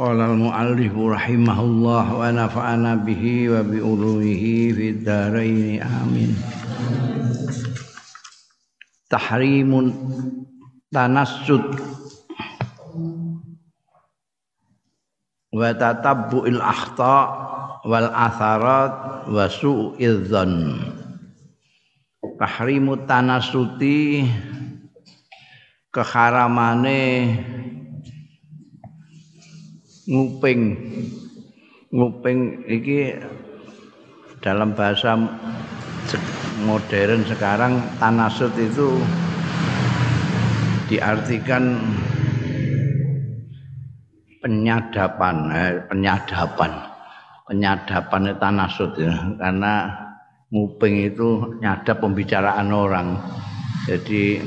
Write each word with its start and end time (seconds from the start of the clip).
Qala 0.00 0.32
al-muallif 0.32 0.96
rahimahullah 0.96 2.04
wa 2.08 2.24
nafa'ana 2.32 3.04
bihi 3.04 3.52
wa 3.52 3.60
bi 3.60 3.84
ulumihi 3.84 4.72
fid 4.72 5.04
dharain 5.04 5.76
amin. 5.84 6.32
Tahrimun 9.12 9.92
tanassud 10.88 11.76
wa 15.52 15.68
tatabbu'il 15.76 16.64
akhta 16.64 17.16
wal 17.84 18.08
atharat 18.08 19.28
wa 19.28 19.44
su'idh 19.52 20.32
dhann. 20.32 20.80
Tahrimu 22.40 23.04
tanasuti 23.04 24.24
keharamane 25.92 27.36
nguping. 30.10 30.60
Nguping 31.90 32.66
iki 32.66 33.14
dalam 34.42 34.74
bahasa 34.74 35.14
modern 36.62 37.22
sekarang 37.26 37.78
tanasut 38.02 38.50
itu 38.58 38.98
diartikan 40.90 41.78
penyadapan 44.42 45.36
eh, 45.54 45.74
penyadapan. 45.86 46.70
Penyadapan 47.50 48.22
tanasut 48.38 48.94
ya 48.94 49.14
karena 49.38 49.90
nguping 50.54 51.10
itu 51.10 51.58
nyadap 51.58 51.98
pembicaraan 51.98 52.70
orang. 52.70 53.18
Jadi 53.90 54.38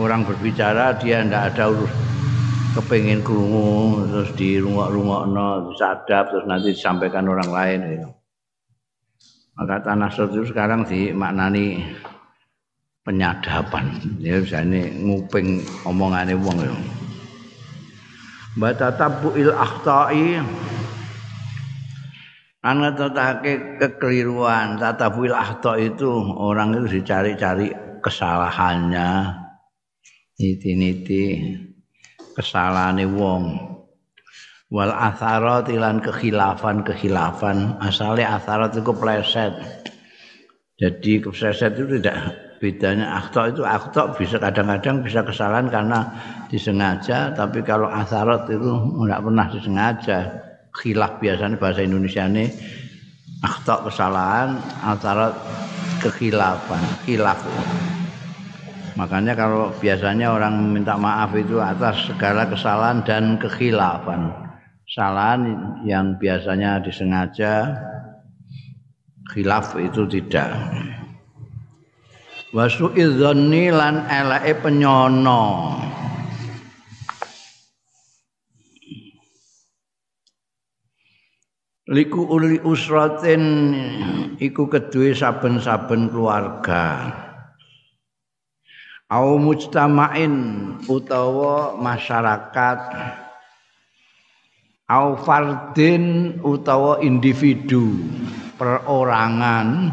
orang 0.00 0.24
berbicara 0.24 0.96
dia 0.96 1.20
tidak 1.20 1.52
ada 1.52 1.64
urus 1.68 2.07
kepengen 2.78 3.26
krungu 3.26 4.06
terus 4.06 4.30
di 4.38 4.62
rumah-rumah 4.62 5.26
sadap 5.74 6.30
terus 6.30 6.46
nanti 6.46 6.70
disampaikan 6.70 7.26
orang 7.26 7.50
lain 7.50 7.78
gitu. 7.90 8.08
Maka 9.58 9.82
tanah 9.82 10.14
itu 10.14 10.46
sekarang 10.46 10.86
dimaknani 10.86 11.82
penyadapan. 13.02 13.98
Ya 14.22 14.38
ini 14.62 14.94
nguping 15.02 15.66
omongane 15.82 16.38
wong 16.38 16.62
ya. 16.62 16.70
Baca 18.54 18.94
tabuil 18.94 19.50
akhta'i 19.50 20.38
Ana 22.58 22.90
tetake 22.90 23.78
kekeliruan, 23.78 24.82
tatabuil 24.82 25.30
akhta 25.30 25.78
itu 25.78 26.10
orang 26.34 26.74
itu 26.74 26.98
dicari-cari 26.98 27.70
kesalahannya. 28.02 29.30
Niti-niti 30.42 31.54
kesalahane 32.38 33.04
wong. 33.10 33.58
Wal 34.70 34.92
atharat 34.92 35.66
lan 35.74 35.98
kekhilafan-kekhilafan 35.98 37.82
asale 37.82 38.22
atharat 38.22 38.76
itu 38.76 38.92
pleset 38.92 39.56
jadi 40.78 41.18
kepleset 41.18 41.74
itu 41.74 41.98
tidak 41.98 42.16
bedanya. 42.62 43.18
Akhta 43.18 43.50
itu 43.50 43.66
akhta 43.66 44.14
bisa 44.14 44.38
kadang-kadang 44.38 45.02
bisa 45.02 45.26
kesalahan 45.26 45.66
karena 45.66 46.06
disengaja. 46.46 47.34
Tapi 47.34 47.66
kalau 47.66 47.90
atharat 47.90 48.46
itu 48.46 48.70
tidak 49.02 49.20
pernah 49.26 49.46
disengaja. 49.50 50.18
Khilaf 50.78 51.18
biasanya 51.18 51.58
bahasa 51.58 51.82
Indonesia 51.82 52.30
ini 52.30 52.46
akhta 53.42 53.90
kesalahan 53.90 54.62
atharat 54.86 55.34
kekhilafan. 55.98 56.82
Khilaf 57.02 57.42
Makanya 58.98 59.38
kalau 59.38 59.70
biasanya 59.78 60.34
orang 60.34 60.74
minta 60.74 60.98
maaf 60.98 61.30
itu 61.38 61.62
atas 61.62 62.10
segala 62.10 62.50
kesalahan 62.50 63.06
dan 63.06 63.38
kekhilafan. 63.38 64.34
Kesalahan 64.90 65.42
yang 65.86 66.18
biasanya 66.18 66.82
disengaja, 66.82 67.78
khilaf 69.30 69.78
itu 69.78 70.02
tidak. 70.10 70.50
Wasu 72.50 72.90
idzonni 72.98 73.70
lan 73.70 74.02
elake 74.10 74.58
penyono. 74.66 75.78
Liku 81.86 82.34
uli 82.34 82.58
usratin 82.66 83.44
iku 84.42 84.66
kedue 84.66 85.14
saben-saben 85.14 86.10
keluarga 86.10 87.27
au 89.08 89.40
mujtama'in 89.40 90.36
utawa 90.86 91.76
masyarakat. 91.80 92.80
Au 94.88 95.16
fardin 95.20 96.36
utawa 96.44 97.00
individu. 97.04 97.92
Perorangan. 98.56 99.92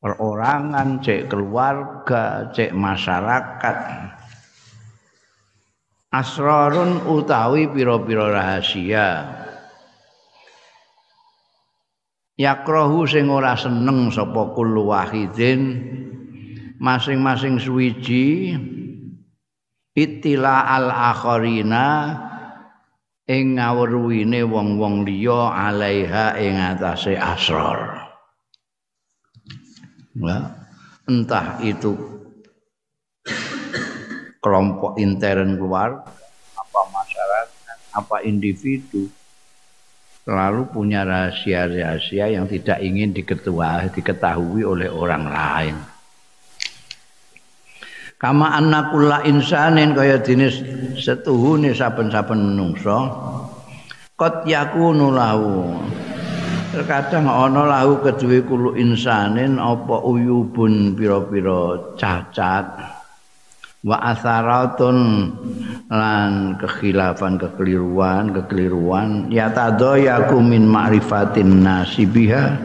Perorangan 0.00 1.00
cek 1.00 1.32
keluarga 1.32 2.52
cek 2.52 2.76
masyarakat. 2.76 3.76
Asrarun 6.12 7.08
utawi 7.08 7.68
pira-pira 7.72 8.28
rahasia. 8.30 9.08
Yakrohu 12.34 13.06
sing 13.06 13.30
ora 13.30 13.54
seneng 13.54 14.10
sapa 14.10 14.52
kullu 14.52 14.90
wahidin 14.90 15.60
masing-masing 16.84 17.56
suwiji 17.56 18.52
itila 19.96 20.68
al 20.68 20.92
akharina 20.92 22.12
ing 23.24 23.56
ngawruhine 23.56 24.44
wong-wong 24.44 25.08
liya 25.08 25.48
alaiha 25.48 26.36
ing 26.36 26.60
atase 26.60 27.16
asrar. 27.16 28.04
Ya, 30.14 30.52
entah 31.08 31.58
itu 31.64 31.96
kelompok 34.44 35.00
intern 35.00 35.56
keluar 35.56 36.04
apa 36.54 36.80
masyarakat 36.92 37.78
apa 37.96 38.16
individu 38.28 39.08
selalu 40.22 40.68
punya 40.68 41.02
rahasia-rahasia 41.02 42.28
yang 42.28 42.44
tidak 42.44 42.78
ingin 42.84 43.16
diketahui 43.16 44.62
oleh 44.68 44.92
orang 44.92 45.24
lain. 45.32 45.93
Kama 48.24 48.56
anna 48.56 48.88
kulla 48.88 49.20
insanin 49.28 49.92
kaya 49.92 50.16
dene 50.16 50.48
setuhune 50.96 51.76
saben-saben 51.76 52.40
menungso 52.40 53.12
qad 54.16 54.48
yakunu 54.48 55.12
lahu. 55.12 55.76
Terkadang 56.72 57.28
ana 57.28 57.68
lahu 57.68 58.00
kedue 58.00 58.40
kulo 58.48 58.80
insanin 58.80 59.60
apa 59.60 60.00
uyubun 60.00 60.96
pira-pira 60.96 61.92
cacat. 62.00 62.96
Wa 63.84 64.00
asaratun 64.00 65.28
lan 65.92 66.56
kekhilafan 66.56 67.36
kekeliruan 67.36 68.32
kekeliruan. 68.32 69.28
Ya 69.28 69.52
tadayaku 69.52 70.40
min 70.40 70.64
ma'rifatin 70.64 71.60
nasibiha 71.60 72.56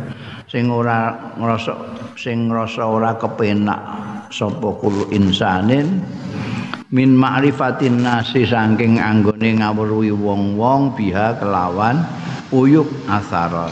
sing 0.47 0.71
ora 0.71 1.35
ngrasa 1.35 1.75
sing 2.15 2.47
ngrasa 2.47 2.87
ora 2.87 3.19
kepenak 3.19 4.08
sapa 4.29 4.69
kulo 4.77 5.09
insanin? 5.13 6.01
Min 6.89 7.13
ma'rifatin 7.13 8.01
nasi 8.01 8.49
saking 8.49 8.97
anggone 8.97 9.61
ngawruhi 9.61 10.09
wong-wong 10.09 10.97
biha 10.97 11.37
kelawan 11.37 12.01
uyuk 12.49 12.89
asarat 13.05 13.69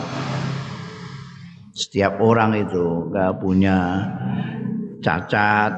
setiap 1.77 2.17
orang 2.21 2.57
itu 2.57 3.09
gak 3.13 3.37
punya 3.37 4.01
cacat 5.01 5.77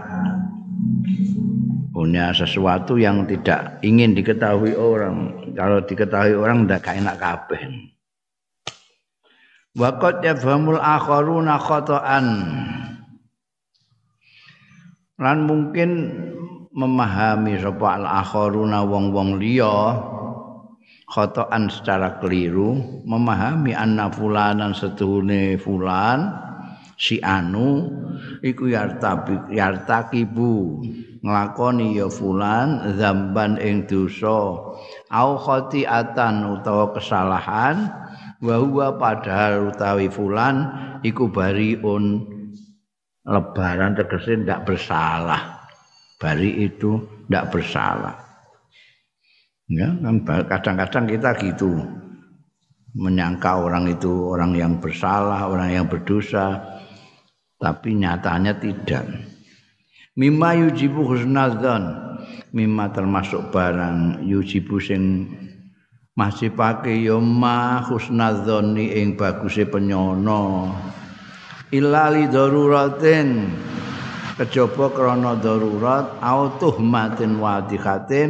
punya 1.92 2.32
sesuatu 2.32 2.96
yang 2.96 3.28
tidak 3.28 3.84
ingin 3.84 4.16
diketahui 4.16 4.72
orang. 4.72 5.52
Kalau 5.52 5.84
diketahui 5.84 6.32
orang 6.32 6.64
tidak 6.64 6.88
enak 6.96 7.16
kabeh. 7.20 7.62
Waqat 9.76 10.24
yafhamul 10.24 10.80
akharuna 10.80 11.60
khata'an 11.60 12.26
lan 15.20 15.44
mungkin 15.44 15.90
memahami 16.72 17.60
sapa 17.60 18.00
al 18.00 18.06
akharuna 18.08 18.88
wong-wong 18.88 19.36
liya 19.36 20.00
khotoan 21.12 21.68
secara 21.68 22.24
keliru 22.24 23.04
memahami 23.04 23.76
anna 23.76 24.08
fulanan 24.08 24.72
setuhune 24.72 25.60
fulan 25.60 26.32
si 26.96 27.20
anu 27.20 27.90
iku 28.40 28.72
yartabi 28.72 29.52
yartakibu 29.52 30.84
nglakoni 31.20 32.00
ya 32.00 32.08
fulan 32.08 32.96
zamban 32.96 33.60
ing 33.60 33.84
dosa. 33.88 34.56
Au 35.12 35.30
khotiatan 35.36 36.48
utawa 36.60 36.96
kesalahan 36.96 37.92
wa 38.40 38.56
huwa 38.56 38.96
padahal 38.96 39.68
utawi 39.74 40.08
fulan 40.08 40.70
iku 41.04 41.28
bariun 41.28 42.39
lebaran 43.30 43.94
tegese 43.94 44.42
ndak 44.42 44.66
bersalah 44.66 45.70
bari 46.18 46.66
itu 46.66 46.98
ndak 47.30 47.54
bersalah 47.54 48.30
Ya, 49.70 49.86
kan 50.02 50.26
kadang-kadang 50.26 51.06
kita 51.06 51.30
gitu 51.46 51.70
menyangka 52.98 53.54
orang 53.54 53.86
itu 53.86 54.10
orang 54.34 54.58
yang 54.58 54.82
bersalah, 54.82 55.46
orang 55.46 55.70
yang 55.70 55.86
berdosa, 55.86 56.58
tapi 57.62 57.94
nyatanya 57.94 58.58
tidak. 58.58 59.06
Mimma 60.18 60.58
yujibu 60.58 61.06
husnadzan, 61.06 61.86
mimma 62.50 62.90
termasuk 62.98 63.54
barang 63.54 64.26
yujibu 64.26 64.82
sing 64.82 65.30
masih 66.18 66.50
pakai 66.50 67.06
yo 67.06 67.22
ma 67.22 67.86
husnadzani 67.86 68.98
ing 68.98 69.22
baguse 69.22 69.70
penyono. 69.70 70.74
Ilali 71.70 72.26
daruratin 72.34 73.54
kejaba 74.42 74.90
krana 74.90 75.38
darurat 75.38 76.18
au 76.18 76.50
tuhmatin 76.58 77.38
wadikatin 77.38 78.30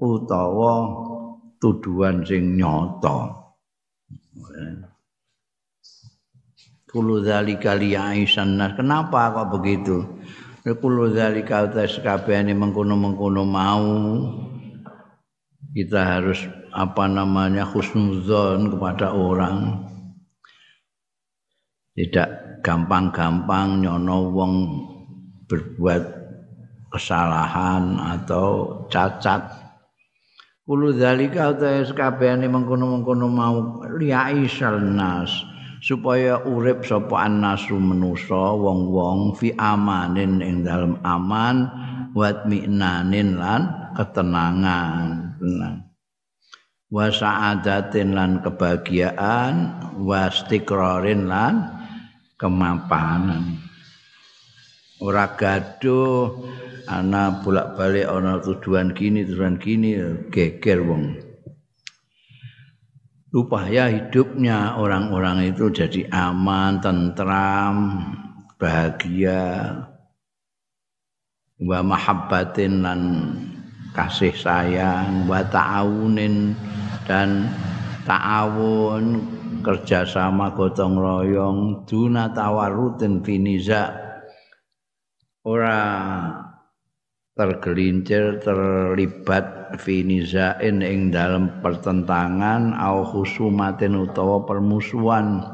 utawa 0.00 0.88
tuduhan 1.60 2.24
sing 2.24 2.56
nyata. 2.56 3.36
Kulo 6.88 7.20
zalika 7.20 7.76
li'aisan 7.76 8.56
nas. 8.56 8.72
Kenapa 8.72 9.36
kok 9.36 9.60
begitu? 9.60 10.08
Kulo 10.64 11.12
zalika 11.12 11.68
utas 11.68 12.00
kabehane 12.00 12.56
mengkono-mengkono 12.56 13.44
mau 13.44 13.84
kita 15.76 16.00
harus 16.00 16.40
apa 16.72 17.04
namanya 17.04 17.68
husnuzon 17.68 18.72
kepada 18.72 19.12
orang. 19.12 19.84
Tidak 21.92 22.27
gampang-gampang 22.68 23.80
nyono 23.80 24.28
wong 24.28 24.52
berbuat 25.48 26.04
kesalahan 26.92 27.96
atau 27.96 28.84
cacat. 28.92 29.40
Kulo 30.68 30.92
zalika 30.92 31.56
utawa 31.56 31.80
sakabehane 31.80 32.44
mengkono-mengkono 32.44 33.24
mau 33.32 33.80
liaisal 33.96 34.84
nas 34.84 35.32
supaya 35.80 36.44
urip 36.44 36.84
sapa 36.84 37.24
annasu 37.24 37.80
manusa 37.80 38.52
wong-wong 38.52 39.32
fi 39.32 39.56
amanin 39.56 40.44
ing 40.44 40.60
dalem 40.60 41.00
aman 41.08 41.72
wat 42.12 42.44
mi'nanin 42.44 43.40
lan 43.40 43.64
ketenangan. 43.96 45.40
Tenang. 45.40 45.88
Wa 46.92 47.08
sa'adatin 47.08 48.12
lan 48.12 48.44
kebahagiaan 48.44 49.54
wa 50.04 50.28
istiqrarin 50.28 51.32
lan 51.32 51.77
kemapanan. 52.38 53.58
Ora 54.98 55.34
gaduh 55.34 56.42
ana 56.90 57.42
bolak-balik 57.42 58.06
ana 58.08 58.40
tujuan 58.42 58.94
gini 58.94 59.26
tujuan 59.26 59.58
gini 59.60 59.98
geger 60.32 60.82
wong. 60.82 61.18
Supaya 63.28 63.92
hidupnya 63.92 64.80
orang-orang 64.80 65.52
itu 65.52 65.68
jadi 65.68 66.08
aman, 66.08 66.80
tentram, 66.80 68.00
bahagia, 68.56 69.84
wa 71.60 71.78
mahabbatin 71.84 72.80
lan 72.80 73.00
kasih 73.92 74.32
sayang, 74.32 75.28
wa 75.28 75.44
ta'awunin 75.44 76.56
dan 77.04 77.52
ta'awun 78.08 79.37
kerjasama 79.68 80.56
gotong 80.56 80.96
royong, 80.96 81.84
duna 81.84 82.32
tawarutin 82.32 83.20
finiza. 83.20 83.92
Ora 85.44 85.76
tergelincir 87.36 88.40
terlibat 88.40 89.76
finizain 89.76 90.80
ing 90.80 91.12
dalam 91.12 91.60
pertentangan 91.60 92.72
au 92.80 93.04
husumatin 93.04 94.08
utawa 94.08 94.48
permusuhan. 94.48 95.44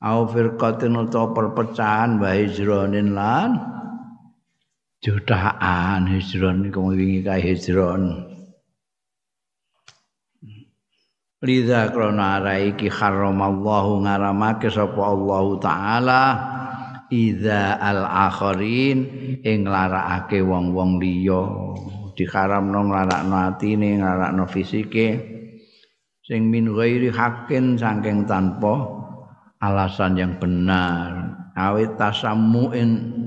Au 0.00 0.24
firqatin 0.24 0.96
utawa 0.96 1.36
perpecahan 1.36 2.16
wa 2.16 2.32
hijronin 2.32 3.12
lan 3.12 3.60
jutaan 5.04 6.08
hijron 6.08 6.64
iku 6.64 6.96
wingi 6.96 7.20
kae 7.20 7.44
hijron 7.44 8.31
Liza 11.42 11.90
krona 11.90 12.38
araiki 12.38 12.86
haramallahu 12.86 14.06
ngaramake 14.06 14.70
sapa 14.70 15.02
Allah 15.02 15.46
taala. 15.58 16.22
Iza 17.10 17.82
al 17.82 18.06
akhirin 18.06 18.98
ing 19.42 19.66
larakake 19.66 20.38
wong-wong 20.38 21.02
liya. 21.02 21.42
Diharamno 22.14 22.86
nglarakno 22.86 23.36
atine 23.42 23.98
nglarakno 23.98 24.46
fisike. 24.46 25.08
Sing 26.22 26.46
min 26.46 26.70
ghairi 26.70 27.10
hakin 27.10 27.74
saking 27.74 28.22
tanpa 28.30 28.86
alasan 29.58 30.14
yang 30.14 30.38
benar. 30.38 31.26
Awit 31.58 31.98
tasammuin 31.98 33.18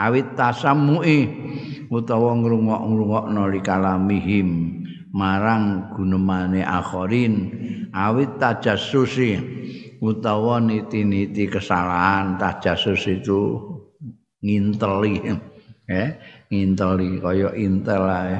awit 0.00 0.32
tasammu'i 0.32 1.28
utawa 1.92 2.40
ngrungok-ngrungokno 2.40 3.42
likalamihim 3.52 4.48
marang 5.10 5.90
gunemane 5.94 6.62
akhirin 6.62 7.34
awit 7.90 8.38
tajassusi 8.38 9.34
utawa 10.00 10.62
niti-niti 10.62 11.50
kesalahan 11.50 12.38
tajasus 12.40 13.04
itu 13.10 13.40
nginteli. 14.40 15.16
Eh 15.90 16.22
nginteli 16.46 17.18
kaya 17.18 17.50
intel 17.58 18.06
ae. 18.06 18.38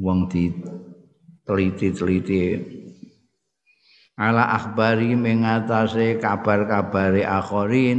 Wong 0.00 0.24
di 0.24 0.48
teliti-teliti 1.44 2.56
ala 4.16 4.56
akhbari 4.56 5.12
mengatasi 5.20 6.16
kabar-kabari 6.16 7.28
akhirin 7.28 7.98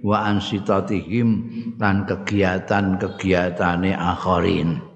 wa 0.00 0.24
ansitatihim 0.24 1.28
dan 1.76 2.08
kegiatan-kegiatane 2.08 3.92
akhirin 3.92 4.95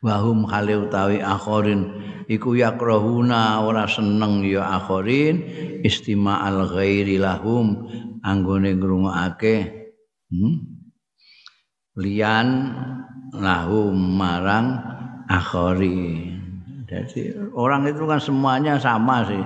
wahum 0.00 0.48
hale 0.48 0.80
utawi 0.80 1.20
akhirin 1.20 1.92
iku 2.24 2.56
yakrahuna 2.56 3.60
ora 3.60 3.84
seneng 3.84 4.40
ya 4.44 4.80
akhirin 4.80 5.44
istima'al 5.84 6.72
ghairi 6.72 7.20
lahum 7.20 7.84
anggone 8.24 8.76
ngrungokake 8.80 9.56
hmm? 10.32 10.56
lian 12.00 12.48
lahum 13.36 13.96
marang 13.96 14.80
akhirin 15.28 16.40
jadi 16.88 17.52
orang 17.52 17.86
itu 17.86 18.02
kan 18.08 18.18
semuanya 18.18 18.80
sama 18.80 19.22
sih 19.28 19.44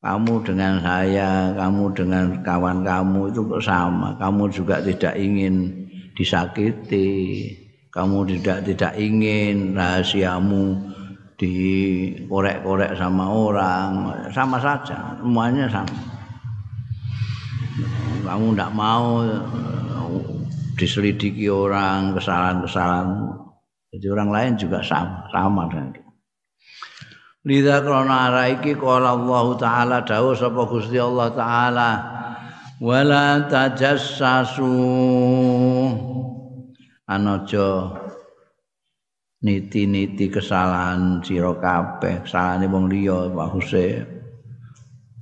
kamu 0.00 0.40
dengan 0.48 0.80
saya, 0.80 1.52
kamu 1.52 1.92
dengan 1.92 2.40
kawan 2.40 2.80
kamu 2.80 3.36
itu 3.36 3.44
sama. 3.60 4.16
Kamu 4.16 4.48
juga 4.48 4.80
tidak 4.80 5.12
ingin 5.20 5.76
disakiti, 6.16 7.52
kamu 8.00 8.24
tidak 8.40 8.64
tidak 8.64 8.96
ingin 8.96 9.76
rahasiamu 9.76 10.72
dikorek-korek 11.36 12.96
sama 12.96 13.28
orang. 13.28 13.88
Sama 14.32 14.56
saja 14.56 15.20
semuanya 15.20 15.68
sama. 15.68 16.00
Kamu 18.24 18.56
tidak 18.56 18.72
mau 18.72 19.20
diselidiki 20.80 21.44
orang 21.52 22.16
kesalahan-kesalahan. 22.16 23.36
Jadi 23.92 24.06
orang 24.08 24.30
lain 24.32 24.52
juga 24.56 24.80
sama 24.80 25.28
sama 25.28 25.68
dengan 25.68 25.92
itu 25.92 26.00
Lidha 27.40 27.80
krona 27.80 28.30
araiki 28.30 28.76
kala 28.76 29.16
Allah 29.16 29.44
Ta'ala 29.56 29.96
dawuh 30.04 30.36
sapa 30.36 30.62
Gusti 30.68 31.00
Allah 31.00 31.32
Ta'ala 31.32 31.90
wala 32.78 33.48
tajassasu 33.48 34.68
anaja 37.10 37.90
niti-niti 39.42 40.30
kesalahan 40.30 41.18
sira 41.26 41.50
kabeh. 41.58 42.22
Kesalahane 42.22 42.70
wong 42.70 42.86
liya 42.86 43.26
bahuse 43.34 44.06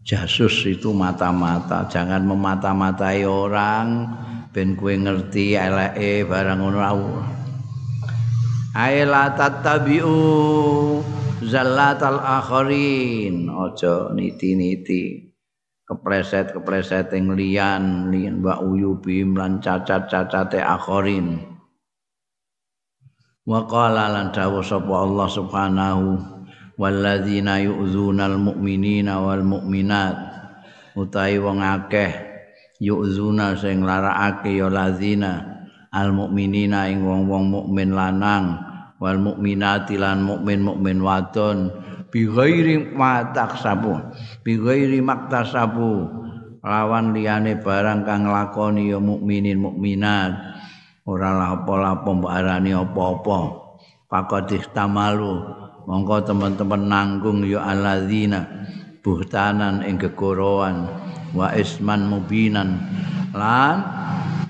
jasus 0.04 0.68
itu 0.68 0.92
mata-mata. 0.92 1.88
Jangan 1.88 2.28
memata-matai 2.28 3.24
orang. 3.24 4.04
Ben 4.52 4.76
kue 4.76 4.96
ngerti 4.96 5.54
eleke 5.54 6.24
barang 6.24 6.58
ngono 6.60 6.80
ae 8.74 9.04
la 9.04 9.32
tatabiu 9.32 10.12
zallatal 11.44 12.20
akharin. 12.20 13.48
Aja 13.48 14.12
niti-niti 14.12 15.30
kepleset-kepleset 15.88 17.16
yang 17.16 17.32
lian 17.32 17.84
lian 18.12 18.44
wa 18.44 18.60
uyubi 18.60 19.24
lan 19.24 19.56
cacat-cacate 19.64 20.60
akharin 20.60 21.57
wa 23.48 23.64
qala 23.64 24.12
lan 24.12 24.28
dawuh 24.28 24.60
sapa 24.60 24.92
Allah 25.08 25.24
subhanahu 25.24 26.20
walladzina 26.76 27.64
yu'zunal 27.64 28.36
mu'minina 28.36 29.24
wal 29.24 29.40
mu'minat. 29.40 30.36
Utawi 30.92 31.40
wong 31.40 31.64
akeh 31.64 32.12
yu'zuna 32.76 33.56
sing 33.56 33.80
larakake 33.88 34.52
ya 34.60 34.68
lazina 34.68 35.64
al 35.88 36.12
mu'minina 36.12 36.92
ing 36.92 37.00
wong-wong 37.00 37.48
mukmin 37.48 37.96
lanang 37.96 38.60
wal 38.98 39.16
mukminati 39.16 39.94
lan 39.94 40.26
mukmin 40.26 40.60
mukmin 40.62 40.98
wadon 40.98 41.70
bi 42.10 42.26
ghairi 42.26 42.98
sabu 43.62 43.94
bi 44.42 44.58
ghairi 44.58 44.98
maktasabu 44.98 46.10
lawan 46.66 47.14
liyane 47.14 47.62
barang 47.62 48.02
kang 48.02 48.26
lakoni 48.26 48.90
ya 48.90 48.98
mukminin 48.98 49.62
mukminat 49.62 50.57
ora 51.08 51.32
lapo-lapo 51.32 52.20
mbok 52.20 52.28
arani 52.28 52.76
apa-apa. 52.76 53.40
Pakot 54.08 54.52
tamalu 54.76 55.40
monggo 55.88 56.20
teman-teman 56.24 56.84
nanggung 56.84 57.44
ya 57.44 57.64
alladzina 57.64 58.44
buhtanan 59.00 59.84
ing 59.84 59.96
kegorowan 59.96 60.84
wa 61.32 61.48
isman 61.56 62.12
mubinan. 62.12 62.76
Lan 63.32 63.84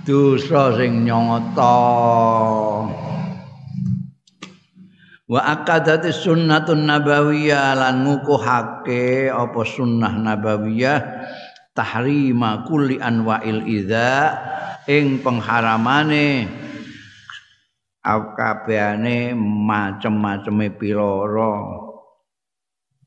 dosa 0.03 0.75
sing 0.75 1.07
nyata 1.07 1.79
wa 5.29 5.41
akadati 5.45 6.11
sunnatun 6.11 6.87
nabawiyah 6.87 7.75
lan 7.77 8.07
ngukuhake 8.07 9.29
apa 9.29 9.61
sunnah 9.67 10.15
nabawiyah 10.17 10.99
tahrima 11.75 12.65
kulli 12.65 13.03
anwa'il 13.03 13.67
idza 13.67 14.39
ing 14.89 15.21
pengharamane 15.21 16.49
kabehane 18.09 19.37
macem-maceme 19.37 20.73
piloro. 20.73 21.85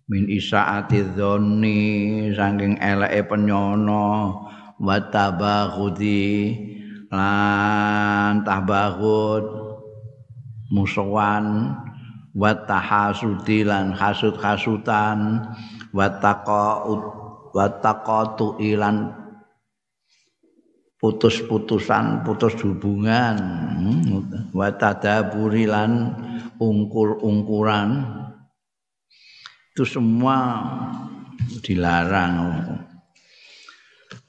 Min 0.05 0.27
isaati 0.27 1.15
dzonni 1.15 2.29
saking 2.35 2.77
eleke 2.77 3.31
penyono 3.31 4.35
wa 4.77 4.97
tabaghudi 5.07 6.51
lan 7.07 8.43
tabaghud 8.43 9.45
musuhan 10.67 11.71
wa 12.35 12.51
tahasudi 12.67 13.63
lan 13.63 13.95
hasud-hasutan 13.95 15.47
wa 15.95 16.07
taqaut 16.19 17.01
wa 17.55 17.65
taqatu 17.79 18.59
ilan 18.59 19.21
putus-putusan 21.01 22.22
putus 22.22 22.53
hubungan 22.62 23.36
hmm. 23.81 24.53
wa 24.53 24.70
tadaburi 24.70 25.65
lan 25.65 26.13
ungkur-ungkuran 26.62 28.05
itu 29.74 29.84
semua 29.84 30.62
dilarang 31.65 32.38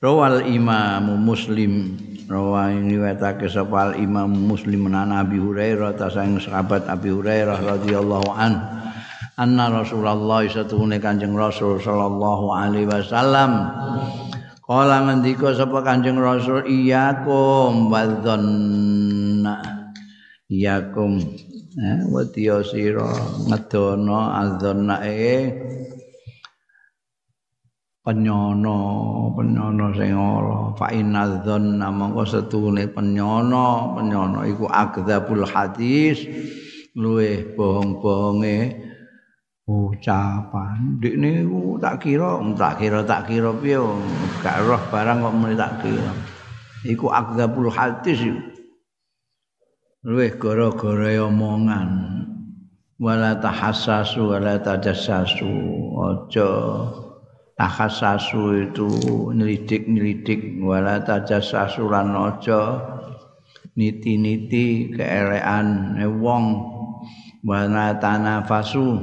rawal 0.01 0.49
imam 0.49 1.21
muslim 1.21 2.01
rawa 2.33 2.73
ini 2.73 2.97
wetake 2.97 3.45
sapa 3.45 3.93
Imam 4.01 4.33
Muslim 4.33 4.89
an 4.89 5.13
Abi 5.13 5.37
Hurairah 5.37 6.01
ta 6.01 6.09
sang 6.09 6.41
sahabat 6.41 6.89
Abi 6.89 7.13
Hurairah 7.13 7.61
radhiyallahu 7.61 8.29
an 8.33 8.53
anna 9.37 9.69
Rasulullah 9.69 10.41
satune 10.49 10.97
Kanjeng 10.97 11.37
Rasul 11.37 11.77
sallallahu 11.77 12.57
alaihi 12.57 12.89
wasallam 12.89 13.69
kala 14.63 15.11
ngendika 15.11 15.51
sapa 15.59 15.83
Kanjeng 15.83 16.23
Rasul 16.23 16.63
iyakum 16.71 17.91
wadzanna. 17.91 19.59
Iyakum 20.47 21.19
eh 21.73 22.05
wadiya 22.07 22.63
sira 22.63 23.11
ngedono 23.49 24.19
adzanna 24.31 25.01
penyono 28.03 28.77
penyono 29.35 29.85
sing 29.99 30.15
ora. 30.15 30.75
Fa 30.79 30.95
inadzon 30.95 31.83
mongko 31.83 32.23
setune 32.23 32.87
penyono 32.93 33.99
penyono 33.99 34.47
iku 34.47 34.71
akdzabul 34.71 35.43
hadis. 35.49 36.23
Luwe 36.93 37.57
bohong-bohonge 37.57 38.92
ucapan 39.63 40.99
ndekne 40.99 41.47
tak 41.79 42.03
kira 42.03 42.43
tak 42.59 42.83
kira 42.83 43.01
tak 43.07 43.31
kira 43.31 43.51
piye? 43.55 43.79
Gak 44.43 44.59
roh 44.67 44.83
barang 44.91 45.23
kok 45.23 45.35
muni 45.39 45.55
tak 45.55 45.83
kira. 45.83 46.13
Iku 46.83 47.07
akdzabul 47.15 47.71
hadis 47.71 48.27
luwe 50.03 50.35
gara-gara 50.35 51.15
omongan. 51.23 51.91
Wala 52.99 53.39
tahassasu 53.39 54.35
wala 54.35 54.59
tajassasu. 54.59 55.51
Aja 56.03 56.51
takhasasu 57.55 58.67
itu 58.67 58.91
nyelidik-nyelidik. 59.31 60.59
Wala 60.59 60.99
tajassasu 61.03 61.87
lan 61.87 62.15
aja 62.19 62.83
niti-niti 63.79 64.91
keelekan 64.91 65.99
wong. 66.19 66.47
Wala 67.43 67.99
tanafasu 67.99 69.03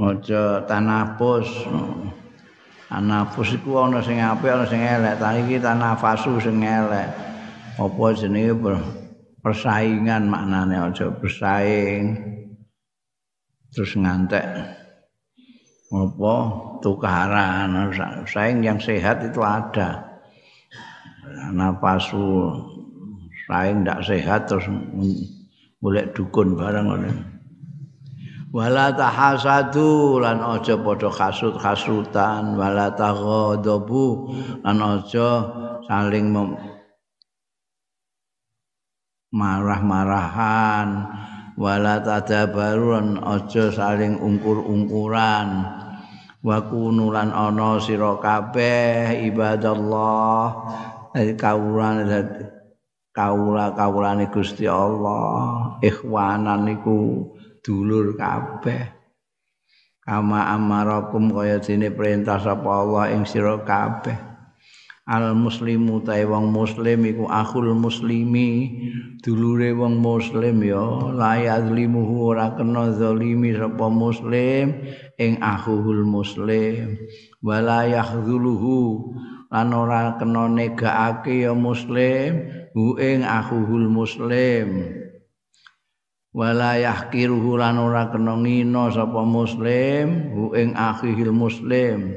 aja 0.00 0.64
tanapus 0.64 1.68
anafus 2.90 3.54
iku 3.54 3.86
ana 3.86 4.02
sing 4.02 4.18
apik 4.18 4.50
ana 4.50 4.66
sing 4.66 4.82
elek. 4.82 5.14
Ta 5.22 5.38
iki 5.38 5.56
tanafasu 5.62 6.42
sing 6.42 6.60
elek. 6.60 7.08
Apa 7.78 8.04
jenenge 8.12 8.54
persaingan 9.40 10.28
maknane 10.28 10.76
aja 10.76 11.08
bersaing. 11.14 12.18
Terus 13.70 13.92
ngantek. 13.94 14.44
Apa? 15.90 16.34
Tukaran. 16.82 17.70
Saing 18.26 18.66
yang 18.66 18.82
sehat 18.82 19.22
itu 19.22 19.40
ada. 19.40 20.18
Napasu 21.54 22.50
saing 23.46 23.86
tidak 23.86 24.02
sehat 24.02 24.40
terus 24.50 24.66
boleh 25.78 26.04
dukun 26.10 26.58
barang 26.58 26.86
oleh 26.86 27.14
wala 28.50 28.90
tahasadu 28.90 30.18
lan 30.18 30.42
aja 30.42 30.74
padha 30.74 31.10
kasut-kasutan. 31.10 32.58
Wala 32.58 32.90
taghadabu 32.94 34.34
lan 34.66 34.78
aja 34.82 35.28
saling 35.86 36.34
marah-marahan. 39.30 40.88
Wala 41.60 42.00
tadabarun 42.02 43.22
aja 43.22 43.70
saling 43.70 44.18
ungkur-ungkuran. 44.18 45.48
Wa 46.40 46.56
kunu 46.66 47.12
lan 47.12 47.30
ana 47.30 47.78
sira 47.78 48.18
kabeh 48.18 49.28
ibadallah. 49.30 50.44
Kawulan 51.36 52.06
kawula 53.10 53.74
kawulane 53.74 54.30
Gusti 54.30 54.64
Allah. 54.64 55.76
Ikhwanan 55.84 56.64
niku 56.64 57.28
dulur 57.60 58.16
kabeh. 58.16 59.00
Kama 60.00 60.50
amarakum 60.56 61.30
kaya 61.30 61.60
dene 61.60 61.92
perintah 61.92 62.40
sapa 62.40 62.66
Allah 62.66 63.12
ing 63.14 63.28
sira 63.28 63.60
kabeh. 63.60 64.16
Al 65.10 65.34
muslimu 65.34 66.06
tae 66.06 66.22
wong 66.22 66.50
muslim 66.54 67.04
iku 67.06 67.28
akhul 67.28 67.76
muslimi. 67.76 68.80
Dulure 69.20 69.76
wong 69.76 70.00
muslim 70.00 70.64
ya 70.64 71.12
la 71.12 71.36
yazlimuhu 71.36 72.32
ora 72.32 72.56
kena 72.56 72.90
zalimi 72.96 73.52
sapa 73.52 73.86
muslim 73.92 74.80
ing 75.20 75.36
akhul 75.44 76.02
muslim. 76.08 76.96
Wala 77.44 77.84
yahzuluhu 77.84 79.12
lan 79.52 79.68
ora 79.74 80.16
kena 80.16 80.48
negaake 80.48 81.44
ya 81.44 81.52
muslim 81.52 82.50
hu 82.72 82.96
ing 82.96 83.26
akhul 83.26 83.90
muslim 83.90 84.99
wala 86.30 86.78
yahkiruhu 86.78 87.58
lan 87.58 87.78
ora 87.82 88.10
kena 88.10 88.38
ngina 88.38 88.90
sapa 88.94 89.26
muslim 89.26 90.30
hu 90.30 90.42
ing 90.54 90.74
akhil 90.78 91.34
muslim. 91.34 92.14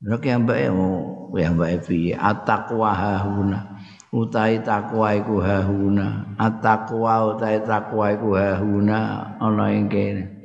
Nek 0.00 0.24
yang 0.24 0.48
bae 0.48 0.72
mau 0.72 1.36
yang 1.36 1.60
bae 1.60 1.76
piye? 1.76 2.16
Ataqwa 2.16 2.96
hahuna. 2.96 3.76
Utai 4.10 4.64
takwa 4.64 5.12
iku 5.12 5.44
hahuna. 5.44 6.34
Ataqwa 6.40 7.36
utai 7.36 7.60
takwa 7.60 8.08
iku 8.08 8.32
hahuna. 8.32 8.98
Ana 9.36 9.76
ing 9.76 9.92
kene 9.92 10.39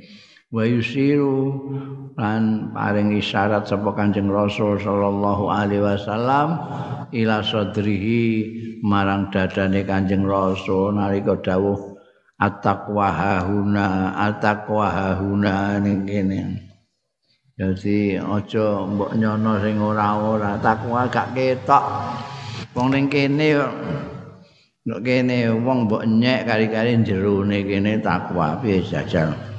wa 0.54 0.64
yusiru 0.66 1.70
lan 2.14 2.70
paring 2.74 3.18
isyarat 3.18 3.66
sapa 3.66 3.94
Kanjeng 3.98 4.30
Rasul 4.30 4.78
sallallahu 4.78 5.50
alaihi 5.50 5.82
wasallam 5.82 6.62
ila 7.10 7.42
sadrihi 7.42 8.24
marang 8.86 9.34
dadane 9.34 9.82
Kanjeng 9.88 10.26
Rasul 10.26 10.94
nalika 10.94 11.38
dawuh 11.42 11.98
at-taqwa 12.38 13.08
hahuna 13.10 14.14
at-taqwa 14.16 14.86
hahuna 14.92 15.82
ning 15.82 16.06
kene 16.06 16.66
Jadi 17.56 18.20
aja 18.20 18.84
mbok 18.84 19.16
nyono 19.16 19.56
sing 19.64 19.80
ora-ora 19.80 20.60
takwa 20.60 21.08
gak 21.08 21.32
ketok. 21.32 21.88
Wong 22.76 22.92
ning 22.92 23.08
kene 23.08 23.56
nek 24.84 25.00
kene 25.00 25.56
wong 25.64 25.88
mbok 25.88 26.04
nyek 26.04 26.44
kari-kari 26.44 27.00
jerone 27.08 27.64
kene 27.64 28.04
takwa 28.04 28.60
piye 28.60 28.84
jajal. 28.84 29.55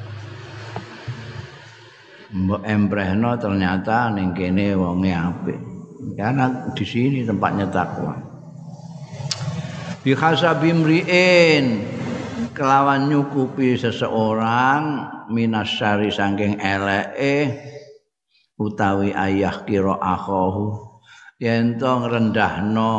Mbok 2.35 2.63
emprehno 2.67 3.39
ternyata 3.39 4.11
ning 4.11 4.35
kene 4.35 4.75
wonge 4.75 5.15
apik. 5.15 5.61
Karena 6.19 6.71
di 6.75 6.85
sini 6.87 7.23
tempatnya 7.23 7.71
takwa. 7.71 8.15
Bi 10.03 10.15
hasabimriin 10.15 11.67
kelawan 12.55 13.11
nyukupi 13.11 13.79
seseorang 13.79 14.83
minasyari 15.31 16.11
saking 16.11 16.63
eleke 16.63 17.59
utawi 18.57 19.13
ayah 19.13 19.67
kira 19.67 19.99
akhahu 19.99 20.79
yen 21.37 21.77
to 21.77 21.91
ngrendahno 22.01 22.93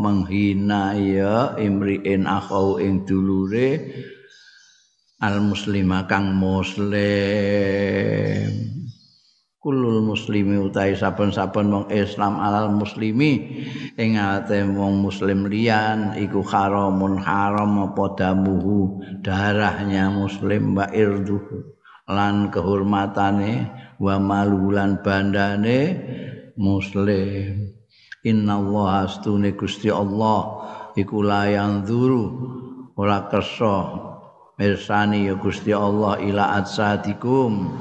menghina 0.00 0.96
ya 0.98 1.54
imriin 1.54 2.26
akhahu 2.26 2.82
ing 2.82 3.06
dulure 3.06 3.78
al 5.20 5.40
muslima 5.40 6.04
kang 6.04 6.36
muslim. 6.36 6.92
Kulul 9.56 9.98
muslimi 10.06 10.62
utawi 10.62 10.94
saben-saben 10.94 11.66
wong 11.74 11.86
Islam 11.90 12.38
alal 12.38 12.70
muslimi. 12.70 13.64
Ing 13.98 14.14
ate 14.14 14.62
wong 14.62 15.02
muslim 15.02 15.50
liyan 15.50 16.14
iku 16.22 16.44
haramun 16.46 17.18
haram 17.18 17.90
apa 17.90 18.14
damuhu. 18.14 19.02
Darahnya 19.26 20.06
muslim 20.12 20.78
wa 20.78 20.86
irduhu. 20.94 21.74
Lan 22.06 22.54
kehormatane 22.54 23.66
wa 23.98 24.22
malulan 24.22 25.02
bandane 25.02 25.98
muslim. 26.54 27.74
Innallaha 28.22 29.10
astune 29.10 29.58
Gusti 29.58 29.90
Allah. 29.90 30.62
Iku 30.94 31.26
layang 31.26 31.82
duru 31.82 32.24
ora 32.94 33.26
kersa 33.26 34.06
mirsani 34.56 35.28
ya 35.28 35.36
Gusti 35.36 35.68
Allah 35.76 36.16
ila 36.16 36.64
atsadikum 36.64 37.76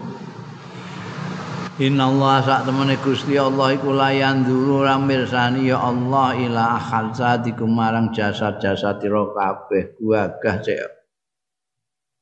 Innallaha 1.76 2.40
sak 2.44 2.62
temene 2.68 2.96
Gusti 3.04 3.36
Allah 3.36 3.76
iku 3.76 3.92
layan 3.96 4.48
dulu 4.48 4.84
ora 4.84 4.96
mirsani 4.96 5.68
ya 5.72 5.80
Allah 5.80 6.36
ila 6.36 6.80
akhadzatikum 6.80 7.68
marang 7.68 8.16
jasad-jasad 8.16 9.04
ira 9.04 9.28
kabeh 9.36 10.00
gagah 10.00 10.56
cek. 10.64 10.88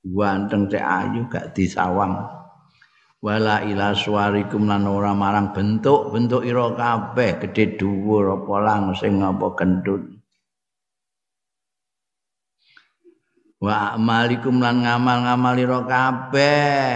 Ganteng 0.09 0.73
cek 0.73 0.81
ayu 0.81 1.29
gak 1.29 1.53
disawang. 1.53 2.17
Wala 3.21 3.61
ila 3.61 3.93
suwarikum 3.93 4.65
lan 4.65 4.89
ora 4.89 5.13
marang 5.13 5.53
bentuk-bentuk 5.53 6.41
ira 6.49 6.73
kabeh 6.73 7.37
gedhe 7.45 7.77
dhuwur 7.77 8.41
apa 8.41 8.53
langsing 8.57 9.21
apa 9.21 9.53
gendut 9.53 10.12
wa 13.63 13.95
amalikum 13.95 14.59
lan 14.59 14.83
ngamal-ngamal 14.83 15.55
ira 15.55 15.87
kabeh. 15.87 16.91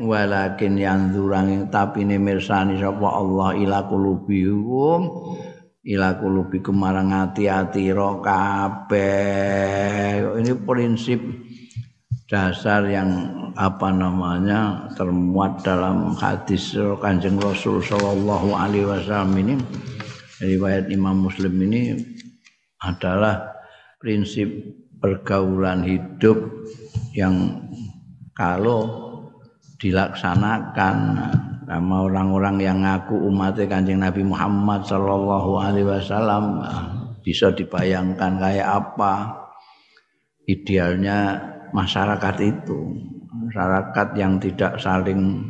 Walakin 0.00 0.80
yang 0.80 1.12
durang 1.14 1.68
tapi 1.70 2.08
ne 2.08 2.16
mirsani 2.18 2.80
sapa 2.80 3.04
Allah 3.04 3.52
ila 3.54 3.84
qulubihum 3.86 5.02
ila 5.86 6.16
qulubikum 6.18 6.74
marang 6.74 7.14
ati-ati 7.14 7.94
ira 7.94 8.18
kabeh. 8.18 9.14
Ini 10.40 10.52
prinsip 10.66 11.22
dasar 12.26 12.90
yang 12.90 13.38
apa 13.54 13.92
namanya 13.94 14.88
termuat 14.96 15.62
dalam 15.62 16.16
hadis 16.18 16.74
Kanjeng 16.98 17.38
Rasul 17.38 17.84
sallallahu 17.86 18.56
alaihi 18.56 18.88
wasallam 18.88 19.36
ini. 19.38 19.54
Riwayat 20.40 20.88
Imam 20.88 21.28
Muslim 21.28 21.52
ini 21.60 21.92
adalah 22.80 23.52
prinsip 24.00 24.48
pergaulan 25.00 25.82
hidup 25.82 26.36
yang 27.16 27.64
kalau 28.36 29.08
dilaksanakan 29.80 30.96
sama 31.64 31.96
orang-orang 32.04 32.60
yang 32.60 32.78
ngaku 32.84 33.16
umat 33.32 33.56
Kanjeng 33.64 34.04
Nabi 34.04 34.20
Muhammad 34.26 34.84
sallallahu 34.84 35.56
alaihi 35.56 35.88
wasallam 35.88 36.60
bisa 37.24 37.52
dibayangkan 37.52 38.36
kayak 38.36 38.68
apa 38.68 39.40
idealnya 40.44 41.38
masyarakat 41.70 42.36
itu. 42.42 42.78
Masyarakat 43.30 44.08
yang 44.18 44.42
tidak 44.42 44.82
saling 44.82 45.46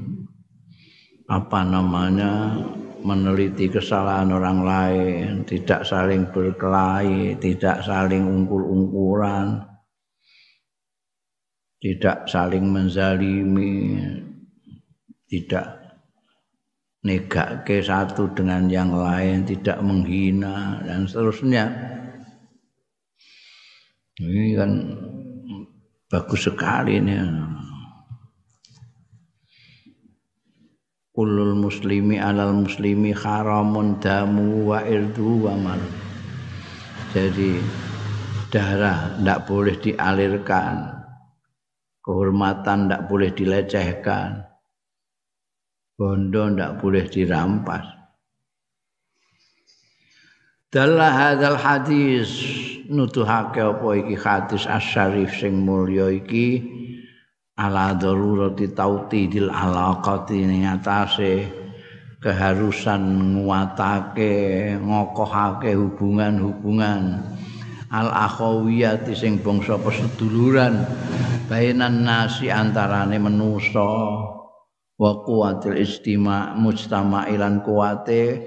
apa 1.31 1.61
namanya 1.63 2.59
meneliti 3.03 3.73
kesalahan 3.73 4.31
orang 4.33 4.59
lain, 4.63 5.29
tidak 5.49 5.85
saling 5.89 6.29
berkelahi, 6.29 7.37
tidak 7.41 7.83
saling 7.83 8.25
ungkul-ungkulan, 8.25 9.65
tidak 11.81 12.29
saling 12.29 12.69
menzalimi, 12.69 13.97
tidak 15.31 15.81
negake 17.01 17.81
satu 17.81 18.29
dengan 18.37 18.69
yang 18.69 18.93
lain, 18.93 19.49
tidak 19.49 19.81
menghina 19.81 20.85
dan 20.85 21.09
seterusnya. 21.09 21.65
Ini 24.21 24.53
kan 24.53 24.71
bagus 26.13 26.45
sekali 26.45 27.01
ini 27.01 27.17
kulul 31.11 31.59
muslimi 31.59 32.17
alal 32.19 32.55
muslimi 32.55 33.15
haramun 33.15 33.99
damu 33.99 34.71
wa 34.71 34.83
irdu 34.87 35.47
wa 35.47 35.55
mal 35.59 35.83
jadi 37.11 37.59
darah 38.55 39.19
tidak 39.19 39.51
boleh 39.51 39.75
dialirkan. 39.83 41.03
Kehormatan 42.07 42.87
tidak 42.87 43.03
boleh 43.11 43.31
dilecehkan. 43.35 44.47
Bondo 45.99 46.55
tidak 46.55 46.73
boleh 46.79 47.05
dirampas. 47.11 47.87
Dalah 50.71 51.11
hadal 51.11 51.59
hadis 51.59 52.31
nutuhake 52.87 53.59
apa 53.59 53.89
iki 53.99 54.15
hadis 54.15 54.71
asyarif 54.71 55.35
sing 55.35 55.67
mulya 55.67 56.15
iki 56.15 56.63
ala 57.57 57.97
darurati 57.99 58.71
tautidil 58.71 59.51
alaqati 59.51 60.47
ning 60.47 60.69
atase 60.69 61.49
keharusan 62.21 63.03
nguatake 63.41 64.77
ngokohake 64.79 65.73
hubungan-hubungan. 65.75 67.25
Al 67.91 68.07
akhawiyati 68.07 69.19
sing 69.19 69.43
bangsa 69.43 69.75
peseduluran 69.83 70.87
bainan 71.51 72.07
nasi 72.07 72.47
antarane 72.47 73.19
manusa 73.19 73.83
wa 74.95 75.13
kuwatil 75.27 75.75
istima 75.75 76.55
mujtama'ilan 76.55 77.67
kuwate 77.67 78.47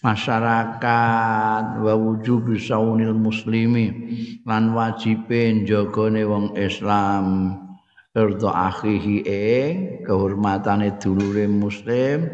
masyarakat 0.00 1.64
wa 1.82 1.92
wujub 1.92 2.48
saunil 2.56 3.12
muslimi 3.12 4.16
lan 4.48 4.72
wajibe 4.72 5.52
njagane 5.52 6.24
wong 6.24 6.56
Islam 6.56 7.67
irdo 8.18 8.50
akhihi 8.50 9.16
ing 9.22 9.74
kehormatane 10.02 10.98
dulure 10.98 11.46
muslim 11.46 12.26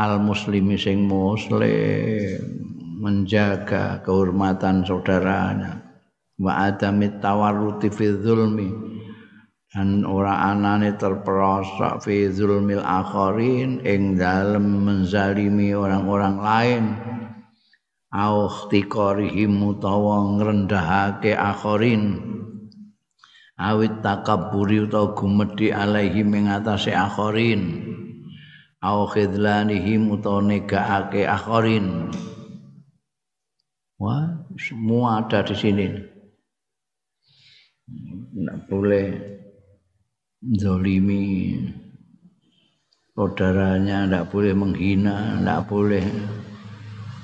al 0.00 0.16
muslimi 0.24 0.80
sing 0.80 1.04
muslim 1.04 2.40
menjaga 3.04 4.00
kehormatan 4.00 4.88
saudaranya. 4.88 5.84
Wa 6.40 6.72
adamit 6.72 7.22
tawarruti 7.22 7.92
fi 7.92 8.10
zulmi 8.10 8.66
dan 9.70 10.02
ora 10.06 10.50
anane 10.50 10.94
terperosok 10.98 12.02
fi 12.02 12.30
zulmil 12.30 12.82
akharin 12.82 13.82
ing 13.86 14.18
dalem 14.18 14.82
menzalimi 14.82 15.74
orang-orang 15.76 16.36
lain. 16.40 16.84
Au 18.14 18.46
ikhtiqarihim 18.46 19.58
utawa 19.58 20.38
ngrendahake 20.38 21.34
akharin 21.34 22.22
awit 23.58 24.02
takabburi 24.02 24.86
utawa 24.86 25.14
gumedhi 25.14 25.70
alaihim 25.70 26.30
ing 26.34 26.46
atase 26.50 26.90
akharin 26.90 27.82
au 28.82 29.06
khidlanihim 29.06 30.10
utawa 30.10 30.42
negaake 30.42 31.22
akharin 31.28 32.10
wah 33.98 34.44
semua 34.58 35.22
ada 35.24 35.42
di 35.42 35.54
sini. 35.54 35.86
Tidak 38.34 38.58
boleh 38.70 39.06
zolimi. 40.58 41.54
Saudaranya 43.14 44.10
tidak 44.10 44.24
boleh 44.34 44.52
menghina 44.58 45.38
tidak 45.38 45.60
boleh 45.70 46.04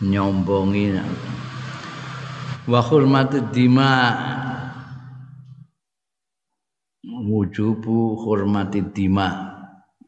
nyombongi. 0.06 0.86
Wa 2.70 2.78
hurmati 2.78 3.42
dima 3.50 3.90
wujubu 7.40 8.20
hormati 8.20 8.84
dima 8.92 9.56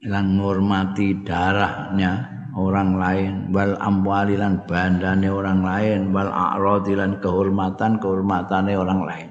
lan 0.04 0.36
ngormati 0.36 1.24
darahnya 1.24 2.28
orang 2.52 3.00
lain. 3.00 3.32
Wal 3.48 3.80
amwali 3.80 4.36
lan 4.36 4.68
bandane 4.68 5.32
orang 5.32 5.64
lain 5.64 6.00
wal 6.12 6.28
a'radi 6.28 6.92
lan 6.92 7.16
kehormatan 7.24 7.96
kehormatane 7.96 8.76
orang 8.76 9.00
lain. 9.08 9.30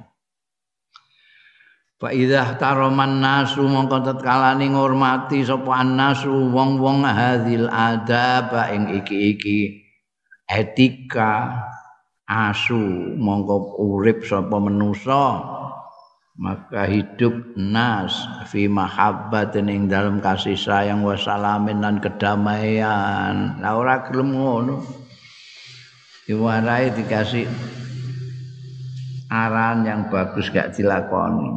Fa 2.02 2.10
idza 2.10 2.58
taraman 2.58 3.22
nasu 3.22 3.62
mongko 3.62 4.02
tetkalane 4.02 4.74
ngormati 4.74 5.46
sapa 5.46 5.86
nasu 5.86 6.50
wong-wong 6.50 7.06
hadil 7.06 7.70
adab 7.70 8.50
ing 8.74 8.90
iki-iki. 8.98 9.86
Etika 10.50 11.62
asu 12.26 13.14
mongko 13.22 13.78
urip 13.78 14.26
sapa 14.26 14.58
manusa 14.58 15.46
maka 16.42 16.90
hidup 16.90 17.54
nas 17.54 18.26
fi 18.50 18.66
mahabbatin 18.66 19.70
ing 19.70 19.86
dalam 19.86 20.18
kasih 20.18 20.58
sayang 20.58 21.06
wa 21.06 21.14
salamin 21.14 22.02
kedamaian. 22.02 23.62
La 23.62 23.78
ora 23.78 24.02
gelem 24.10 24.34
ngono. 24.34 24.82
Diwarai 26.26 26.98
dikasih 26.98 27.46
aran 29.30 29.86
yang 29.86 30.10
bagus 30.10 30.50
gak 30.50 30.74
dilakoni. 30.74 31.50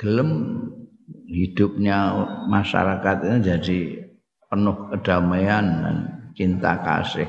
Gelem 0.00 0.30
hidupnya 1.28 2.16
masyarakat 2.48 3.16
ini 3.28 3.38
jadi 3.44 3.78
penuh 4.48 4.88
kedamaian 4.88 5.66
dan 5.84 5.96
cinta 6.32 6.80
kasih. 6.80 7.28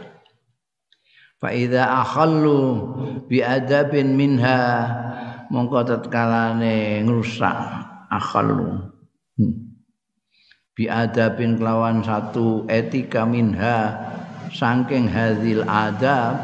Fa 1.43 1.51
idza 1.51 1.91
akhallu 1.91 2.59
bi 3.27 3.43
adabin 3.43 4.15
minha 4.15 4.63
mongko 5.51 5.83
tatkalane 5.87 7.03
ngrusak 7.03 7.57
akhallu. 8.11 8.91
Hmm. 9.37 9.53
Bi 10.77 10.85
adabin 10.85 11.57
kelawan 11.57 12.05
satu 12.05 12.69
etika 12.69 13.25
minha 13.25 13.97
saking 14.53 15.09
hadil 15.09 15.65
adab 15.65 16.37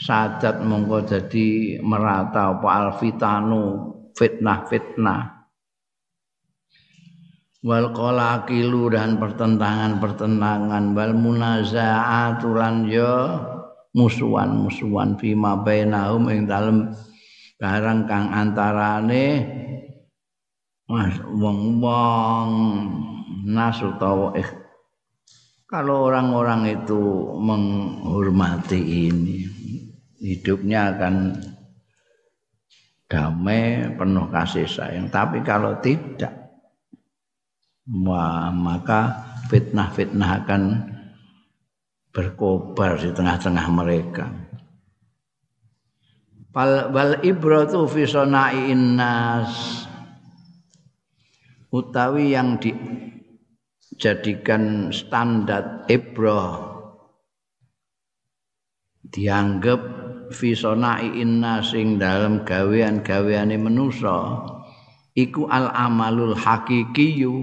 sadat 0.00 0.60
mongko 0.64 1.04
jadi 1.04 1.80
merata 1.80 2.56
apa 2.56 2.68
alfitanu 2.68 3.92
fitnah-fitnah 4.16 5.34
wal 7.64 7.88
qalaqilu 7.96 8.92
dan 8.92 9.16
pertentangan-pertentangan 9.16 10.92
wal 10.92 11.14
munazaatu 11.16 12.52
lan 12.52 12.84
yo 12.84 13.12
musuhan-musuhan 13.96 15.16
fima 15.16 15.56
bainahum 15.64 16.28
ing 16.28 16.44
dalem 16.44 16.92
barang 17.64 18.04
kang 18.04 18.28
antarane 18.28 19.40
Mas 20.84 21.16
wong-wong 21.24 22.50
nas 23.48 23.80
utawa 23.80 24.36
eh, 24.36 24.44
kalau 25.64 26.12
orang-orang 26.12 26.76
itu 26.76 27.00
menghormati 27.40 29.08
ini 29.08 29.48
hidupnya 30.20 30.92
akan 30.92 31.40
damai 33.08 33.96
penuh 33.96 34.28
kasih 34.28 34.68
sayang. 34.68 35.08
Tapi 35.08 35.40
kalau 35.40 35.80
tidak 35.80 36.52
wah, 37.88 38.52
maka 38.52 39.24
fitnah-fitnah 39.48 40.30
akan 40.44 40.62
berkobar 42.12 43.00
di 43.00 43.08
tengah-tengah 43.08 43.66
mereka 43.72 44.43
Fal 46.54 46.94
wal 46.94 47.18
ibratu 47.26 47.82
fi 47.90 48.06
nas 48.78 49.82
utawi 51.74 52.30
yang 52.30 52.62
dijadikan 53.90 54.94
standar 54.94 55.82
ibrah 55.90 56.74
dianggap 59.10 59.82
fi 60.30 60.54
sonai 60.54 61.18
inna 61.18 61.58
sing 61.62 61.98
dalam 61.98 62.46
gawean-gaweane 62.46 63.58
manusa. 63.58 64.46
Iku 65.14 65.46
al 65.46 65.70
amalul 65.70 66.34
hakikiyu 66.34 67.34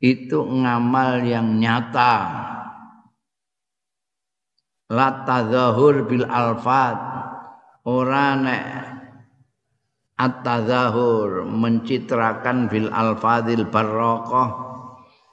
itu 0.00 0.40
ngamal 0.40 1.24
yang 1.24 1.56
nyata. 1.56 2.16
La 4.88 5.24
tadzahur 5.24 6.08
bil 6.08 6.24
alfat 6.28 7.17
ora 7.88 8.36
nek 8.36 8.64
at-tadzahur 10.20 11.48
mencitrakan 11.48 12.68
bil 12.68 12.92
alfadil 12.92 13.64
barokah 13.72 14.68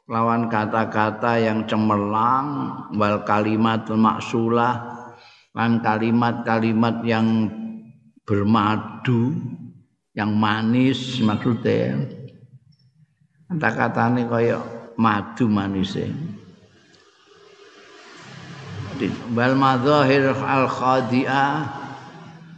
lawan 0.07 0.47
kata-kata 0.47 1.41
yang 1.41 1.67
cemerlang 1.67 2.71
wal 2.95 3.25
kalimatul 3.27 3.99
maksulah 3.99 5.03
lan 5.51 5.81
kalimat-kalimat 5.83 7.03
yang 7.03 7.49
bermadu 8.23 9.35
yang 10.15 10.31
manis 10.31 11.19
maksudnya 11.19 12.05
kata-katanya 13.51 14.23
kaya 14.31 14.57
madu 14.95 15.49
manisnya 15.49 16.13
wal 19.33 19.57
madzahir 19.57 20.31
al 20.37 20.69
khadi'ah 20.69 21.84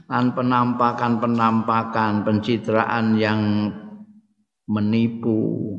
lan 0.07 0.31
penampakan-penampakan 0.31 2.23
pencitraan 2.23 3.19
yang 3.19 3.71
menipu. 4.67 5.75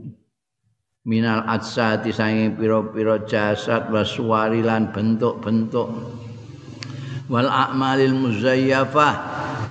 Minal 1.08 1.48
adsati 1.48 2.12
sange 2.12 2.52
pira-pira 2.52 3.24
jasad 3.24 3.88
waswari 3.88 4.60
lan 4.60 4.92
bentuk-bentuk. 4.92 5.88
Wal 7.32 7.48
a'malil 7.48 8.12
muzayyafah 8.12 9.14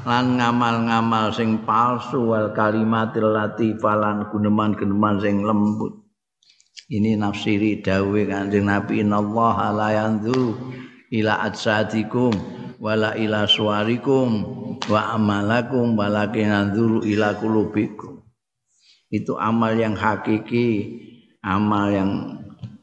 lan 0.09 0.41
ngamal-ngamal 0.41 1.29
sing 1.29 1.61
palsu 1.61 2.25
wal 2.25 2.57
kalimatil 2.57 3.37
latifah 3.37 3.95
lan 3.97 4.17
guneman-guneman 4.33 5.21
sing 5.21 5.45
lembut. 5.45 5.93
Ini 6.89 7.19
nafsiri 7.21 7.85
dawe 7.85 8.21
kanjeng 8.25 8.65
Nabi 8.65 9.05
innallaha 9.05 9.75
la 9.75 9.89
yanzuru 9.93 10.55
ila 11.13 11.43
atsadikum 11.47 12.33
wala 12.77 13.15
ila 13.17 13.47
suwarikum 13.47 14.29
wa 14.87 15.01
amalakum 15.15 15.97
walakin 15.97 16.51
yanzuru 16.51 17.03
ila 17.07 17.35
kulubikum 17.39 18.21
itu 19.07 19.39
amal 19.39 19.71
yang 19.71 19.95
hakiki 19.95 20.99
amal 21.39 21.87
yang 21.87 22.37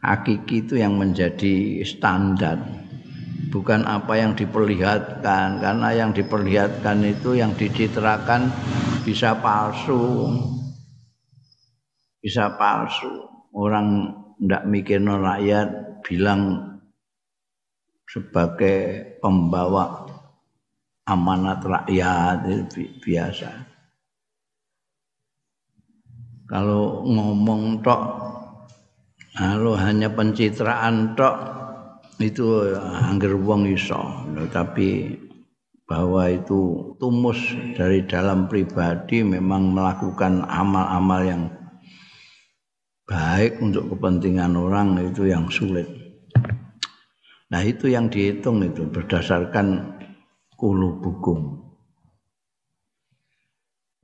hakiki 0.04 0.64
itu 0.68 0.76
yang 0.76 1.00
menjadi 1.00 1.80
standar. 1.84 2.60
Bukan 3.48 3.86
apa 3.86 4.18
yang 4.18 4.34
diperlihatkan 4.34 5.62
karena 5.62 5.88
yang 5.94 6.10
diperlihatkan 6.10 7.00
itu 7.06 7.38
yang 7.38 7.54
dicitrakan 7.56 8.50
bisa 9.06 9.38
palsu. 9.40 10.28
Bisa 12.18 12.56
palsu. 12.58 13.08
Orang 13.54 14.10
ndak 14.42 14.66
mikir 14.66 14.98
rakyat 14.98 16.02
bilang 16.02 16.73
sebagai 18.08 19.18
pembawa 19.18 20.06
amanat 21.04 21.60
rakyat 21.64 22.70
biasa 23.04 23.50
kalau 26.48 27.04
ngomong 27.04 27.80
tok 27.80 28.02
lalu 29.40 29.72
hanya 29.80 30.08
pencitraan 30.12 31.16
tok 31.18 31.36
itu 32.22 32.76
angger 32.78 33.34
wong 33.34 33.66
iso 33.66 34.00
tapi 34.54 35.18
bahwa 35.84 36.32
itu 36.32 36.92
tumus 36.96 37.52
dari 37.76 38.08
dalam 38.08 38.48
pribadi 38.48 39.20
memang 39.20 39.76
melakukan 39.76 40.40
amal-amal 40.48 41.20
yang 41.20 41.42
baik 43.04 43.60
untuk 43.60 43.92
kepentingan 43.92 44.56
orang 44.56 44.96
itu 45.04 45.28
yang 45.28 45.52
sulit. 45.52 46.03
Nah 47.52 47.60
itu 47.64 47.92
yang 47.92 48.08
dihitung 48.08 48.64
itu 48.64 48.88
berdasarkan 48.88 49.98
kulubukum. 50.56 51.60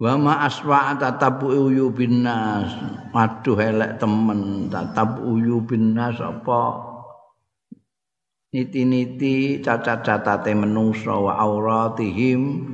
Wa 0.00 0.16
ma 0.16 0.44
aswa 0.48 0.96
tatabu 0.96 1.52
uyubin 1.52 2.24
nas. 2.24 2.72
Waduh 3.12 3.58
elek 3.60 4.00
temen 4.00 4.72
tatabu 4.72 5.36
uyubin 5.36 5.92
nas 5.92 6.16
apa 6.20 6.88
niti-niti 8.50 9.62
cacat-cacate 9.62 10.56
menungso 10.58 11.30
wa 11.30 11.38
auratihim 11.38 12.66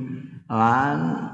lan 0.49 1.27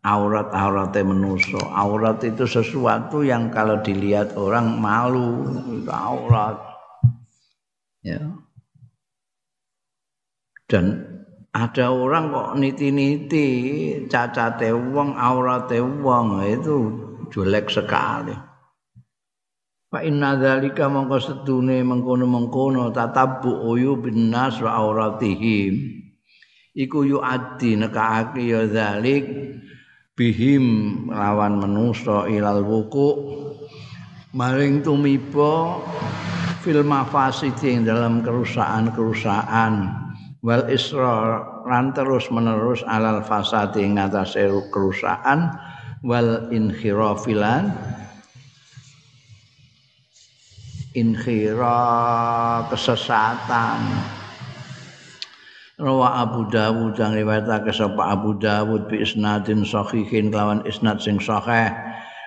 aurat-aurate 0.00 1.04
menungso. 1.04 1.60
Aurat 1.60 2.24
itu 2.24 2.48
sesuatu 2.48 3.20
yang 3.20 3.52
kalau 3.52 3.80
dilihat 3.84 4.32
orang 4.36 4.80
malu, 4.80 5.44
itu 5.76 5.92
aurat. 5.92 6.56
Ya. 8.00 8.39
Dan 10.70 11.02
ada 11.50 11.90
orang 11.90 12.30
kok 12.30 12.50
niti-niti 12.62 13.46
cacate 14.06 14.70
wong 14.70 15.18
aurate 15.18 15.82
wong 15.82 16.46
itu 16.46 16.78
jelek 17.34 17.66
sekali. 17.66 18.38
Fa 19.90 19.98
inna 20.06 20.38
dzalika 20.38 20.86
mongko 20.86 21.18
sedune 21.18 21.82
mengkono-mengkono 21.82 22.94
tatabbu 22.94 23.66
uyubin 23.66 24.30
nas 24.30 24.62
wa 24.62 24.78
auratihim 24.78 26.06
iku 26.78 27.02
yu 27.02 27.18
adi 27.18 27.74
nekake 27.74 28.46
ya 28.46 28.70
dzalik 28.70 29.26
bihim 30.14 30.66
lawan 31.10 31.58
manusa 31.58 32.30
ilal 32.30 32.62
wuku 32.62 33.10
maring 34.30 34.86
tumiba 34.86 35.82
fil 36.62 36.86
mafasidi 36.86 37.82
dalam 37.82 38.22
kerusakan-kerusakan 38.22 40.06
wal 40.40 40.64
isra 40.72 41.44
lan 41.68 41.92
terus 41.92 42.32
menerus 42.32 42.80
alal 42.88 43.20
fasadi 43.20 43.84
ing 43.84 44.00
atase 44.00 44.48
kerusakan 44.72 45.52
wal 46.00 46.48
inkhirafilan 46.48 47.76
inkhira 50.96 51.78
kesesatan. 52.72 53.80
Rawa 55.80 56.28
Abu 56.28 56.44
Dawud 56.52 56.92
yang 57.00 57.16
riwayatake 57.16 57.72
sapa 57.72 58.12
Abu 58.12 58.36
Dawud 58.36 58.92
bi 58.92 59.00
isnadin 59.00 59.64
sahihin 59.64 60.28
kelawan 60.28 60.60
isnad 60.68 61.00
sing 61.00 61.16
sahih 61.16 61.72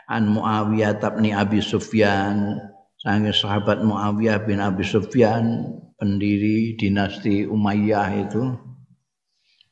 an 0.10 0.26
Muawiyah 0.26 0.97
bin 0.97 1.30
Abi 1.30 1.62
Sufyan. 1.62 2.58
Sange 2.97 3.30
sahabat 3.30 3.86
Muawiyah 3.86 4.41
bin 4.41 4.58
Abi 4.58 4.82
Sufyan 4.82 5.69
pendiri 5.97 6.75
dinasti 6.75 7.45
Umayyah 7.45 8.10
itu 8.27 8.53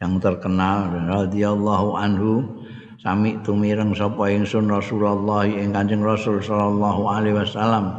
yang 0.01 0.17
terkenal 0.17 0.89
radhiyallahu 0.89 1.93
anhu 1.93 2.65
sami 2.97 3.38
tumireng 3.45 3.93
sapa 3.93 4.34
ingsun 4.34 4.69
Rasulullah 4.69 5.45
ing 5.45 5.73
Kanjeng 5.73 6.01
Rasul 6.01 6.41
sallallahu 6.41 7.01
alaihi 7.05 7.38
wasallam. 7.38 7.93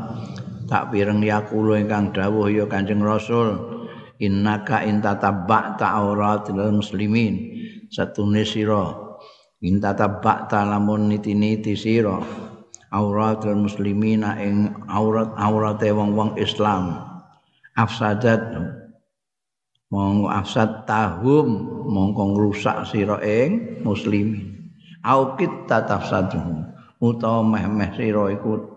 Tak 0.66 0.90
pireng 0.94 1.20
yakulu 1.20 1.76
ingkang 1.76 2.10
dawuh 2.16 2.48
ya 2.48 2.64
Kanjeng 2.66 3.04
Rasul 3.04 3.54
innaka 4.18 4.82
intatabba 4.82 5.76
ta'auratil 5.76 6.74
muslimin 6.74 7.34
satune 7.92 8.42
sira. 8.42 8.94
Intatabba 9.62 10.50
lamun 10.66 11.06
niti-niti 11.06 11.78
sira 11.78 12.18
auratul 12.92 13.62
muslimina 13.62 14.36
ing 14.42 14.74
aurat-aurate 14.90 15.88
wong-wong 15.94 16.36
Islam 16.36 17.11
afsadat. 17.76 18.42
Monggo 19.92 20.32
afsad 20.32 20.88
tahum 20.88 21.68
mongko 21.92 22.32
ngrusak 22.32 22.88
sira 22.88 23.20
ing 23.20 23.84
muslimin. 23.84 24.72
Au 25.04 25.36
kit 25.36 25.52
tatafsaduhum 25.68 26.64
utawa 26.96 27.44
meh-meh 27.44 27.92
sira 27.92 28.32
iku 28.32 28.72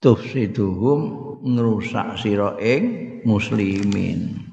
tufsiduhum 0.00 1.00
ngrusak 1.44 2.16
sira 2.16 2.56
ing 2.56 2.82
muslimin. 3.28 4.48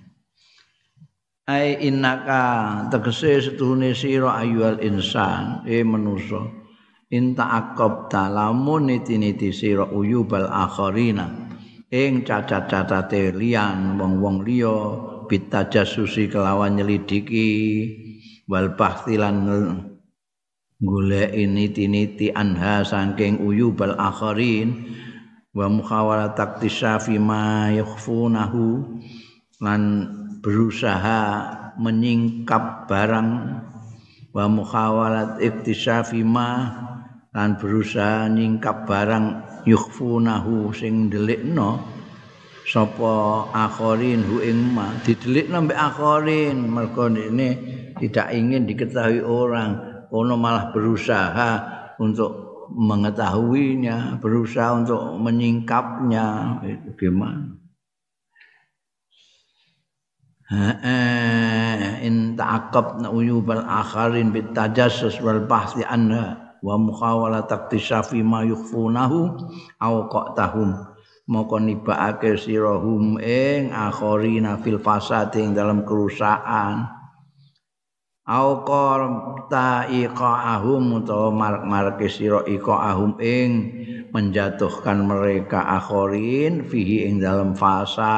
Ai 1.47 1.87
innaka 1.87 2.85
tegese 2.91 3.39
setuhune 3.39 3.95
sira 3.95 4.43
ayyuhal 4.43 4.83
insan 4.83 5.63
e 5.63 5.87
manusa. 5.87 6.51
Inta 7.09 7.47
akab 7.47 8.11
talamun 8.11 8.91
niti-niti 8.91 9.49
sira 9.55 9.87
uyubal 9.87 10.45
akharina 10.45 11.48
ing 11.89 12.21
cacat-cacate 12.21 13.33
liyan 13.33 13.97
wong-wong 13.97 14.45
liya 14.45 14.77
bitajasusi 15.25 16.29
kelawan 16.29 16.77
nyelidiki. 16.77 17.49
Wal 18.49 18.73
bahtilan 18.73 19.45
golek 20.81 21.29
ini 21.37 21.69
tiniti 21.69 22.33
anha 22.33 22.81
saking 22.81 23.41
uyubal 23.41 23.97
akharin. 23.97 24.89
Wa 25.49 25.65
mukhawala 25.65 26.37
taktisafi 26.37 27.17
ma 27.17 27.73
yakhfunahu 27.73 28.85
lan 29.61 29.81
berusaha 30.45 31.21
menyingkap 31.81 32.85
barang. 32.85 33.29
Wa 34.29 34.45
mukhawalat 34.45 35.41
iktisafi 35.41 36.21
ma. 36.21 36.49
Lan 37.29 37.61
berusaha 37.61 38.25
nyingkap 38.25 38.89
barang 38.89 39.48
yukhfunahu 39.65 40.71
sing 40.75 41.07
delikno 41.11 41.79
sapa 42.67 43.47
akhirin 43.51 44.21
hu 44.23 44.43
ing 44.45 44.75
ma. 44.75 44.93
Didelikno 45.01 45.65
mbek 45.65 45.79
akhirin 45.79 46.57
mergo 46.69 47.09
ini 47.09 47.49
tidak 47.97 48.31
ingin 48.31 48.69
diketahui 48.69 49.25
orang. 49.25 49.71
Ono 50.09 50.33
malah 50.37 50.73
berusaha 50.73 51.51
untuk 52.01 52.49
mengetahuinya, 52.73 54.17
berusaha 54.17 54.69
untuk 54.73 55.01
menyingkapnya. 55.21 56.25
Itu 56.65 56.89
gimana? 56.97 57.59
in 62.01 62.33
ta'aqab 62.33 63.05
uyubal 63.13 63.61
akharin 63.61 64.33
bit 64.33 64.49
tajassus 64.57 65.21
wal 65.21 65.45
bahthi 65.45 65.85
anha 65.85 66.48
wa 66.59 66.75
mukhawala 66.75 67.47
taktisafi 67.47 68.23
ma 68.23 68.43
yukhfunahu 68.43 69.19
aw 69.79 69.93
qatahum. 70.11 70.75
Moko 71.29 71.61
nibaake 71.61 72.41
sirahum 72.41 73.21
ing 73.21 73.69
akharina 73.69 74.57
fil 74.61 74.81
fasad 74.81 75.29
ing 75.37 75.53
dalam 75.53 75.85
kerusakan. 75.85 76.89
Au 78.29 78.61
qarta 78.61 79.89
iqahum 79.89 81.01
utawa 81.01 81.33
marek-mareke 81.33 82.09
sira 82.09 82.45
iqahum 82.45 83.17
ing 83.17 83.49
menjatuhkan 84.13 85.01
mereka 85.05 85.65
akhirin 85.81 86.65
fihi 86.65 87.09
ing 87.09 87.21
dalam 87.21 87.53
fasan 87.57 88.09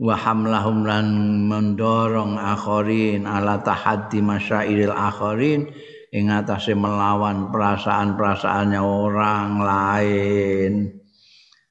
wa 0.00 0.16
hamlahum 0.16 0.88
lan 0.88 1.06
mendorong 1.44 2.40
akhirin 2.40 3.28
ala 3.28 3.60
tahaddi 3.60 4.24
masyairil 4.24 4.96
akhirin 4.96 5.68
ing 6.08 6.32
atase 6.32 6.72
melawan 6.72 7.52
perasaan-perasaannya 7.52 8.80
orang 8.80 9.50
lain. 9.60 10.72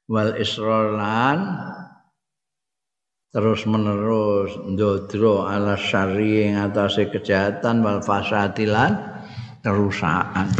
Wal 0.06 0.38
isrolan 0.38 1.58
terus 3.30 3.62
menerus 3.66 4.58
ndodro 4.62 5.46
ala 5.46 5.74
syari 5.74 6.50
ing 6.50 6.58
atase 6.58 7.10
kejahatan 7.10 7.82
wal 7.82 7.98
fasadilan 7.98 8.94
kerusakan. 9.58 10.50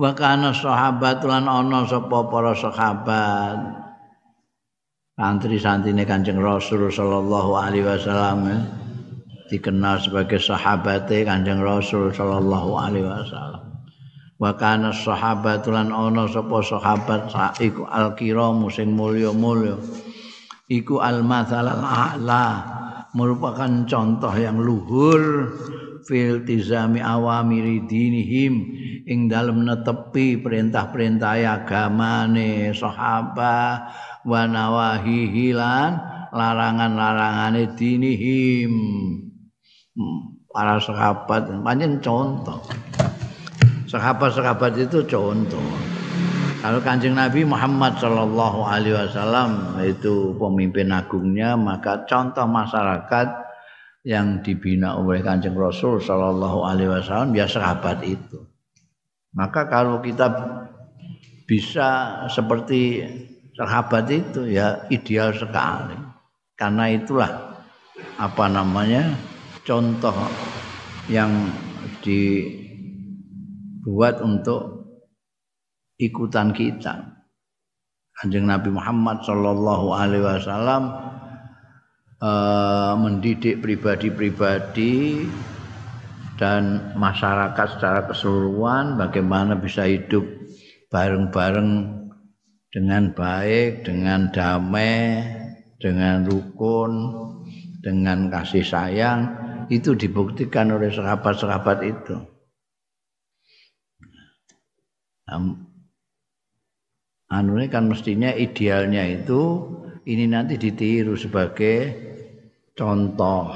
Wa 0.00 0.16
kana 0.16 0.56
sahabat 0.56 1.20
lan 1.28 1.44
ana 1.44 1.84
sapa 1.84 2.24
para 2.32 2.56
sahabat 2.56 3.79
santri-santrine 5.20 6.08
Kanjeng 6.08 6.40
Rasul 6.40 6.88
sallallahu 6.88 7.52
alaihi 7.52 7.84
wasallam 7.84 8.64
dikenal 9.52 10.00
sebagai 10.00 10.40
sahabate 10.40 11.28
Kanjeng 11.28 11.60
Rasul 11.60 12.08
sallallahu 12.08 12.80
alaihi 12.80 13.04
wasallam. 13.04 13.84
Wa 14.40 14.56
kana 14.56 14.96
sahabat 14.96 15.68
lan 15.68 15.92
ana 15.92 16.24
sapa 16.24 16.64
sahabat 16.64 17.28
saiku 17.28 17.84
al-kiram 17.84 18.64
sing 18.72 18.96
mulya-mulya. 18.96 19.76
Iku 20.72 21.04
al-mathalal 21.04 21.84
a'la 21.84 22.46
merupakan 23.12 23.84
contoh 23.84 24.32
yang 24.32 24.56
luhur 24.56 25.52
fil 26.08 26.40
tizami 26.48 27.04
awamiri 27.04 27.84
dinihim 27.84 28.54
ing 29.04 29.28
dalem 29.28 29.68
netepi 29.68 30.40
perintah-perintah 30.40 31.36
agamane 31.42 32.72
sahabat 32.72 33.92
wa 34.26 34.44
larangan-larangane 36.30 37.74
dinihim 37.74 38.72
hmm, 39.98 40.20
para 40.50 40.78
sahabat 40.78 41.50
pancen 41.62 41.98
contoh 41.98 42.62
sahabat-sahabat 43.90 44.78
itu 44.78 45.02
contoh. 45.10 45.66
Kalau 46.60 46.78
kanjeng 46.84 47.16
Nabi 47.16 47.42
Muhammad 47.42 47.98
Shallallahu 47.98 48.60
Alaihi 48.62 48.94
Wasallam 48.94 49.80
itu 49.82 50.36
pemimpin 50.36 50.92
agungnya, 50.94 51.58
maka 51.58 52.04
contoh 52.06 52.46
masyarakat 52.46 53.28
yang 54.04 54.44
dibina 54.44 54.96
oleh 54.96 55.24
kanjeng 55.24 55.56
Rasul 55.56 55.98
Shallallahu 55.98 56.62
Alaihi 56.62 56.92
Wasallam 56.92 57.32
ya 57.34 57.48
sahabat 57.50 58.04
itu. 58.06 58.44
Maka 59.34 59.66
kalau 59.66 60.04
kita 60.04 60.28
bisa 61.48 62.22
seperti 62.28 63.02
sahabat 63.60 64.08
itu 64.08 64.48
ya 64.48 64.88
ideal 64.88 65.36
sekali. 65.36 66.00
Karena 66.56 66.88
itulah 66.88 67.28
apa 68.16 68.48
namanya 68.48 69.12
contoh 69.68 70.16
yang 71.12 71.28
di 72.00 72.48
buat 73.84 74.24
untuk 74.24 74.88
ikutan 76.00 76.56
kita. 76.56 77.20
Kanjeng 78.16 78.48
Nabi 78.48 78.72
Muhammad 78.72 79.24
Shallallahu 79.24 79.86
Alaihi 79.96 80.24
Wasallam 80.24 80.82
uh, 82.20 82.92
mendidik 82.96 83.64
pribadi-pribadi 83.64 85.24
dan 86.36 86.92
masyarakat 86.96 87.66
secara 87.76 88.08
keseluruhan 88.08 88.96
bagaimana 88.96 89.56
bisa 89.56 89.84
hidup 89.84 90.24
bareng-bareng 90.92 91.99
dengan 92.70 93.10
baik, 93.10 93.82
dengan 93.82 94.30
damai, 94.30 95.26
dengan 95.82 96.22
rukun, 96.26 96.92
dengan 97.82 98.30
kasih 98.30 98.62
sayang 98.62 99.20
itu 99.70 99.94
dibuktikan 99.94 100.70
oleh 100.70 100.90
sahabat-sahabat 100.90 101.78
itu. 101.86 102.16
Anu 107.30 107.52
ini 107.58 107.70
kan 107.70 107.86
mestinya 107.86 108.34
idealnya 108.34 109.06
itu 109.06 109.70
ini 110.10 110.26
nanti 110.26 110.58
ditiru 110.58 111.14
sebagai 111.14 111.94
contoh, 112.74 113.54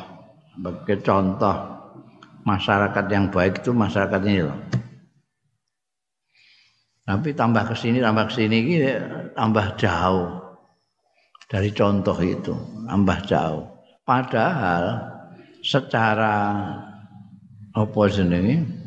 sebagai 0.55 1.03
contoh 1.03 1.57
masyarakat 2.47 3.05
yang 3.11 3.35
baik 3.35 3.67
itu 3.67 3.75
masyarakat 3.75 4.21
ini 4.31 4.43
loh. 4.47 4.59
Tapi 7.05 7.37
tambah 7.37 7.69
ke 7.69 7.77
sini, 7.77 8.01
tambah 8.01 8.33
ke 8.33 8.33
sini 8.33 8.57
ini 8.65 8.77
tambah 9.37 9.77
jauh 9.77 10.41
dari 11.53 11.69
contoh 11.77 12.17
itu, 12.25 12.57
tambah 12.89 13.19
jauh. 13.29 13.65
Padahal 14.09 15.05
secara 15.61 16.65
apa 17.77 18.03
jenenge? 18.09 18.85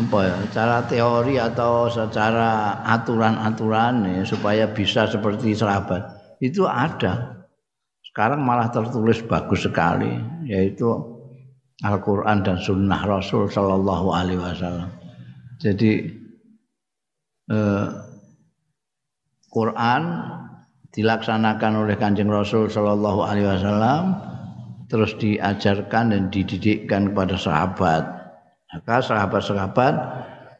apa 0.00 0.18
ya, 0.22 0.34
secara 0.48 0.76
teori 0.88 1.34
atau 1.36 1.90
secara 1.90 2.80
aturan-aturan 2.88 4.06
ya, 4.06 4.22
supaya 4.24 4.64
bisa 4.70 5.04
seperti 5.04 5.52
sahabat 5.52 6.00
itu 6.40 6.64
ada. 6.64 7.44
Sekarang 8.00 8.42
malah 8.42 8.72
tertulis 8.72 9.22
bagus 9.28 9.68
sekali 9.68 10.10
yaitu 10.48 10.88
Al-Quran 11.84 12.42
dan 12.42 12.58
Sunnah 12.58 13.02
Rasul 13.06 13.46
Shallallahu 13.46 14.08
Alaihi 14.10 14.40
Wasallam. 14.40 14.99
Jadi 15.60 15.92
eh, 17.52 17.88
Quran 19.52 20.02
dilaksanakan 20.90 21.72
oleh 21.86 22.00
Kanjeng 22.00 22.32
Rasul 22.32 22.72
Shallallahu 22.72 23.20
Alaihi 23.22 23.46
Wasallam 23.46 24.04
terus 24.90 25.14
diajarkan 25.20 26.10
dan 26.10 26.22
dididikkan 26.34 27.14
kepada 27.14 27.38
sahabat. 27.38 28.02
Maka 28.74 28.96
sahabat-sahabat 29.02 29.94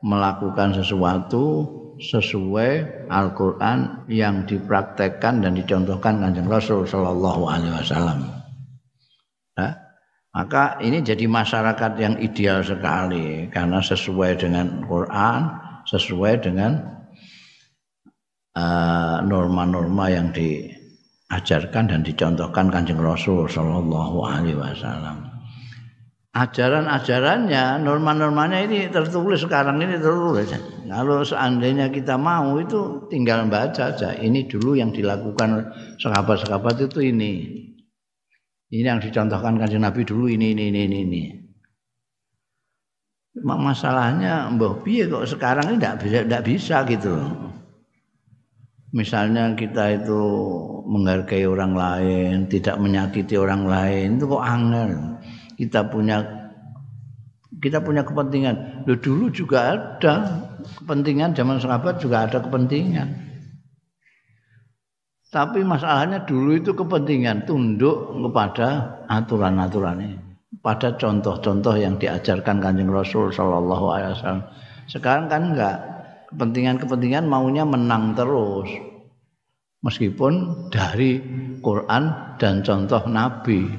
melakukan 0.04 0.74
sesuatu 0.74 1.66
sesuai 2.00 3.06
Al-Quran 3.12 4.08
yang 4.08 4.48
dipraktekkan 4.48 5.44
dan 5.44 5.52
dicontohkan 5.56 6.22
Kanjeng 6.22 6.48
Rasul 6.48 6.86
Shallallahu 6.86 7.42
Alaihi 7.48 7.74
Wasallam. 7.74 8.39
Maka 10.30 10.78
ini 10.78 11.02
jadi 11.02 11.26
masyarakat 11.26 11.98
yang 11.98 12.14
ideal 12.22 12.62
sekali 12.62 13.50
karena 13.50 13.82
sesuai 13.82 14.38
dengan 14.38 14.86
Quran, 14.86 15.40
sesuai 15.90 16.38
dengan 16.38 16.78
uh, 18.54 19.18
norma-norma 19.26 20.06
uh, 20.06 20.14
yang 20.14 20.30
diajarkan 20.30 21.90
dan 21.90 22.06
dicontohkan 22.06 22.70
Kanjeng 22.70 23.02
Rasul 23.02 23.50
Shallallahu 23.50 24.18
Alaihi 24.22 24.54
Wasallam. 24.54 25.26
Ajaran-ajarannya, 26.30 27.82
norma-normanya 27.82 28.62
ini 28.62 28.86
tertulis 28.86 29.42
sekarang 29.42 29.82
ini 29.82 29.98
tertulis. 29.98 30.54
Kalau 30.86 31.26
seandainya 31.26 31.90
kita 31.90 32.14
mau 32.14 32.54
itu 32.54 33.02
tinggal 33.10 33.50
baca 33.50 33.98
saja. 33.98 34.14
Ini 34.14 34.46
dulu 34.46 34.78
yang 34.78 34.94
dilakukan 34.94 35.74
sahabat-sahabat 35.98 36.86
itu 36.86 37.02
ini. 37.02 37.34
Ini 38.70 38.86
yang 38.86 39.02
dicontohkan 39.02 39.58
kanjeng 39.58 39.82
Nabi 39.82 40.06
dulu 40.06 40.30
ini 40.30 40.54
ini 40.54 40.70
ini 40.70 40.98
ini. 41.02 41.24
Masalahnya 43.42 44.46
mbah 44.54 44.82
piye 44.86 45.10
kok 45.10 45.26
sekarang 45.26 45.74
ini 45.74 45.78
tidak 45.82 45.96
bisa 46.02 46.18
tidak 46.22 46.42
bisa 46.46 46.76
gitu. 46.86 47.14
Misalnya 48.90 49.54
kita 49.54 50.02
itu 50.02 50.22
menghargai 50.86 51.46
orang 51.46 51.78
lain, 51.78 52.50
tidak 52.50 52.74
menyakiti 52.82 53.38
orang 53.38 53.66
lain, 53.66 54.18
itu 54.18 54.26
kok 54.26 54.42
angel. 54.42 54.90
Kita 55.54 55.86
punya 55.86 56.18
kita 57.62 57.78
punya 57.82 58.02
kepentingan. 58.02 58.86
Loh, 58.86 58.98
dulu 58.98 59.30
juga 59.30 59.78
ada 59.78 60.14
kepentingan 60.82 61.34
zaman 61.34 61.58
sahabat 61.62 62.02
juga 62.02 62.26
ada 62.26 62.42
kepentingan. 62.42 63.29
Tapi 65.30 65.62
masalahnya 65.62 66.26
dulu 66.26 66.58
itu 66.58 66.74
kepentingan 66.74 67.46
tunduk 67.46 68.18
kepada 68.18 68.98
aturan-aturan 69.06 70.02
ini, 70.02 70.18
pada 70.58 70.98
contoh-contoh 70.98 71.78
yang 71.78 71.94
diajarkan 72.02 72.58
Kanjeng 72.58 72.90
Rasul 72.90 73.30
Shallallahu 73.30 73.86
Alaihi 73.94 74.10
Wasallam. 74.18 74.42
Sekarang 74.90 75.30
kan 75.30 75.54
enggak 75.54 75.76
kepentingan-kepentingan 76.34 77.30
maunya 77.30 77.62
menang 77.62 78.18
terus, 78.18 78.66
meskipun 79.86 80.66
dari 80.74 81.22
Quran 81.62 82.10
dan 82.42 82.66
contoh 82.66 83.06
Nabi. 83.06 83.70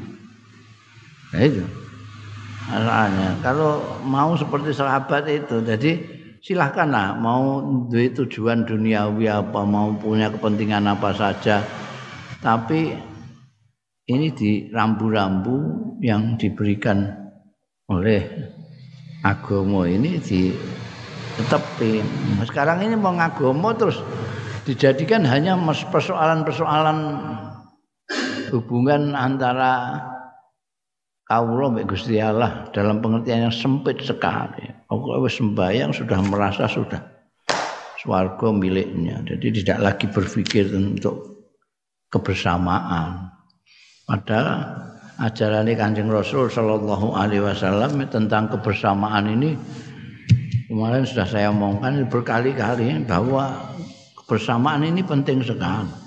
Nah 1.36 1.42
itu 1.44 1.68
masalahnya. 2.72 3.28
Kalau 3.44 4.00
mau 4.08 4.40
seperti 4.40 4.72
sahabat 4.72 5.28
itu, 5.28 5.60
jadi 5.68 6.00
silahkanlah 6.42 7.22
mau 7.22 7.62
duit 7.88 8.18
tujuan 8.18 8.66
duniawi 8.66 9.30
apa 9.30 9.62
mau 9.62 9.94
punya 9.94 10.34
kepentingan 10.34 10.90
apa 10.90 11.14
saja. 11.14 11.62
Tapi 12.42 12.90
ini 14.10 14.28
di 14.34 14.68
rambu-rambu 14.74 15.58
yang 16.02 16.36
diberikan 16.42 17.06
oleh 17.88 18.26
agama 19.22 19.86
ini 19.86 20.18
di 20.18 20.50
sekarang 22.44 22.84
ini 22.84 22.98
mau 22.98 23.14
ngagomo 23.16 23.72
terus 23.78 24.02
dijadikan 24.66 25.24
hanya 25.24 25.56
persoalan-persoalan 25.94 26.98
hubungan 28.52 29.16
antara 29.16 29.96
kawula 31.32 31.72
mbek 31.72 31.88
Gusti 31.88 32.20
Allah 32.20 32.68
dalam 32.76 33.00
pengertian 33.00 33.48
yang 33.48 33.56
sempit 33.56 34.04
sekali. 34.04 34.68
Pokoknya 34.92 35.24
wis 35.24 35.40
sembahyang 35.40 35.92
sudah 35.96 36.20
merasa 36.28 36.68
sudah 36.68 37.00
swarga 38.04 38.52
miliknya. 38.52 39.24
Jadi 39.24 39.64
tidak 39.64 39.80
lagi 39.80 40.12
berpikir 40.12 40.68
untuk 40.76 41.48
kebersamaan. 42.12 43.32
Padahal 44.04 44.48
ajaran 45.24 45.72
Kanjeng 45.72 46.12
Rasul 46.12 46.52
Shallallahu 46.52 47.16
Alaihi 47.16 47.48
Wasallam 47.48 47.96
tentang 48.12 48.52
kebersamaan 48.52 49.32
ini 49.32 49.56
kemarin 50.68 51.08
sudah 51.08 51.24
saya 51.24 51.48
omongkan 51.56 52.12
berkali-kali 52.12 53.08
bahwa 53.08 53.72
kebersamaan 54.20 54.84
ini 54.84 55.00
penting 55.00 55.40
sekali. 55.40 56.01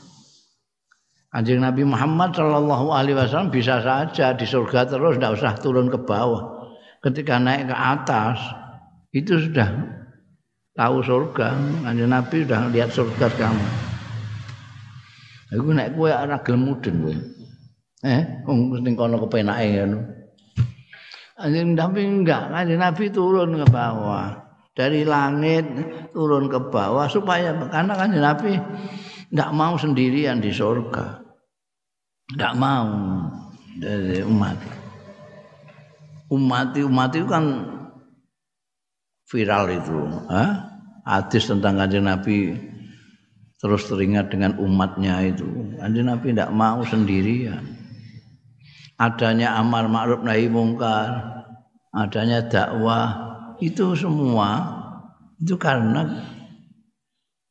Kanjeng 1.35 1.67
Nabi 1.67 1.83
Muhammad 1.83 2.31
Shallallahu 2.31 2.95
Alaihi 2.95 3.19
Wasallam 3.19 3.51
bisa 3.51 3.83
saja 3.83 4.39
di 4.39 4.47
surga 4.47 4.87
terus, 4.87 5.19
tidak 5.19 5.35
usah 5.35 5.59
turun 5.59 5.91
ke 5.91 5.99
bawah. 5.99 6.71
Ketika 7.03 7.43
naik 7.43 7.67
ke 7.67 7.75
atas, 7.75 8.39
itu 9.11 9.43
sudah 9.43 9.67
tahu 10.79 11.03
surga. 11.03 11.59
Kanjeng 11.83 12.15
Nabi 12.15 12.47
sudah 12.47 12.71
lihat 12.71 12.95
surga 12.95 13.27
kamu. 13.35 13.67
Aku 15.59 15.75
naik 15.75 15.99
kue 15.99 16.15
anak 16.15 16.47
gelem 16.47 16.71
mudeng 16.71 17.03
kue. 17.03 17.19
Eh, 18.07 18.47
wong 18.47 18.79
ning 18.79 18.95
kono 18.95 19.19
kepenake 19.27 19.67
ngono. 19.75 19.99
Kanjeng 21.35 21.75
Nabi 21.75 22.01
enggak, 22.15 22.55
Kanjeng 22.55 22.79
Nabi 22.79 23.11
turun 23.11 23.59
ke 23.59 23.67
bawah. 23.67 24.39
Dari 24.71 25.03
langit 25.03 25.67
turun 26.15 26.47
ke 26.47 26.63
bawah 26.71 27.11
supaya 27.11 27.59
karena 27.59 27.91
Kanjeng 27.99 28.23
Nabi 28.23 28.55
enggak 29.35 29.51
mau 29.51 29.75
sendirian 29.75 30.39
di 30.39 30.55
surga. 30.55 31.24
Tidak 32.35 32.55
mau 32.59 32.91
dari 33.79 34.19
umat. 34.27 34.59
Umat 36.35 36.75
umat 36.75 37.11
itu 37.15 37.27
kan 37.31 37.45
viral 39.31 39.71
itu. 39.71 39.99
Hah? 40.27 40.51
Hadis 41.07 41.47
tentang 41.47 41.79
kanjeng 41.79 42.11
Nabi 42.11 42.59
terus 43.63 43.87
teringat 43.87 44.35
dengan 44.35 44.59
umatnya 44.59 45.23
itu. 45.31 45.47
Kanjeng 45.79 46.11
Nabi 46.11 46.35
tidak 46.35 46.51
mau 46.51 46.83
sendirian. 46.83 47.63
Adanya 48.99 49.55
amar 49.55 49.87
ma'ruf 49.87 50.27
nahi 50.27 50.51
mungkar, 50.51 51.39
adanya 51.95 52.43
dakwah, 52.47 53.35
itu 53.63 53.95
semua 53.95 54.83
itu 55.39 55.55
karena 55.59 56.25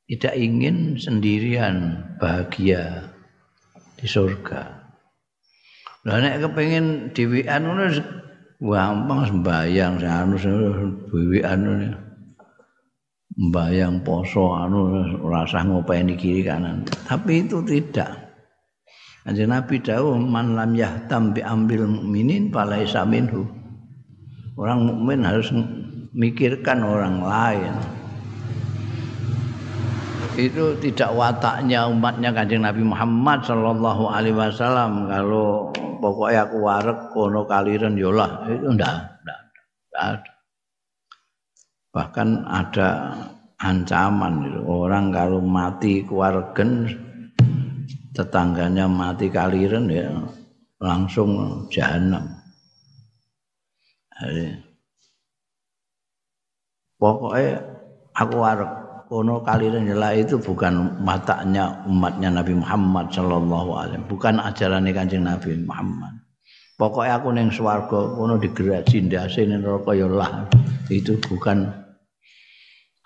tidak 0.08 0.34
ingin 0.36 1.00
sendirian 1.00 2.04
bahagia 2.20 3.13
di 4.04 4.08
surga. 4.12 4.62
Lah 6.04 6.20
nek 6.20 6.44
kepengin 6.44 7.16
dhewean 7.16 7.64
ngono 7.64 7.88
gampang 8.60 9.22
sembayang 9.32 10.04
anu 10.04 10.36
dhewean 11.08 11.60
ngono. 11.64 11.90
Mbayang 13.34 14.04
poso 14.04 14.52
anu 14.52 15.08
ora 15.24 15.48
usah 15.48 15.64
ngopeni 15.64 16.20
kiri 16.20 16.44
kanan. 16.44 16.84
Tapi 16.84 17.48
itu 17.48 17.64
tidak. 17.64 18.12
Kanjeng 19.24 19.56
Nabi 19.56 19.80
dawuh 19.80 20.20
man 20.20 20.52
lam 20.60 20.76
yahtam 20.76 21.32
bi 21.32 21.40
ambil 21.40 21.88
mukminin 21.88 22.52
falaisa 22.52 23.08
minhu. 23.08 23.48
Orang 24.60 24.86
mukmin 24.86 25.24
harus 25.24 25.50
mikirkan 26.12 26.84
orang 26.84 27.24
lain. 27.24 27.74
Itu 30.34 30.74
tidak 30.82 31.14
wataknya 31.14 31.86
umatnya 31.86 32.34
Kanjeng 32.34 32.66
Nabi 32.66 32.82
Muhammad 32.82 33.46
sallallahu 33.46 34.10
alaihi 34.10 34.34
wasallam 34.34 35.06
kalau 35.06 35.70
pokoknya 36.02 36.50
aku 36.50 36.58
warek 36.58 37.00
kono 37.14 37.46
kaliren 37.46 37.94
yolah 37.94 38.42
itu 38.50 38.74
ndak 38.74 39.22
ndak 39.22 39.40
ada. 39.94 40.32
Bahkan 41.94 42.30
ada 42.50 42.90
ancaman 43.62 44.34
gitu. 44.50 44.60
orang 44.66 45.14
kalau 45.14 45.38
mati 45.38 46.02
keluargen 46.02 46.90
tetangganya 48.18 48.90
mati 48.90 49.30
kaliren 49.30 49.86
ya 49.86 50.10
langsung 50.82 51.62
jahanam. 51.70 52.26
Pokoknya 56.98 57.62
aku 58.18 58.36
warek 58.42 58.83
kono 59.14 59.46
kaliren 59.46 59.86
nyela 59.86 60.18
itu 60.18 60.42
bukan 60.42 61.06
matanya 61.06 61.86
umatnya 61.86 62.34
Nabi 62.34 62.58
Muhammad 62.58 63.14
sallallahu 63.14 63.72
alaihi 63.78 64.02
bukan 64.10 64.42
ajaran 64.42 64.90
Kanjeng 64.90 65.30
Nabi 65.30 65.54
Muhammad. 65.62 66.18
Pokoknya 66.74 67.22
aku 67.22 67.30
neng 67.30 67.54
swarga 67.54 68.18
kono 68.18 68.42
digerasi 68.42 69.06
ndase 69.06 69.46
ning 69.46 69.62
neraka 69.62 69.94
ya 69.94 70.10
lah. 70.10 70.50
Itu 70.90 71.22
bukan 71.22 71.70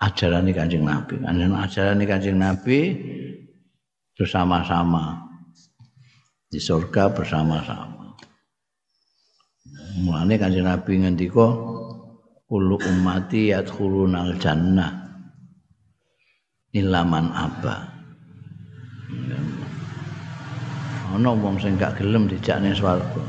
ajaran 0.00 0.48
Kanjeng 0.48 0.88
Nabi. 0.88 1.20
Ajaran 1.28 2.00
Kanjeng 2.00 2.40
Nabi 2.40 2.96
bersama-sama 4.16 5.28
di 6.48 6.56
surga 6.56 7.12
bersama-sama. 7.12 8.16
Mulane 10.00 10.40
kanjeng 10.40 10.64
Nabi 10.64 11.04
ngendika 11.04 11.52
kullu 12.48 12.80
ummati 12.80 13.52
yadkhulunal 13.52 14.38
jannah 14.40 15.07
ilaman 16.72 17.32
apa. 17.32 17.88
Ana 21.08 21.32
wong 21.32 21.56
sing 21.56 21.80
gak 21.80 21.96
gelem 21.96 22.28
dijak 22.28 22.60
ning 22.60 22.76
swarga. 22.76 23.24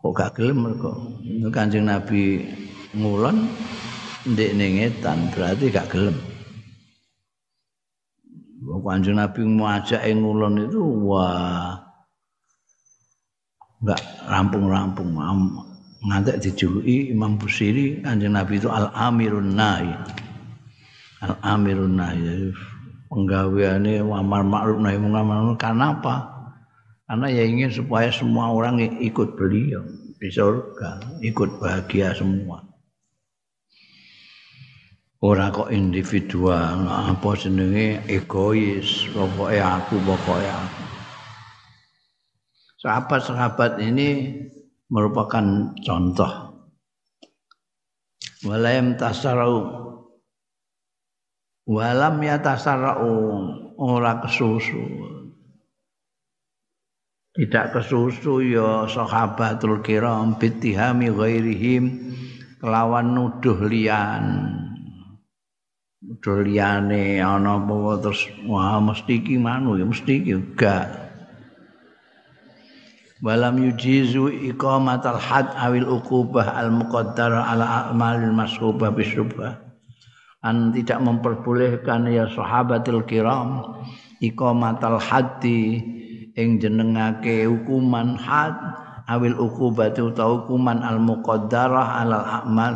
Kok 0.00 0.12
gak 0.16 0.32
gelem 0.40 0.64
kok. 0.80 0.96
Kanjeng 1.52 1.88
Nabi 1.88 2.48
ngulon 2.96 3.52
ndek 4.24 4.56
ning 4.56 4.80
etan 4.80 5.28
berarti 5.36 5.68
gak 5.68 5.92
gelem. 5.92 6.16
Kanjeng 8.66 9.20
Nabi 9.20 9.42
ngajak 9.44 10.02
ngulon 10.16 10.70
itu 10.70 10.80
wah 11.04 11.76
enggak 13.82 14.00
rampung-rampung 14.24 15.12
ngantek 16.06 16.40
dijuluki 16.40 17.12
Imam 17.12 17.36
Busiri 17.36 18.00
Kanjeng 18.00 18.32
Nabi 18.32 18.56
itu 18.56 18.70
Al-Amirun 18.70 19.52
Nahi 19.52 19.92
Al-Amirun 21.24 21.96
Nahi 21.96 22.52
penggaweane 23.08 24.02
amar 24.02 24.42
ma'ruf 24.42 24.78
nahi 24.82 24.98
munkar 25.00 25.72
karena? 25.72 25.96
Karena 27.06 27.26
ya 27.30 27.46
ingin 27.46 27.70
supaya 27.70 28.10
semua 28.10 28.50
orang 28.50 28.82
ikut 28.82 29.38
beliau 29.38 29.86
di 30.18 30.26
surga, 30.26 31.22
ikut 31.22 31.62
bahagia 31.62 32.10
semua. 32.16 32.66
ora 35.22 35.48
kok 35.48 35.72
individual 35.72 36.86
apa 36.86 37.30
jenenge? 37.38 38.04
Egois 38.10 39.08
pokoke 39.14 39.58
aku 39.58 39.96
pokoke 40.02 40.44
aku. 40.44 40.82
Sahabat-sahabat 42.82 43.80
ini 43.82 44.38
merupakan 44.92 45.72
contoh. 45.82 46.32
Walam 48.44 48.94
tasarau 49.00 49.85
walam 51.66 52.22
ya 52.22 52.38
tasarau 52.38 53.18
ora 53.76 54.22
kesusu. 54.22 54.80
Tidak 57.36 57.76
kesusu 57.76 58.40
ya 58.40 58.88
sahabatul 58.88 59.84
kiram 59.84 60.40
bitihami 60.40 61.12
ghairihim 61.12 61.84
kelawan 62.62 63.12
nuduh 63.12 63.60
liyan. 63.66 64.56
Doliyane 66.06 67.18
ana 67.18 67.60
apa 67.60 67.98
terus 67.98 68.30
wah 68.46 68.78
mesti 68.78 69.20
iki 69.20 69.36
manu 69.36 69.76
ya 69.76 69.84
mesti 69.84 70.22
iki 70.22 70.32
enggak. 70.32 70.86
Walam 73.20 73.58
yujizu 73.58 74.28
iqamatal 74.54 75.18
had 75.18 75.50
awil 75.56 75.98
uqubah 75.98 76.56
al 76.56 76.70
muqaddar 76.70 77.32
ala 77.32 77.90
a'malil 77.90 78.32
masrubah 78.32 78.92
bisubah 78.92 79.65
an 80.46 80.70
tidak 80.70 81.02
memperbolehkan 81.02 82.06
ya 82.06 82.30
sahabatul 82.30 83.02
kiram 83.02 83.82
iqamatal 84.22 85.02
haddi 85.02 85.82
ing 86.38 86.62
jenengake 86.62 87.42
hukuman 87.50 88.14
had 88.14 88.54
awil 89.10 89.34
uqubati 89.50 90.06
utawa 90.06 90.46
hukuman 90.46 90.86
al 90.86 91.02
muqaddarah 91.02 91.98
alal 92.06 92.22
a'mal 92.22 92.74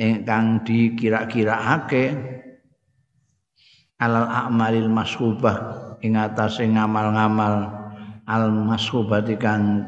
ingkang 0.00 0.64
dikira-kiraake 0.64 2.16
alal 4.00 4.28
a'malil 4.32 4.88
masrubah 4.88 5.56
ing 6.00 6.16
atase 6.16 6.64
ngamal-ngamal 6.64 7.68
al 8.24 8.44
masrubati 8.48 9.36
kang 9.36 9.84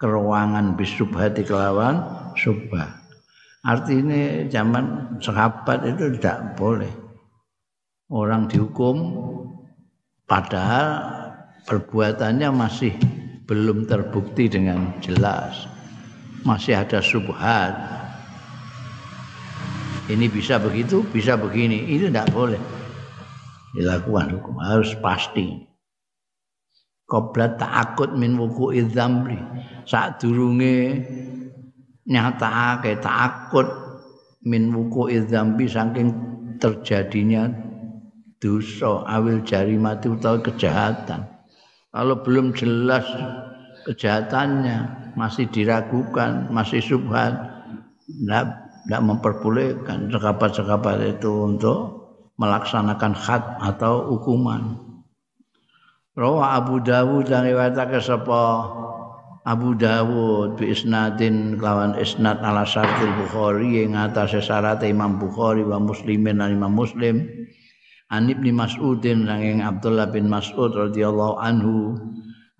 keruangan 0.00 0.80
bisubhati 0.80 1.44
kelawan 1.44 2.00
subah 2.32 2.99
artinya 3.60 4.48
zaman 4.48 5.16
sahabat 5.20 5.84
itu 5.84 6.16
tidak 6.18 6.56
boleh 6.56 6.90
orang 8.08 8.48
dihukum 8.48 8.96
padahal 10.24 11.20
perbuatannya 11.68 12.48
masih 12.52 12.96
belum 13.44 13.84
terbukti 13.84 14.48
dengan 14.48 14.96
jelas 15.04 15.68
masih 16.44 16.80
ada 16.80 17.04
subhat 17.04 18.00
ini 20.10 20.26
bisa 20.26 20.58
begitu, 20.58 21.06
bisa 21.14 21.38
begini. 21.38 21.86
Itu 21.86 22.10
tidak 22.10 22.34
boleh 22.34 22.58
dilakukan 23.78 24.34
hukum. 24.34 24.58
Harus 24.58 24.98
pasti. 24.98 25.70
Qoblat 27.06 27.62
ta'akut 27.62 28.18
min 28.18 28.34
wuku 28.34 28.74
idzamri. 28.74 29.38
Saat 29.86 30.18
durunge 30.18 31.06
nyatakake 32.10 32.98
takut 32.98 33.70
min 34.42 34.74
wuku 34.74 35.14
idzambi 35.14 35.70
saking 35.70 36.10
terjadinya 36.58 37.48
dosa 38.42 39.06
awil 39.06 39.40
jarimati 39.46 40.10
utawa 40.10 40.42
kejahatan. 40.42 41.28
Kalau 41.90 42.16
belum 42.26 42.56
jelas 42.56 43.06
kejahatannya 43.86 45.12
masih 45.14 45.46
diragukan, 45.50 46.50
masih 46.50 46.82
subhat, 46.82 47.34
tidak 48.06 48.70
tidak 48.86 49.02
memperbolehkan 49.06 50.08
sekapat-sekapat 50.08 51.18
itu 51.18 51.30
untuk 51.46 51.78
melaksanakan 52.40 53.12
khat 53.12 53.42
atau 53.60 54.16
hukuman. 54.16 54.80
Rawa 56.16 56.58
Abu 56.58 56.82
Dawud 56.82 57.28
dan 57.28 57.46
riwayatake 57.46 58.00
sapa 58.02 58.66
Abu 59.48 59.72
Dawud 59.72 60.60
bi 60.60 60.68
isnadin 60.68 61.56
kelawan 61.56 61.96
isnad 61.96 62.44
ala 62.44 62.68
syartil 62.68 63.08
Bukhari 63.24 63.88
yang 63.88 63.96
atas 63.96 64.36
syarat 64.36 64.84
Imam 64.84 65.16
Bukhari 65.16 65.64
wa 65.64 65.80
Muslimin 65.80 66.44
dan 66.44 66.60
Imam 66.60 66.76
Muslim. 66.76 67.24
An 68.12 68.28
Ibnu 68.28 68.52
Mas'udin 68.52 69.24
sanging 69.24 69.64
Abdullah 69.64 70.12
bin 70.12 70.28
Mas'ud 70.28 70.76
radhiyallahu 70.76 71.40
anhu 71.40 71.96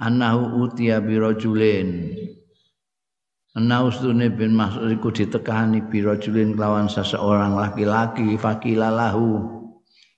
annahu 0.01 0.65
utiya 0.65 1.05
bi 1.05 1.21
rajulin. 1.21 2.17
Naustune 3.61 4.33
bin 4.33 4.57
Mas'ud 4.57 4.89
iku 4.89 5.13
ditekani 5.13 5.85
biro 5.85 6.17
julin 6.17 6.57
kelawan 6.57 6.89
seseorang 6.89 7.61
laki-laki 7.61 8.41
fakilalahu 8.41 9.60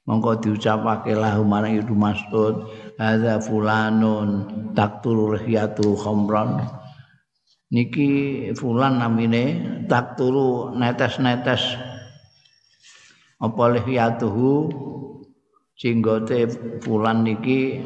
mongko 0.08 0.42
diucapake 0.42 1.14
lahu 1.14 1.46
marang 1.46 1.78
itu 1.78 1.94
Mas'ud 1.94 2.66
hadza 2.98 3.38
fulanun 3.38 4.28
takturu 4.74 5.38
rihiyatu 5.38 5.94
khamran 5.94 6.66
niki 7.70 8.50
fulan 8.58 8.98
namine 8.98 9.44
takturu 9.86 10.74
netes-netes 10.74 11.78
apa 13.42 13.62
lihiyatuhu 13.78 14.70
jenggote 15.78 16.46
fulan 16.82 17.26
niki 17.26 17.82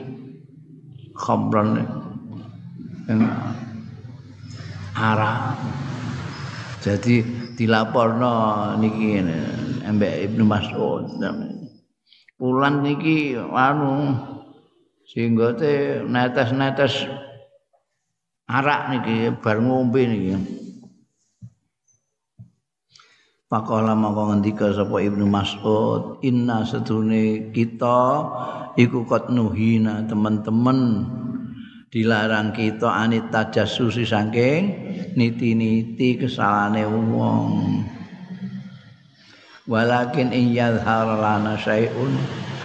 khamran 1.17 1.81
arah. 4.97 5.57
Jadi 6.81 7.23
dilaporno 7.57 8.35
niki 8.79 9.21
Mbak 9.87 10.15
Ibnu 10.29 10.45
Mas'ud. 10.45 11.05
Pulan 12.37 12.85
niki 12.85 13.33
anu 13.37 14.13
sehingga 15.09 15.57
te 15.57 16.05
netes-netes 16.05 17.09
arak 18.45 18.81
niki 18.93 19.33
bar 19.41 19.57
ngombe 19.65 20.05
niki 20.05 20.37
Pakola 23.47 23.95
maka 23.95 24.27
ngendika 24.27 24.75
sapa 24.75 24.99
Ibnu 25.07 25.23
Mas'ud, 25.31 26.19
inna 26.27 26.67
sedune 26.67 27.55
kita 27.55 28.27
iku 28.75 29.07
kot 29.07 29.31
nuhina 29.31 30.03
teman-teman 30.03 31.07
dilarang 31.87 32.51
kita 32.51 32.91
anit 32.91 33.31
tajassusi 33.31 34.03
saking 34.03 34.63
niti-niti 35.15 36.19
kesalahane 36.19 36.91
wong. 36.91 37.51
Walakin 39.67 40.31
in 40.31 40.55
yadhar 40.55 41.19
lana 41.19 41.59
syai'un 41.59 42.15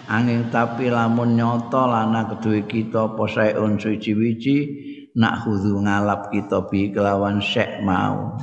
angin 0.05 0.53
tapi 0.53 0.93
lamun 0.93 1.33
nyoto 1.33 1.89
lana 1.89 2.29
kedue 2.29 2.69
kita 2.69 3.09
apa 3.09 3.25
syai'un 3.25 3.81
suci-wici 3.81 4.57
nak 5.17 5.41
hudu 5.41 5.81
ngalap 5.81 6.29
kita 6.29 6.69
bi 6.69 6.93
kelawan 6.93 7.41
syek 7.41 7.81
mau. 7.81 8.37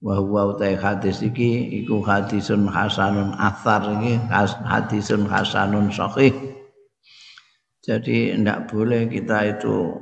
wa 0.00 0.16
huwa 0.16 0.56
utai 0.56 0.80
hadis 0.80 1.20
iki 1.20 1.84
iku 1.84 2.00
hadisun 2.00 2.64
hasanun 2.72 3.36
athar 3.36 3.84
iki 4.00 4.16
hadisun 4.64 5.28
hasanun 5.28 5.92
sahih 5.92 6.32
jadi 7.84 8.32
tidak 8.32 8.72
boleh 8.72 9.04
kita 9.12 9.60
itu 9.60 9.92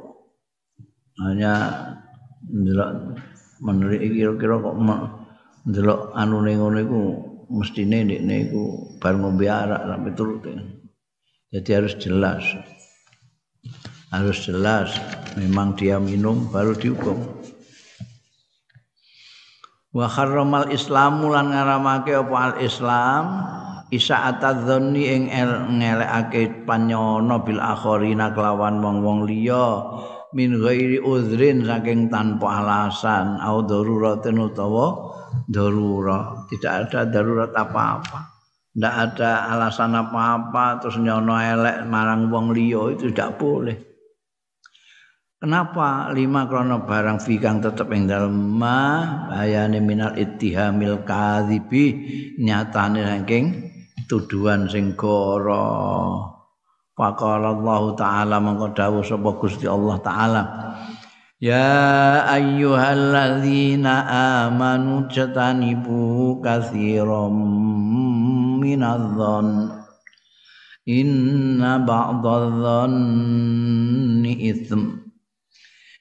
hanya 1.18 1.54
ndelok 2.46 3.18
menurut 3.58 3.98
kira-kira 3.98 4.54
kok 4.62 4.76
ndelok 5.66 6.00
anu 6.14 6.46
ning 6.46 6.62
ngono 6.62 6.78
iku 6.78 7.00
mestine 7.50 8.04
ndekne 8.04 8.48
iku 8.48 8.62
bar 9.00 9.16
ngombe 9.16 9.48
arak 9.48 9.82
sampai 9.88 10.12
turut 10.16 10.44
jadi 11.48 11.80
harus 11.80 11.96
jelas. 11.96 12.44
Harus 14.12 14.44
jelas 14.44 14.92
memang 15.40 15.72
dia 15.80 15.96
minum 15.96 16.52
baru 16.52 16.76
dihukum. 16.76 17.16
Wa 19.96 20.04
harramal 20.04 20.68
islamu 20.68 21.32
lan 21.32 21.48
ngaramake 21.48 22.12
apa 22.12 22.36
al 22.36 22.54
islam 22.60 23.24
isa 23.88 24.28
atadzanni 24.28 25.08
ing 25.08 25.32
ngelekake 25.80 26.68
panyono 26.68 27.40
bil 27.40 27.56
akhirina 27.56 28.36
kelawan 28.36 28.84
wong-wong 28.84 29.24
liya 29.24 29.88
min 30.36 30.60
ghairi 30.60 31.00
uzrin 31.00 31.64
saking 31.64 32.12
tanpa 32.12 32.60
alasan 32.60 33.40
au 33.40 33.64
daruratin 33.64 34.36
utawa 34.36 35.07
darurat. 35.48 36.46
Tidak 36.48 36.72
ada 36.88 37.08
darurat 37.08 37.52
apa-apa. 37.52 38.38
Tidak 38.78 38.94
ada 38.94 39.50
alasan 39.50 39.96
apa-apa 39.96 40.78
terus 40.78 41.02
nyono 41.02 41.34
elek 41.34 41.82
marang 41.90 42.30
wong 42.30 42.54
liya 42.54 42.94
itu 42.94 43.10
tidak 43.10 43.34
boleh. 43.40 43.74
Kenapa 45.38 46.10
lima 46.10 46.50
krono 46.50 46.82
barang 46.82 47.22
fikang 47.22 47.62
tetap 47.62 47.94
yang 47.94 48.10
dalam 48.10 48.34
ma 48.58 49.06
bayane 49.30 49.78
minal 49.78 50.18
ittihamil 50.18 51.06
kadhibi 51.06 51.94
nyatane 52.42 53.06
saking 53.06 53.44
tuduhan 54.10 54.66
sing 54.66 54.98
goro. 54.98 56.34
Faqala 56.98 57.54
Allah 57.54 57.82
taala 57.94 58.36
mengko 58.42 58.74
dawuh 58.74 59.06
sapa 59.06 59.30
Gusti 59.38 59.70
Allah 59.70 59.96
taala 60.02 60.42
Ya 61.38 62.26
ayyuhalladzina 62.34 64.10
amanu 64.50 65.06
jatanibu 65.06 66.42
katsiran 66.42 67.30
minadh-dhon 68.58 69.70
inna 70.82 71.78
ba'dadh-dhonni 71.86 74.34
itsm 74.50 74.98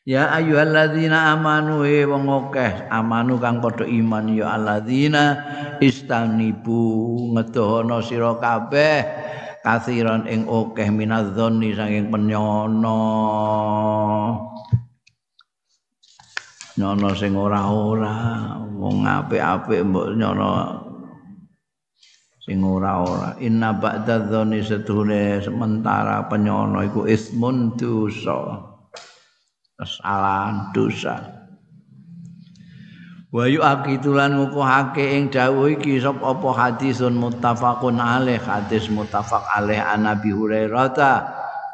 Ya 0.09 0.25
ayyuhalladzina 0.33 1.37
amanu 1.37 1.85
he 1.85 2.01
wong 2.09 2.25
akeh 2.25 2.89
amanu 2.89 3.37
kang 3.37 3.61
padha 3.61 3.85
iman 3.85 4.33
ya 4.33 4.57
alladzina 4.57 5.37
istanibu 5.77 6.81
ngedohono 7.37 8.01
sira 8.01 8.41
kabeh 8.41 9.05
katsiran 9.61 10.25
ing 10.25 10.49
akeh 10.49 10.89
minadh-dhonni 10.89 11.77
saking 11.77 12.09
penyono 12.09 12.97
nyono 16.77 17.09
sing 17.17 17.33
ora-ora 17.33 18.53
wong 18.77 19.03
apik-apik 19.03 19.81
mbok 19.81 20.13
nyono 20.13 20.49
sing 22.45 22.61
ora-ora. 22.61 23.35
Inna 23.43 23.75
ba'dadzoni 23.75 24.61
sedune 24.61 25.41
sementara 25.41 26.29
penyono 26.29 26.85
iku 26.85 27.09
ismun 27.09 27.75
dosa 27.75 28.61
kesalahan 29.77 30.73
dosa 30.73 31.37
wa 33.27 33.43
yu'aqitulan 33.45 34.39
ngukuhake 34.39 35.03
ing 35.19 35.29
dawuh 35.29 35.69
iki 35.69 35.99
sapa 35.99 36.33
apa 36.33 36.49
hadisun 36.55 37.19
muttafaqun 37.19 37.99
alaih 37.99 38.39
hadis 38.39 38.87
muttafaq 38.87 39.43
alaih 39.53 39.83
an 39.83 40.07
Nabi 40.07 40.31
Hurairah 40.31 40.87
ta. 40.95 41.13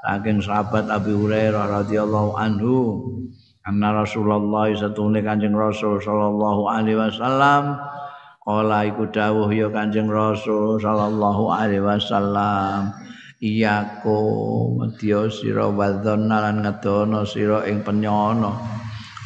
Saking 0.03 0.43
sahabat 0.43 0.91
Abi 0.91 1.15
Hurairah 1.15 1.79
radhiyallahu 1.79 2.35
anhu 2.35 2.75
anna 3.63 4.03
Rasulullah 4.03 4.67
satune 4.75 5.23
Kanjeng 5.23 5.55
Rasul 5.55 5.99
sallallahu 6.03 6.67
alaihi 6.67 6.99
wasallam. 6.99 7.79
Kala 8.43 8.91
iku 8.91 9.07
dawuh 9.07 9.47
ya 9.55 9.71
Kanjeng 9.71 10.11
Rasul 10.11 10.79
sallallahu 10.83 11.47
alaihi 11.47 11.83
wasallam. 11.83 12.91
Iyaku 13.43 14.19
medya 14.79 15.27
sira 15.27 15.67
wadzonna 15.67 16.47
lan 16.47 16.63
ngedono 16.63 17.27
sira 17.27 17.67
ing 17.67 17.83
penyono 17.83 18.55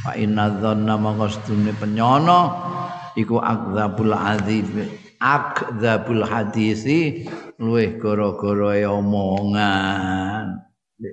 fa 0.01 0.17
inna 0.17 0.57
dzanna 0.57 0.97
mangkostune 0.97 1.69
penyono 1.77 2.49
iku 3.13 3.37
akdzabul 3.37 4.17
adzib 4.17 4.73
akdzabul 5.21 6.25
hadisi 6.25 7.29
luweh 7.61 8.01
gara-gara 8.01 8.89
omongan. 8.89 10.65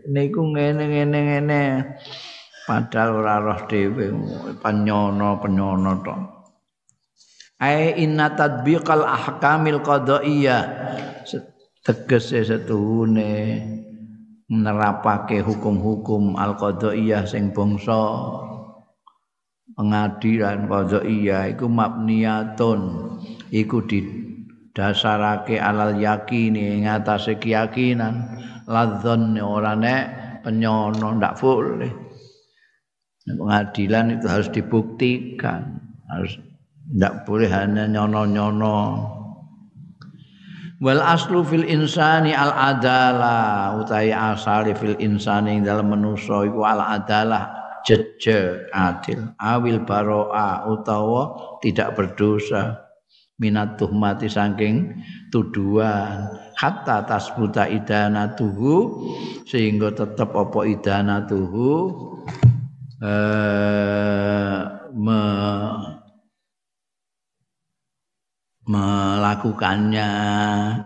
Niku 0.09 0.49
ngene-ngene 0.57 1.19
ngene 1.29 1.63
padahal 2.65 3.21
ora 3.21 3.37
roh 3.41 3.61
dhewe 3.69 4.09
penyono 4.61 5.41
penyono 5.41 5.93
to 6.01 6.35
ai 7.65 7.97
inna 8.03 8.35
tadbiqal 8.35 9.07
ahkamil 9.07 9.81
qadaiyah. 9.81 10.63
Tegese 11.85 12.41
setuhune 12.49 13.61
nerapake 14.49 15.45
hukum-hukum 15.45 16.37
al-qadhaiyah 16.37 17.29
sing 17.29 17.53
bangsa. 17.53 18.01
Pengadilan 19.75 20.65
qadhaiyah 20.65 21.53
iku 21.53 21.69
mabniyatun. 21.69 22.81
Iku 23.53 23.85
didasarake 23.85 25.61
alal 25.61 26.01
yakini 26.01 26.81
ing 26.81 26.89
atase 26.89 27.37
keyakinan. 27.37 28.33
Ladzon 28.65 29.37
ora 29.45 29.77
nek 29.77 30.05
penyono 30.41 31.21
ndak 31.21 31.37
boleh 31.37 32.04
pengadilan 33.25 34.21
itu 34.21 34.27
harus 34.29 34.49
dibuktikan 34.53 35.81
harus 36.13 36.37
ndak 36.93 37.25
boleh 37.25 37.49
hanya 37.49 37.89
nyono-nyono. 37.89 39.09
Wal 40.85 41.01
aslu 41.01 41.41
fil 41.47 41.65
insani 41.65 42.37
al 42.37 42.53
adalah 42.53 43.73
utai 43.81 44.13
asali 44.13 44.77
fil 44.77 44.99
insani 45.01 45.57
ing 45.57 45.63
dalam 45.65 45.89
manusa 45.89 46.45
iku 46.45 46.61
al 46.67 46.83
adalah 46.83 47.49
jeje 47.89 48.69
adil 48.69 49.33
awil 49.41 49.81
baroa 49.81 50.69
utawa 50.69 51.57
tidak 51.65 51.97
berdosa. 51.97 52.85
Minat 53.35 53.81
tuhmati 53.81 54.31
saking 54.31 54.95
tuduhan. 55.35 56.31
Hatta 56.55 57.03
tasbuta 57.03 57.67
idanatuhu 57.67 59.03
sehingga 59.43 59.91
tetap 59.91 60.39
apa 60.39 60.63
idanatuhu 60.63 62.14
eh 63.05 64.57
me 64.97 65.23
melakukannya 68.65 70.11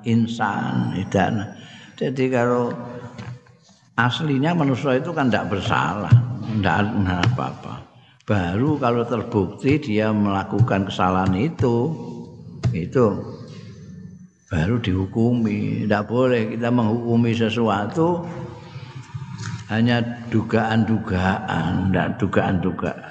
insan 0.02 0.98
dan 1.14 1.54
jadi 1.94 2.24
kalau 2.42 2.74
aslinya 3.94 4.50
manusia 4.50 4.98
itu 4.98 5.14
kan 5.14 5.30
tidak 5.30 5.54
bersalah 5.54 6.10
tidak 6.58 6.78
apa-apa. 7.32 7.74
Baru 8.28 8.76
kalau 8.76 9.04
terbukti 9.08 9.80
dia 9.80 10.12
melakukan 10.12 10.88
kesalahan 10.88 11.32
itu 11.36 11.92
itu 12.74 13.06
baru 14.48 14.76
dihukumi. 14.80 15.84
Tidak 15.84 16.04
boleh 16.08 16.56
kita 16.56 16.68
menghukumi 16.68 17.32
sesuatu 17.32 18.24
hanya 19.68 20.00
dugaan-dugaan 20.32 21.92
dan 21.92 22.16
dugaan-dugaan. 22.16 23.04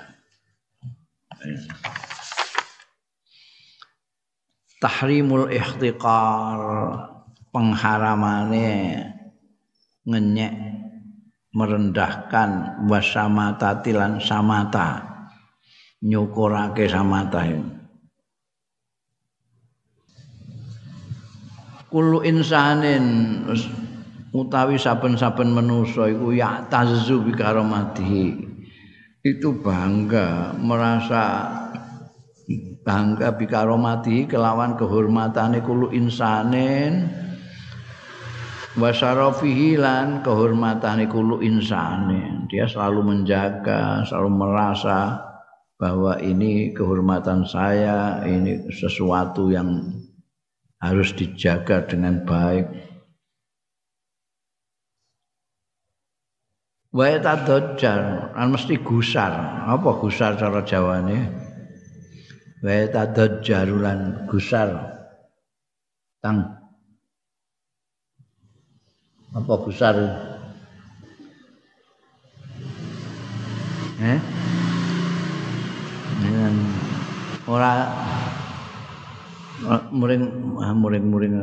Tahrimul 4.78 5.50
ihtiqar 5.54 6.62
pengharamane 7.50 8.70
ngenyek 10.06 10.54
merendahkan 11.54 12.82
wasamata 12.86 13.82
tilan 13.82 14.22
samata 14.22 15.02
nyukurake 16.06 16.86
samata 16.86 17.42
Kulu 21.88 22.22
insanin 22.22 23.06
utawi 24.38 24.78
saben-saben 24.78 25.50
manusa 25.50 26.06
iku 26.06 26.30
ya 26.38 26.70
tazzu 26.70 27.26
bi 27.26 27.34
karomatihi. 27.34 28.28
Itu 29.26 29.58
bangga 29.60 30.54
merasa 30.62 31.50
bangga 32.86 33.34
bi 33.34 33.50
karomatihi 33.50 34.30
kelawan 34.30 34.78
kehormatane 34.78 35.66
kulu 35.66 35.90
insanin. 35.92 37.26
Wa 38.78 38.94
syarafihi 38.94 39.74
lan 39.74 40.22
kehormatane 40.22 41.10
kulo 41.10 41.42
insane 41.42 42.46
dia 42.46 42.70
selalu 42.70 43.10
menjaga 43.10 44.06
selalu 44.06 44.30
merasa 44.38 45.18
bahwa 45.82 46.22
ini 46.22 46.78
kehormatan 46.78 47.42
saya 47.50 48.22
ini 48.22 48.70
sesuatu 48.70 49.50
yang 49.50 49.82
harus 50.78 51.10
dijaga 51.18 51.90
dengan 51.90 52.22
baik 52.22 52.87
wa 56.98 57.14
tadajjar 57.22 58.34
kan 58.34 58.48
mesti 58.50 58.82
gusar. 58.82 59.30
Apa 59.70 60.02
gusar 60.02 60.34
cara 60.34 60.66
jawane? 60.66 61.30
Wa 62.66 62.90
tadajjarulan 62.90 64.26
gusar. 64.26 64.98
Tang. 66.18 66.58
Apa 69.38 69.54
besar 69.62 69.94
eh 73.98 74.20
dengan 76.22 76.54
ora 77.46 77.74
muring 79.94 80.22
muring 80.78 81.06
muring 81.06 81.34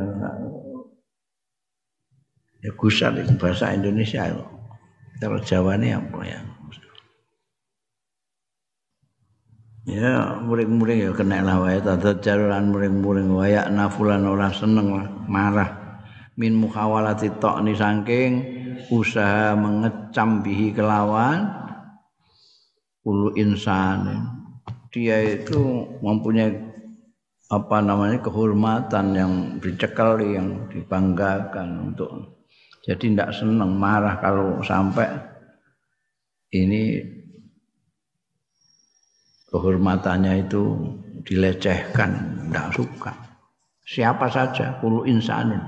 ya 2.63 2.71
gusar 2.75 3.11
bahasa 3.39 3.75
Indonesia 3.75 4.27
kalau 5.21 5.39
Jawa 5.41 5.79
ini 5.79 5.95
apa 5.95 6.19
ya 6.23 6.39
ya 9.85 10.41
muring-muring 10.41 11.05
ya 11.05 11.11
kena 11.13 11.45
lah 11.45 11.61
wae. 11.61 11.77
Tata 11.77 12.17
jalan 12.19 12.73
muring-muring 12.73 13.29
wayak 13.29 13.69
nafulan 13.69 14.25
orang 14.25 14.51
seneng 14.51 14.91
marah. 15.29 16.01
Min 16.35 16.57
mukhawalati 16.57 17.31
tokni 17.39 17.77
saking 17.77 18.33
usaha 18.91 19.55
mengecam 19.55 20.43
bihi 20.43 20.75
kelawan 20.75 21.47
ulu 23.05 23.31
insan 23.37 24.25
dia 24.89 25.21
itu 25.21 25.85
mempunyai 26.01 26.55
apa 27.53 27.77
namanya 27.77 28.19
kehormatan 28.25 29.05
yang 29.13 29.33
dicekali 29.61 30.33
yang 30.33 30.65
dibanggakan 30.73 31.93
untuk 31.93 32.41
jadi 32.85 33.01
tidak 33.01 33.33
senang 33.33 33.73
marah 33.81 34.21
kalau 34.21 34.61
sampai 34.61 35.09
ini 36.53 37.01
kehormatannya 39.49 40.45
itu 40.45 40.63
dilecehkan. 41.25 42.45
Tidak 42.45 42.67
suka. 42.77 43.11
Siapa 43.85 44.29
saja 44.29 44.77
kulu 44.81 45.05
insanin 45.05 45.61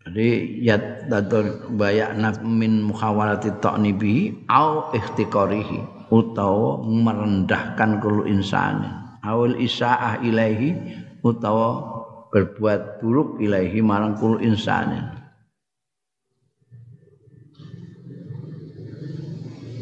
Jadi 0.00 0.64
yat 0.64 1.06
bayak 1.76 2.16
min 2.40 2.88
mukhawalati 2.88 3.60
ta'nibi 3.60 4.48
au 4.48 4.88
ikhtiqarihi 4.96 6.08
utawa 6.08 6.80
merendahkan 6.82 8.00
kulo 8.00 8.24
insani 8.24 8.88
awal 9.20 9.54
isaah 9.60 10.18
ilaihi 10.24 10.72
utawa 11.20 11.99
berbuat 12.30 13.02
buruk 13.02 13.42
ilaihi 13.42 13.82
marang 13.82 14.14
kulo 14.16 14.38
insani 14.38 15.20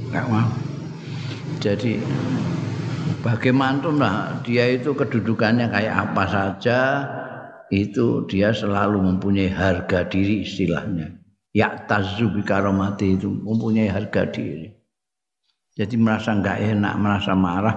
Enggak 0.09 0.25
mau. 0.33 0.49
Jadi 1.61 2.01
bagaimana 3.21 4.41
dia 4.41 4.65
itu 4.73 4.97
kedudukannya 4.97 5.69
kayak 5.69 5.95
apa 6.09 6.25
saja 6.25 6.79
itu 7.69 8.25
dia 8.25 8.57
selalu 8.57 9.05
mempunyai 9.05 9.53
harga 9.53 10.09
diri 10.09 10.49
istilahnya. 10.49 11.13
Ya 11.53 11.85
tazu 11.85 12.33
karomati 12.41 13.21
itu 13.21 13.29
mempunyai 13.29 13.93
harga 13.93 14.33
diri. 14.33 14.73
Jadi 15.77 15.95
merasa 16.01 16.33
enggak 16.33 16.59
enak, 16.59 16.95
merasa 16.97 17.37
marah, 17.37 17.77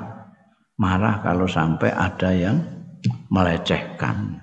marah 0.80 1.20
kalau 1.20 1.52
sampai 1.52 1.92
ada 1.92 2.32
yang 2.32 2.58
melecehkan. 3.28 4.41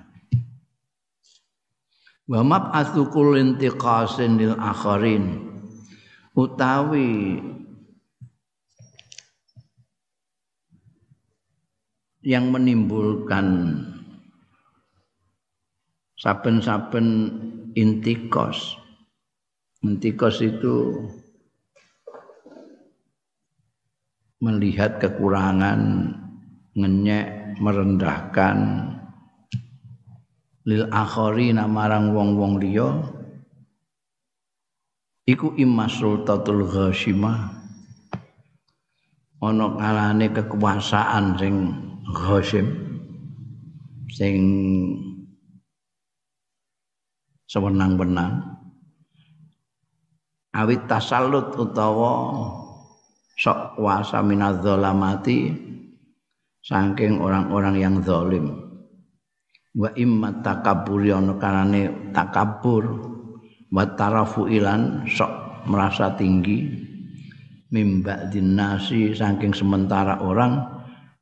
Wa 2.29 2.45
mab'atsu 2.45 3.09
intiqasin 3.41 4.37
lil 4.37 4.53
akharin 4.53 5.49
utawi 6.37 7.41
yang 12.21 12.53
menimbulkan 12.53 13.73
saben-saben 16.21 17.07
intikos. 17.73 18.77
Intikos 19.81 20.43
itu 20.45 21.01
melihat 24.37 25.01
kekurangan, 25.01 26.13
ngenyek, 26.77 27.57
merendahkan 27.57 28.57
lil 30.69 30.85
akhari 30.93 31.49
namarang 31.49 32.13
wong-wong 32.13 32.61
liya. 32.61 32.93
Iku 35.25 35.57
imma 35.57 35.89
sultatul 35.89 36.69
ghasyimah 36.69 37.57
ana 39.39 39.65
kalane 39.77 40.27
kekuasaan 40.29 41.37
sing 41.41 41.53
ghasyim 42.05 42.67
sing 44.13 44.35
sewenang-wenang. 47.49 48.61
Awit 50.49 50.89
tasallut 50.89 51.53
utawa 51.57 52.13
sok 53.37 53.77
kuasa 53.77 54.21
minadzalamati 54.25 55.53
saking 56.65 57.21
orang-orang 57.21 57.77
yang 57.77 57.95
zalim 58.01 58.68
wa 59.79 59.89
imma 59.95 60.43
takabbur 60.43 61.07
ana 61.07 61.39
karane 61.39 62.11
takabur 62.11 62.83
wa 63.71 63.83
tarafu 63.95 64.51
ilan 64.51 65.07
sok 65.07 65.63
merasa 65.71 66.19
tinggi 66.19 66.67
mimba 67.71 68.27
dinasi 68.27 69.15
saking 69.15 69.55
sementara 69.55 70.19
orang 70.19 70.59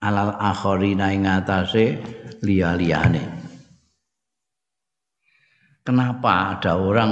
alal 0.02 0.34
akhirina 0.42 1.14
ing 1.14 1.30
atase 1.30 2.02
liya-liyane 2.42 3.38
Kenapa 5.88 6.60
ada 6.60 6.76
orang 6.76 7.12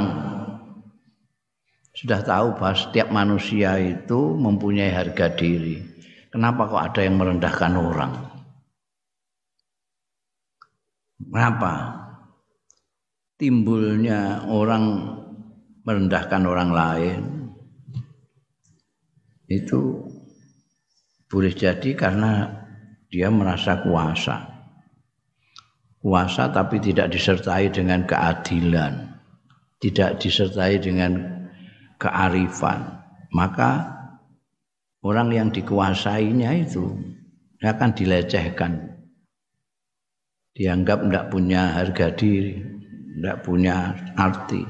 sudah 1.96 2.20
tahu 2.28 2.60
bahwa 2.60 2.76
setiap 2.76 3.08
manusia 3.08 3.80
itu 3.80 4.36
mempunyai 4.36 4.92
harga 4.92 5.32
diri. 5.32 5.80
Kenapa 6.28 6.68
kok 6.68 6.84
ada 6.92 7.00
yang 7.08 7.16
merendahkan 7.16 7.72
orang? 7.72 8.35
Kenapa? 11.20 12.04
Timbulnya 13.36 14.48
orang 14.48 14.84
merendahkan 15.84 16.44
orang 16.48 16.72
lain 16.72 17.22
itu 19.52 20.08
boleh 21.28 21.52
jadi 21.52 21.94
karena 21.94 22.64
dia 23.12 23.28
merasa 23.30 23.84
kuasa 23.84 24.56
kuasa 26.06 26.54
tapi 26.54 26.78
tidak 26.78 27.10
disertai 27.10 27.74
dengan 27.74 28.06
keadilan, 28.06 29.18
tidak 29.82 30.22
disertai 30.22 30.78
dengan 30.78 31.18
kearifan, 31.98 33.02
maka 33.34 33.90
orang 35.02 35.34
yang 35.34 35.50
dikuasainya 35.50 36.62
itu 36.62 36.94
akan 37.66 37.92
dilecehkan. 37.98 38.95
Dianggap 40.56 41.04
tidak 41.04 41.26
punya 41.30 41.76
harga 41.76 42.16
diri, 42.16 42.64
tidak 43.20 43.44
punya 43.44 43.92
arti. 44.16 44.64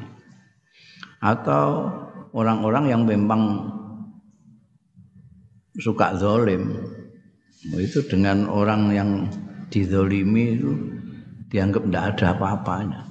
Atau 1.21 1.93
orang-orang 2.33 2.89
yang 2.89 3.05
memang 3.05 3.69
suka 5.77 6.17
zolim, 6.17 6.73
itu 7.73 8.01
dengan 8.05 8.49
orang 8.49 8.89
yang 8.89 9.09
dizolimi 9.69 10.57
itu 10.57 10.71
dianggap 11.49 11.83
tidak 11.85 12.03
ada 12.13 12.25
apa-apanya. 12.37 13.01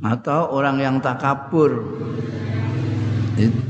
atau 0.00 0.56
orang 0.56 0.80
yang 0.80 0.96
takabur 1.04 2.00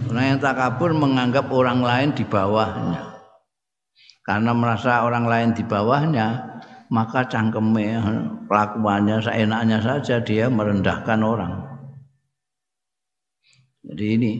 orang 0.06 0.24
yang 0.30 0.38
takabur 0.38 0.94
menganggap 0.94 1.50
orang 1.50 1.82
lain 1.82 2.14
di 2.14 2.22
bawahnya 2.22 3.18
karena 4.22 4.54
merasa 4.54 5.02
orang 5.02 5.26
lain 5.26 5.50
di 5.58 5.66
bawahnya 5.66 6.59
maka 6.90 7.24
cangkeme 7.30 7.96
pelakuannya 8.50 9.22
seenaknya 9.22 9.78
saja 9.78 10.18
dia 10.20 10.50
merendahkan 10.50 11.20
orang 11.22 11.54
jadi 13.86 14.04
ini 14.18 14.32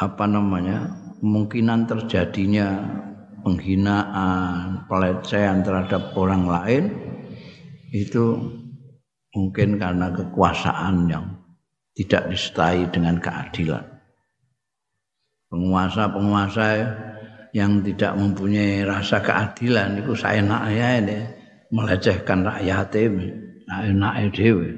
apa 0.00 0.24
namanya 0.24 0.96
kemungkinan 1.20 1.84
terjadinya 1.84 2.68
penghinaan, 3.44 4.88
pelecehan 4.88 5.60
terhadap 5.60 6.16
orang 6.16 6.48
lain 6.48 6.84
itu 7.92 8.38
mungkin 9.36 9.76
karena 9.76 10.08
kekuasaan 10.12 11.10
yang 11.10 11.26
tidak 11.92 12.30
disertai 12.32 12.88
dengan 12.88 13.18
keadilan. 13.18 13.84
Penguasa-penguasa 15.50 16.66
yang 17.50 17.82
tidak 17.82 18.14
mempunyai 18.14 18.86
rasa 18.86 19.18
keadilan 19.18 19.98
itu 19.98 20.14
saya 20.14 20.42
ya 20.70 21.02
ini 21.02 21.18
melecehkan 21.70 22.46
rakyat 22.46 22.90
ini, 22.98 23.30
enak 23.70 24.34
dhewe. 24.34 24.70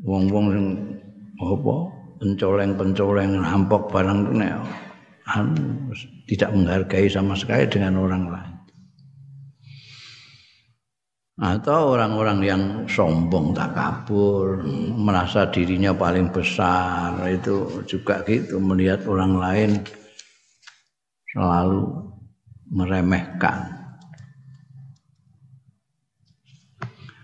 Wong-wong 0.00 0.46
sing 0.52 0.66
apa 1.40 1.76
pencoleng-pencoleng 2.20 3.40
rampok 3.40 3.92
barang 3.92 4.20
itu 4.32 4.60
anu, 5.28 5.92
tidak 6.28 6.50
menghargai 6.52 7.08
sama 7.08 7.36
sekali 7.36 7.64
dengan 7.68 8.00
orang 8.00 8.24
lain. 8.28 8.54
Atau 11.40 11.96
orang-orang 11.96 12.38
yang 12.44 12.62
sombong, 12.84 13.56
tak 13.56 13.72
kabur, 13.72 14.60
merasa 14.92 15.48
dirinya 15.48 15.96
paling 15.96 16.28
besar, 16.28 17.16
itu 17.32 17.80
juga 17.88 18.20
gitu 18.28 18.60
melihat 18.60 19.08
orang 19.08 19.40
lain 19.40 19.70
selalu 21.34 21.86
meremehkan. 22.70 23.70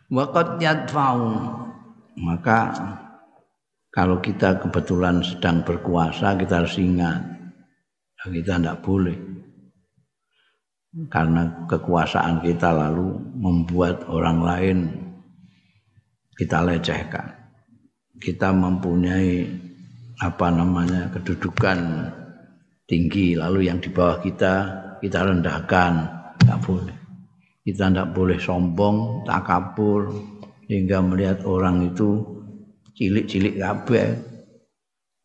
Wakat 0.06 0.62
yadfa'u. 0.62 1.30
Maka 2.16 2.72
kalau 3.92 4.22
kita 4.24 4.62
kebetulan 4.62 5.20
sedang 5.20 5.60
berkuasa 5.66 6.38
kita 6.38 6.64
harus 6.64 6.78
ingat 6.80 7.36
kita 8.32 8.58
tidak 8.58 8.82
boleh. 8.82 9.18
Karena 11.12 11.68
kekuasaan 11.68 12.40
kita 12.40 12.72
lalu 12.72 13.20
membuat 13.36 14.08
orang 14.08 14.38
lain 14.40 14.78
kita 16.40 16.64
lecehkan. 16.64 17.36
Kita 18.16 18.48
mempunyai 18.56 19.44
apa 20.16 20.48
namanya 20.48 21.12
kedudukan 21.12 22.08
tinggi 22.86 23.34
lalu 23.34 23.66
yang 23.66 23.82
di 23.82 23.90
bawah 23.90 24.22
kita 24.22 24.54
kita 25.02 25.18
rendahkan. 25.26 25.92
Tidak 26.40 26.58
boleh. 26.62 26.96
Kita 27.66 27.90
tidak 27.90 28.14
boleh 28.14 28.38
sombong 28.38 29.26
takabur 29.26 30.14
hingga 30.70 31.02
melihat 31.02 31.42
orang 31.42 31.90
itu 31.90 32.22
cilik-cilik 32.94 33.58
kabeh. 33.58 34.06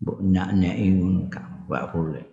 Mbok 0.02 0.20
nyak-nyeki 0.26 0.90
gak 1.30 1.94
boleh. 1.94 2.26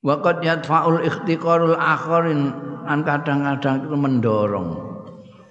Waqat 0.00 0.40
yadfa'ul 0.40 1.04
ikhtiqarul 1.04 1.76
akharin 1.76 2.54
an 2.88 3.04
kadang-kadang 3.04 3.84
itu 3.84 3.96
mendorong. 3.98 4.70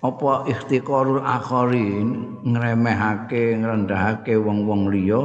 Apa 0.02 0.50
ikhtiqarul 0.50 1.22
akharin 1.22 2.42
ngremehake 2.42 3.62
ngrendahake 3.62 4.34
wong-wong 4.38 4.90
liya 4.90 5.22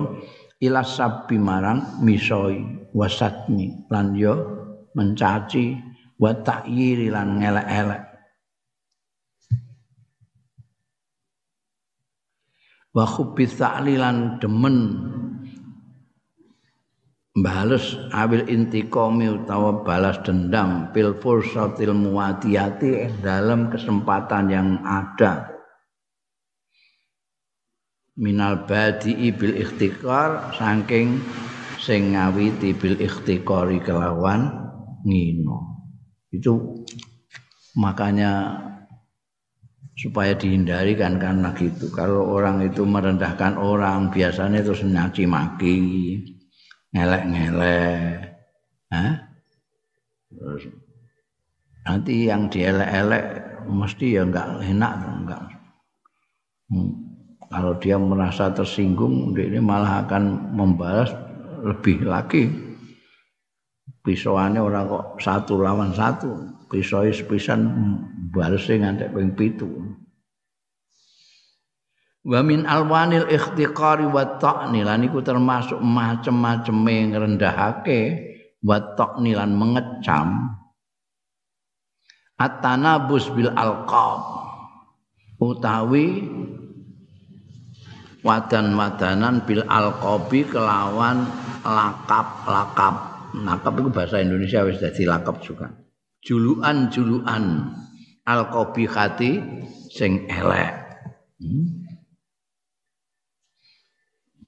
ila 0.60 0.84
sabbi 0.84 1.40
marang 1.40 2.04
misoi 2.04 2.92
wasatmi 2.92 3.88
lan 3.88 4.12
yo 4.12 4.34
mencaci 4.92 5.80
wa 6.20 6.36
ta'yiri 6.36 7.08
lan 7.08 7.40
ngelek-elek. 7.40 8.02
Wa 12.90 13.06
khubbis 13.06 13.56
ta'lilan 13.56 14.42
demen. 14.42 14.78
Bales 17.30 17.94
awil 18.10 18.44
intiqami 18.50 19.30
utawa 19.30 19.86
balas 19.86 20.18
dendam 20.26 20.90
pil 20.90 21.14
fursatil 21.22 21.94
muwadiyati 21.94 23.22
dalam 23.22 23.70
kesempatan 23.70 24.50
yang 24.50 24.68
ada 24.82 25.59
minal 28.20 28.68
badi 28.68 29.32
bil 29.32 29.56
ikhtikar 29.56 30.52
saking 30.52 31.24
sing 31.80 32.12
ngawiti 32.12 32.76
bil 32.76 33.00
ikhtikari 33.00 33.80
kelawan 33.80 34.52
ngino. 35.08 35.88
Itu 36.28 36.84
makanya 37.80 38.60
supaya 39.96 40.36
dihindari 40.36 40.94
kan 41.00 41.16
karena 41.16 41.56
gitu. 41.56 41.88
Kalau 41.88 42.28
orang 42.36 42.60
itu 42.68 42.84
merendahkan 42.84 43.56
orang 43.56 44.12
biasanya 44.12 44.60
itu 44.60 44.76
nyaci 44.84 45.24
maki 45.24 45.80
ngelek-ngelek 46.92 48.30
terus 50.40 50.62
nanti 51.84 52.30
yang 52.30 52.46
dielek-elek 52.46 53.24
mesti 53.66 54.06
ya 54.18 54.22
enggak 54.24 54.62
enak 54.62 54.92
enggak 55.04 55.42
hmm. 56.70 57.09
Kalau 57.50 57.74
dia 57.82 57.98
merasa 57.98 58.54
tersinggung 58.54 59.34
dia 59.34 59.50
ini 59.50 59.58
malah 59.58 60.06
akan 60.06 60.54
membalas 60.54 61.10
lebih 61.66 62.06
lagi. 62.06 62.46
Pisauannya 64.00 64.62
orang 64.62 64.88
kok 64.88 65.04
satu 65.20 65.60
lawan 65.60 65.92
satu. 65.92 66.30
Pisau 66.70 67.02
sepisan 67.10 67.66
balese 68.30 68.78
ngantek 68.78 69.10
ping 69.10 69.34
7 69.34 70.00
wa 72.20 72.40
min 72.44 72.68
alwanil 72.68 73.28
ikhtiqari 73.32 74.04
wa 74.04 74.36
ta'ni 74.36 74.84
lan 74.84 75.08
iku 75.08 75.24
termasuk 75.24 75.80
macem-maceme 75.80 77.16
ngrendahake 77.16 78.00
wa 78.60 78.76
ta'ni 78.96 79.32
lan 79.32 79.56
mengecam. 79.56 80.56
At-tanabus 82.40 83.28
bil 83.36 83.52
alqab 83.52 84.20
utawi 85.40 86.24
wadan-wadanan 88.20 89.44
bil 89.44 89.64
alqabi 89.64 90.44
kelawan 90.48 91.24
lakap-lakap 91.64 92.94
lakap 93.36 93.72
itu 93.78 93.88
bahasa 93.92 94.16
Indonesia 94.20 94.64
wis 94.66 94.80
dadi 94.82 95.06
lakap 95.06 95.38
juga 95.40 95.70
juluan-juluan 96.20 97.72
al-qabihati 98.28 99.32
sing 99.90 100.28
elek. 100.28 100.74
Hmm. 101.40 101.88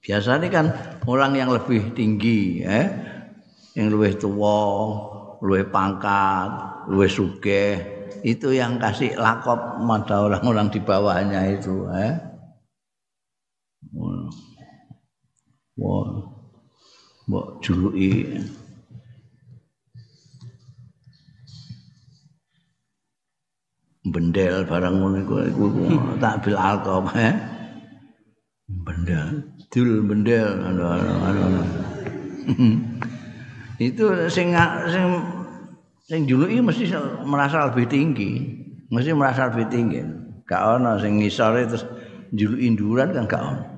Biasanya 0.03 0.47
kan 0.51 0.65
orang 1.07 1.33
yang 1.39 1.49
lebih 1.49 1.95
tinggi, 1.95 2.59
eh, 2.59 2.87
yang 3.79 3.87
lebih 3.95 4.19
tua, 4.19 4.59
lebih 5.39 5.71
pangkat, 5.71 6.49
lebih 6.91 7.11
suge, 7.11 7.65
itu 8.21 8.51
yang 8.51 8.75
kasih 8.77 9.15
lakop 9.15 9.79
pada 9.79 10.27
orang-orang 10.27 10.67
di 10.69 10.79
bawahnya 10.83 11.55
itu. 11.55 11.87
Eh. 11.87 12.32
Wah, 13.91 14.31
wah, 17.27 17.47
jului. 17.59 18.39
bendel 24.03 24.67
barang 24.67 24.99
ngono 24.99 25.17
iku 25.23 25.35
iku 25.47 25.65
tak 26.19 26.43
bil 26.43 26.59
alqab 26.59 27.07
he 27.15 27.31
bendel. 28.67 29.47
Dul 29.71 30.03
bendel. 30.03 30.59
Anu 30.59 30.83
anu 30.83 31.63
itu 33.79 34.05
sing 34.27 34.51
sing 34.91 35.05
sing 36.03 36.19
juluki 36.27 36.59
mesti 36.59 36.91
merasa 37.23 37.71
lebih 37.71 37.87
tinggi. 37.87 38.31
Mesti 38.91 39.15
merasa 39.15 39.49
lebih 39.49 39.71
tinggi. 39.71 40.03
Gak 40.43 40.61
ono 40.77 40.99
sing 40.99 41.23
ngisore 41.23 41.65
terus 41.65 41.87
juluki 42.35 42.75
nduran 42.75 43.15
kan 43.15 43.25
gak 43.25 43.41
ono 43.41 43.72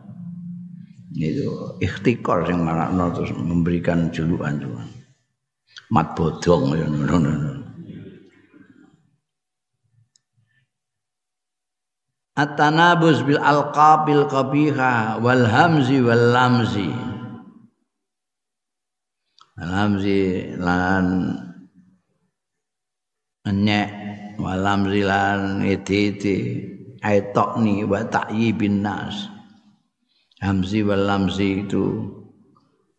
itu 1.15 1.79
ikhtikar 1.79 2.43
sing 2.43 2.59
marakno 2.59 3.15
terus 3.15 3.31
memberikan 3.31 4.11
julukan 4.11 4.59
julukan 4.59 4.89
mat 5.91 6.11
bodong 6.17 6.75
ya 6.75 6.87
at-tanabuz 12.35 13.23
bil 13.23 13.39
alqabil 13.39 14.27
qabiha 14.27 15.23
wal 15.23 15.47
hamzi 15.47 16.03
wal 16.03 16.25
lamzi. 16.35 16.91
Hamzi 19.55 20.51
lan 20.59 21.31
nyek 23.47 23.89
walam 24.35 24.91
zilan 24.91 25.63
ititi 25.63 26.59
aitokni 26.99 27.87
wa 27.87 28.03
ta'yibin 28.03 28.83
nas 28.83 29.34
hamzi 30.45 30.85
wal 30.85 31.09
lamzi 31.09 31.65
itu 31.65 32.05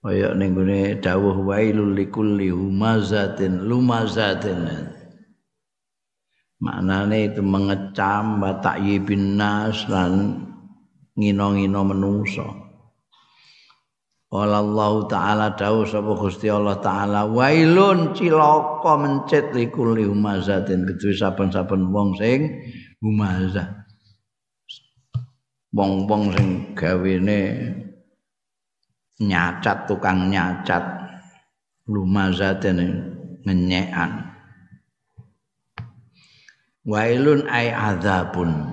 kaya 0.02 0.34
ning 0.34 0.54
gone 0.54 0.98
dawuh 0.98 1.46
wailul 1.46 1.94
likulli 1.94 2.50
humazatin 2.50 3.66
lumazatin. 3.66 4.92
Maknane 6.56 7.30
itu 7.30 7.42
mengecam 7.44 8.42
wa 8.42 8.58
ta'yibin 8.58 9.38
nas 9.38 9.86
lan 9.86 10.42
ngino-ngino 11.14 11.80
menungso. 11.86 12.46
Allah 14.36 15.06
taala 15.06 15.46
dawuh 15.54 15.86
sapa 15.86 16.12
Gusti 16.18 16.50
Allah 16.50 16.82
taala 16.82 17.30
wailun 17.30 18.12
cilaka 18.12 18.94
mencit 18.98 19.54
likul 19.54 19.94
humazatin. 19.96 20.84
Kedue 20.84 21.14
saben-saben 21.14 21.94
wong 21.94 22.18
sing 22.18 22.62
humazah. 22.98 23.85
Wong-wong 25.76 26.32
sing 26.32 26.48
gawene 26.72 27.52
nyacat 29.20 29.84
tukang 29.84 30.32
nyacat 30.32 30.80
lumazatin 31.84 32.80
ngenyekan. 33.44 34.24
Wailun 36.88 37.44
ay 37.52 37.68
azabun 37.68 38.72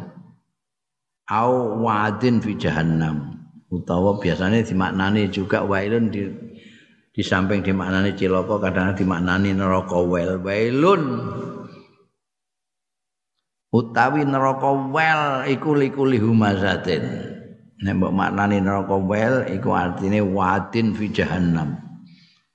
au 1.28 1.82
wadin 1.84 2.40
fi 2.40 2.56
jahannam 2.56 3.36
utawa 3.68 4.22
biasanya 4.22 4.64
dimaknani 4.64 5.28
juga 5.28 5.66
wailun 5.66 6.08
di 6.14 6.30
di 7.14 7.22
samping 7.26 7.66
dimaknani 7.66 8.14
cilaka 8.14 8.64
kadang 8.64 8.94
dimaknani 8.94 9.52
neraka 9.58 9.98
wel 9.98 10.40
wailun 10.40 11.02
utawi 13.74 14.22
neraka 14.24 14.70
wel 14.94 15.50
iku 15.50 15.74
likuli 15.74 16.22
humazatin 16.22 17.04
nek 17.82 17.94
mbok 17.98 18.14
maknani 18.14 18.62
neraka 18.62 18.96
wel 19.02 19.50
iku 19.50 19.74
artine 19.74 20.22
wadin 20.22 20.94
fi 20.94 21.10
jahannam 21.10 21.82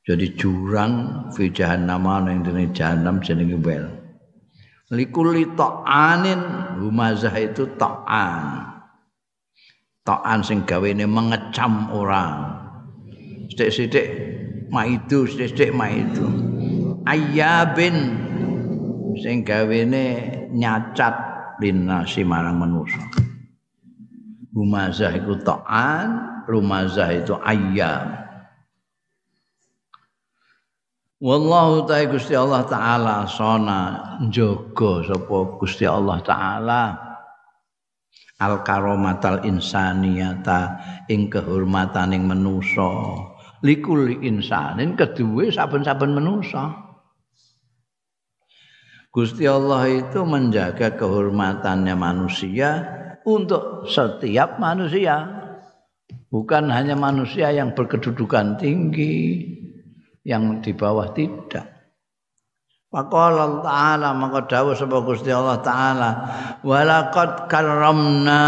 jadi 0.07 0.39
jurang 0.39 1.27
fi 1.35 1.51
jahannam 1.51 2.07
ning 2.23 2.47
dene 2.47 2.71
jahannam 2.71 3.19
jenenge 3.19 3.59
wel 3.59 3.91
likuli 4.95 5.45
ta'anin 5.59 6.41
humazah 6.79 7.35
itu 7.35 7.67
ta'an 7.75 8.69
Ta'an 10.09 10.41
sing 10.41 10.65
gawene 10.65 11.05
mengecam 11.05 11.93
orang. 11.93 12.49
Sithik-sithik 13.53 14.09
maidu, 14.73 15.29
sithik-sithik 15.29 15.77
maidu. 15.77 16.25
Ayyabin 17.05 18.17
sing 19.21 19.45
gawene 19.45 20.38
nyacat 20.53 21.15
linasi 21.61 22.23
marang 22.23 22.59
manusa. 22.63 23.03
Humazah 24.55 25.15
iku 25.15 25.39
ta'an, 25.45 26.09
rumazah 26.49 27.15
itu 27.15 27.37
ayyab. 27.39 28.29
Wallahu 31.19 31.91
ta'ala 31.91 32.15
Gusti 32.15 32.35
Allah 32.39 32.63
taala 32.71 33.27
sona 33.27 33.81
njogo 34.23 35.03
sapa 35.03 35.59
Gusti 35.59 35.83
Allah 35.83 36.23
taala 36.23 36.83
al 38.39 38.63
karomatal 38.63 39.43
insaniyata 39.43 40.79
ing 41.11 41.27
kehormataning 41.27 42.23
manusa 42.23 43.19
likul 43.67 44.07
insanin 44.23 44.95
kedue 44.95 45.51
saben-saben 45.51 46.15
manusa 46.15 46.88
Gusti 49.09 49.49
Allah 49.49 49.89
itu 49.89 50.21
menjaga 50.29 50.93
kehormatannya 50.93 51.97
manusia 51.97 52.85
untuk 53.25 53.89
setiap 53.89 54.61
manusia. 54.61 55.25
Bukan 56.29 56.69
hanya 56.69 56.93
manusia 56.93 57.49
yang 57.49 57.73
berkedudukan 57.73 58.61
tinggi 58.61 59.49
yang 60.29 60.61
di 60.61 60.77
bawah 60.77 61.09
tidak. 61.17 61.79
Faqala 62.89 63.61
ta'ala 63.65 64.17
maka 64.17 64.49
dawuh 64.49 64.73
sapa 64.73 65.05
Gusti 65.05 65.29
Allah 65.29 65.61
taala 65.61 66.11
walaqad 66.65 67.49
karramna 67.49 68.45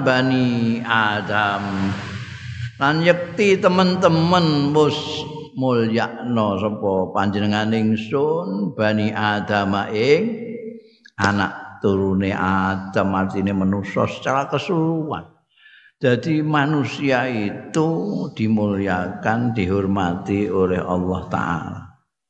bani 0.00 0.80
Adam. 0.80 1.92
Lan 2.80 3.04
yekti 3.04 3.56
teman-teman 3.60 4.72
mulyakno 5.56 6.60
sapa 6.60 7.16
panjenengan 7.16 7.72
ingsun 7.72 8.76
bani 8.76 9.08
Adam 9.10 9.72
ing 9.88 10.22
anak 11.16 11.80
turune 11.80 12.36
Adam 12.36 13.16
artine 13.16 13.56
manusia 13.56 14.04
secara 14.04 14.52
keseluruhan. 14.52 15.32
Jadi 15.96 16.44
manusia 16.44 17.24
itu 17.24 17.88
dimuliakan 18.36 19.56
dihormati 19.56 20.44
oleh 20.52 20.76
Allah 20.76 21.20
taala. 21.32 21.80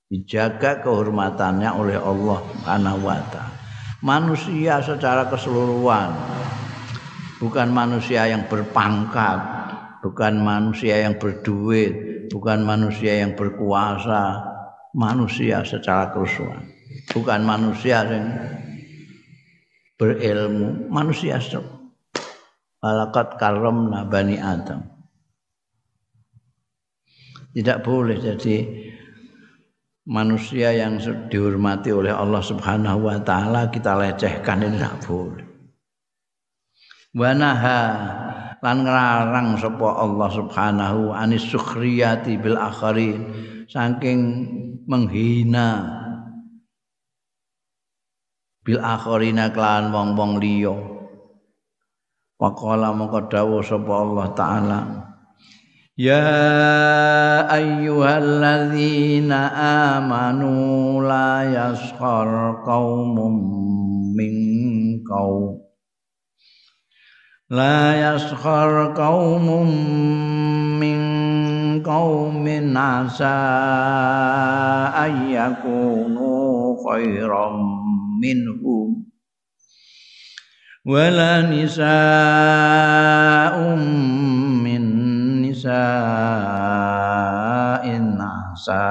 Dijaga 0.07 0.87
kehormatannya 0.87 1.71
oleh 1.75 1.99
Allah 1.99 2.39
Subhanahu 2.47 3.03
wa 3.03 3.19
taala. 3.27 3.59
Manusia 4.07 4.79
secara 4.79 5.27
keseluruhan. 5.27 6.15
Bukan 7.43 7.69
manusia 7.75 8.31
yang 8.31 8.47
berpangkat, 8.47 9.39
bukan 9.99 10.39
manusia 10.39 11.03
yang 11.03 11.19
berduit, 11.19 12.06
bukan 12.29 12.63
manusia 12.63 13.25
yang 13.25 13.35
berkuasa, 13.35 14.43
manusia 14.97 15.63
secara 15.67 16.11
keseluruhan. 16.15 16.65
Bukan 17.13 17.41
manusia 17.45 18.03
yang 18.07 18.27
berilmu, 20.01 20.89
manusia 20.89 21.41
Alakat 22.85 23.41
karom 23.41 23.91
bani 24.07 24.37
Adam. 24.39 24.85
Tidak 27.57 27.81
boleh 27.81 28.21
jadi 28.21 28.57
manusia 30.07 30.71
yang 30.77 31.03
dihormati 31.33 31.91
oleh 31.91 32.15
Allah 32.15 32.45
Subhanahu 32.45 33.11
wa 33.11 33.19
taala 33.25 33.73
kita 33.73 33.97
lecehkan 33.99 34.63
ini 34.63 34.79
tidak 34.79 34.97
boleh. 35.03 35.47
Wanaha 37.17 37.81
lan 38.65 38.85
ngarang 38.85 39.61
sapa 39.61 39.89
Allah 40.01 40.29
Subhanahu 40.33 41.13
anis 41.13 41.45
sukhriyati 41.49 42.41
bil 42.41 42.57
akharin 42.57 43.33
saking 43.69 44.21
menghina 44.87 45.85
bil 48.65 48.81
akharina 48.83 49.53
kelawan 49.55 49.93
wong-wong 49.93 50.33
liya. 50.43 50.75
Waqala 52.37 52.93
mongko 52.93 53.33
dawuh 53.33 53.65
sapa 53.65 53.93
Allah 53.97 54.27
taala 54.37 54.81
Ya 55.97 56.29
ayyuhalladzina 57.49 59.57
amanu 59.97 61.01
la 61.01 61.49
yaskhar 61.49 62.61
qaumun 62.61 63.33
min 64.13 64.37
qaum 65.09 65.66
La 67.47 67.95
yaskhar 67.95 68.91
qaumun 68.99 69.71
min 70.83 71.79
qaumin 71.79 72.75
asa 72.75 73.39
ayyakunu 75.07 76.75
khairam 76.83 77.55
minhum 78.19 79.07
wala 80.83 81.47
nisa'um 81.47 81.79
min 84.67 84.83
nisa'in 85.47 85.79
asa 88.19 88.83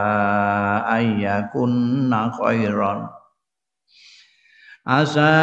ayyakunna 0.96 2.32
khairan 2.40 3.04
asa 4.86 5.34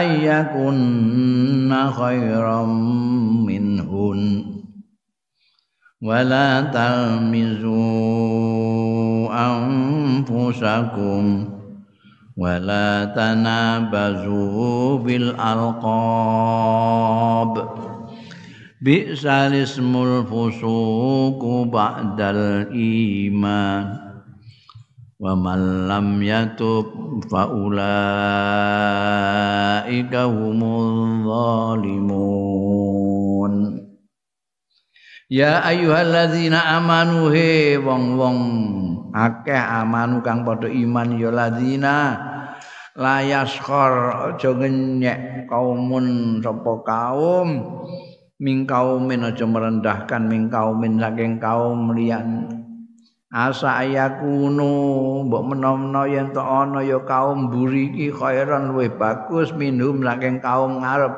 ayyakunna 0.00 1.92
khairan 1.92 2.72
minhun 3.44 4.40
wala 6.00 6.72
talmizu 6.72 7.76
anfusakum 9.28 10.80
wala 12.40 13.12
tanabazu 13.12 14.96
bil 15.04 15.36
alqab 15.36 16.72
bi'sal 18.80 19.52
ismul 19.52 20.24
fusuku 20.24 21.68
ba'dal 21.68 22.72
iman 22.72 24.09
wa 25.20 25.36
man 25.36 25.84
lam 25.84 26.16
yatub 26.24 26.88
fa 27.28 27.52
ulaika 27.52 27.84
humul 30.24 31.20
zalimun. 31.28 32.72
Ya 35.30 35.60
ayyuhalladzina 35.62 36.80
amanu 36.80 37.28
he 37.30 37.76
wong-wong 37.78 38.40
akeh 39.14 39.60
amanu 39.60 40.24
kang 40.24 40.42
padha 40.42 40.66
iman 40.72 41.20
ya 41.20 41.30
ladzina 41.30 42.18
layaskhor 42.98 44.10
aja 44.34 44.50
ngenyek 44.56 45.46
kaumun 45.46 46.40
sapa 46.42 46.82
kaum 46.82 47.62
ming 48.42 48.66
kaumin 48.66 49.22
aja 49.22 49.46
merendahkan 49.46 50.26
ming 50.26 50.50
kaumin 50.50 50.98
saking 50.98 51.38
kaum 51.38 51.94
liyan 51.94 52.59
asa 53.30 53.86
ayakunu 53.86 55.22
mbok 55.30 55.42
menawa 55.54 56.10
yen 56.10 56.34
to 56.34 56.42
ana 56.42 56.82
ya 56.82 56.98
kaum 57.06 57.46
mburi 57.46 57.94
iki 57.94 58.10
khairan 58.10 58.74
luwih 58.74 58.90
bagus 58.98 59.54
minhum 59.54 60.02
saking 60.02 60.42
kaum 60.42 60.82
ngarep. 60.82 61.14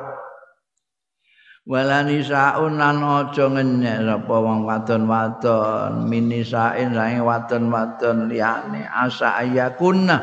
Wala 1.63 2.03
nisaun 2.03 2.75
lan 2.75 2.99
aja 3.01 3.47
ngenyek 3.47 4.03
sapa 4.03 4.35
wong 4.35 4.67
wadon-wadon 4.67 6.05
minisain 6.11 6.91
saking 6.93 7.23
wadon-wadon 7.23 8.29
liyane. 8.29 8.85
Asa 8.85 9.41
ayakunna 9.41 10.17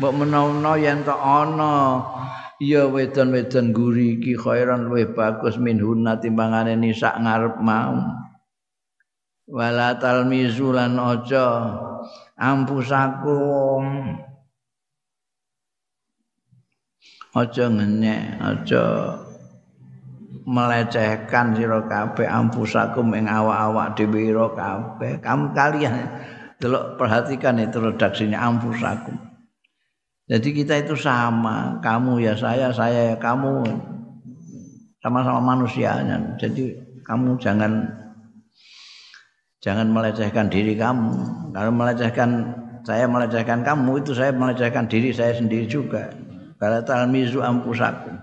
mbok 0.00 0.12
menawa 0.24 0.80
yen 0.80 1.04
to 1.04 1.12
ana 1.12 2.00
ya 2.60 2.88
wedon-wedon 2.88 3.76
guri 3.76 4.20
iki 4.20 4.36
khairan 4.40 4.88
luwih 4.88 5.12
bagus 5.12 5.60
minhunna 5.60 6.16
timbangane 6.16 6.76
nisa 6.80 7.12
ngarep 7.16 7.60
mau 7.60 8.19
wala 9.50 9.98
talmizu 9.98 10.72
lan 10.72 10.96
aja 10.96 11.46
ampusakum 12.38 13.84
aja 17.34 17.64
ngenyek 17.70 18.38
aja 18.38 18.84
melecehkan 20.50 21.54
sira 21.54 21.84
kabeh 21.86 22.26
ampusakum 22.26 23.14
ing 23.14 23.30
awak-awak 23.30 23.94
dhewe 23.94 24.34
kabeh. 24.34 25.22
Kamu 25.22 25.54
kalian 25.54 25.94
delok 26.58 26.98
perhatikan 26.98 27.56
itu 27.62 27.78
redaksinya 27.80 28.42
ampusakum 28.42 29.16
Jadi 30.30 30.62
kita 30.62 30.78
itu 30.78 30.94
sama, 30.94 31.82
kamu 31.82 32.22
ya 32.22 32.38
saya, 32.38 32.70
saya 32.70 33.14
ya 33.14 33.16
kamu, 33.18 33.66
sama-sama 35.02 35.42
manusianya. 35.42 36.38
Jadi 36.38 36.70
kamu 37.02 37.34
jangan 37.42 37.90
jangan 39.60 39.88
melecehkan 39.92 40.48
diri 40.48 40.76
kamu. 40.76 41.12
Kalau 41.52 41.72
melecehkan 41.72 42.30
saya 42.84 43.04
melecehkan 43.04 43.60
kamu 43.60 44.00
itu 44.00 44.16
saya 44.16 44.32
melecehkan 44.32 44.88
diri 44.88 45.12
saya 45.12 45.36
sendiri 45.36 45.68
juga. 45.68 46.12
Kalau 46.60 46.80
talmizu 46.84 47.40
ampusakum. 47.40 48.20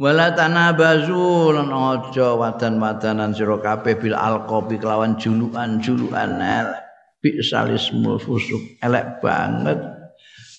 Wala 0.00 0.32
tanabazu 0.32 1.52
lan 1.52 1.68
aja 1.68 2.32
wadan-wadanan 2.32 3.36
sira 3.36 3.60
kabeh 3.60 4.00
bil 4.00 4.16
alqabi 4.16 4.80
kelawan 4.80 5.20
julukan-julukan 5.20 6.40
elek. 6.40 6.80
Bisalismul 7.20 8.16
fusuk 8.16 8.80
elek 8.80 9.20
banget 9.20 9.76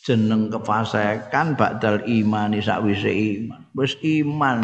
jeneng 0.05 0.49
kefasekan 0.49 1.53
badal 1.57 2.01
imani 2.09 2.61
sakwise 2.61 3.09
iman 3.09 3.61
wis 3.77 3.93
iman 4.01 4.61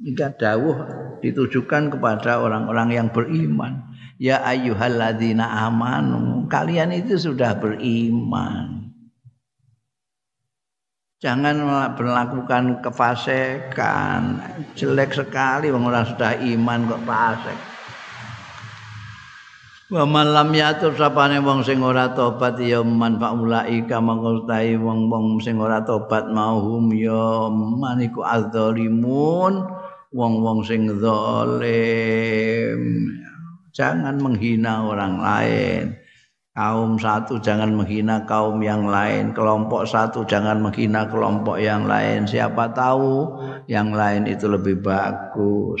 jika 0.00 0.32
dawuh 0.32 0.76
ditujukan 1.20 1.92
kepada 1.92 2.40
orang-orang 2.40 2.88
yang 2.96 3.08
beriman 3.12 3.90
ya 4.20 4.40
ayyuhalladzina 4.44 5.44
amanu 5.68 6.48
kalian 6.48 6.92
itu 6.92 7.16
sudah 7.16 7.56
beriman. 7.56 8.80
Jangan 11.20 11.52
melakukan 12.00 12.80
kefasekan 12.80 14.40
jelek 14.72 15.12
sekali 15.12 15.68
orang 15.68 16.08
sudah 16.08 16.32
iman 16.32 16.88
kok 16.88 17.04
fasik. 17.04 17.58
Wa 19.90 20.06
man 20.08 20.32
lam 20.32 20.54
yatur 20.54 20.96
sapane 20.96 21.42
wong 21.42 21.60
sing 21.66 21.84
ora 21.84 22.14
tobat 22.16 22.56
ya 22.62 22.80
man 22.80 23.20
faulaika 23.20 24.00
mangkotai 24.00 24.78
wong-wong 24.78 25.42
sing 25.44 25.60
ora 25.60 25.82
tobat 25.82 26.30
mauhum 26.30 26.88
ya 26.94 27.50
maniku 27.52 28.22
adzalimun 28.22 29.66
wong-wong 30.10 30.66
sing 30.66 30.90
zalim. 30.98 32.80
Jangan 33.70 34.18
menghina 34.18 34.82
orang 34.90 35.22
lain. 35.22 35.94
Kaum 36.50 36.98
satu 36.98 37.38
jangan 37.38 37.70
menghina 37.78 38.26
kaum 38.26 38.58
yang 38.58 38.90
lain. 38.90 39.30
Kelompok 39.30 39.86
satu 39.86 40.26
jangan 40.26 40.58
menghina 40.58 41.06
kelompok 41.06 41.62
yang 41.62 41.86
lain. 41.86 42.26
Siapa 42.26 42.74
tahu 42.74 43.38
yang 43.70 43.94
lain 43.94 44.26
itu 44.26 44.50
lebih 44.50 44.82
bagus. 44.82 45.80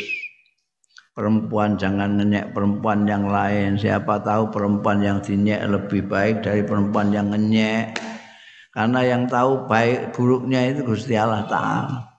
Perempuan 1.10 1.74
jangan 1.74 2.22
ngenyek 2.22 2.54
perempuan 2.54 3.02
yang 3.04 3.26
lain. 3.26 3.74
Siapa 3.76 4.22
tahu 4.22 4.54
perempuan 4.54 5.02
yang 5.02 5.18
dinyek 5.18 5.66
lebih 5.66 6.06
baik 6.06 6.46
dari 6.46 6.62
perempuan 6.62 7.10
yang 7.10 7.34
ngenyek. 7.34 7.98
Karena 8.70 9.02
yang 9.02 9.26
tahu 9.26 9.66
baik 9.66 10.14
buruknya 10.14 10.70
itu 10.70 10.86
Gusti 10.86 11.18
Allah 11.18 11.42
Ta'ala 11.50 12.09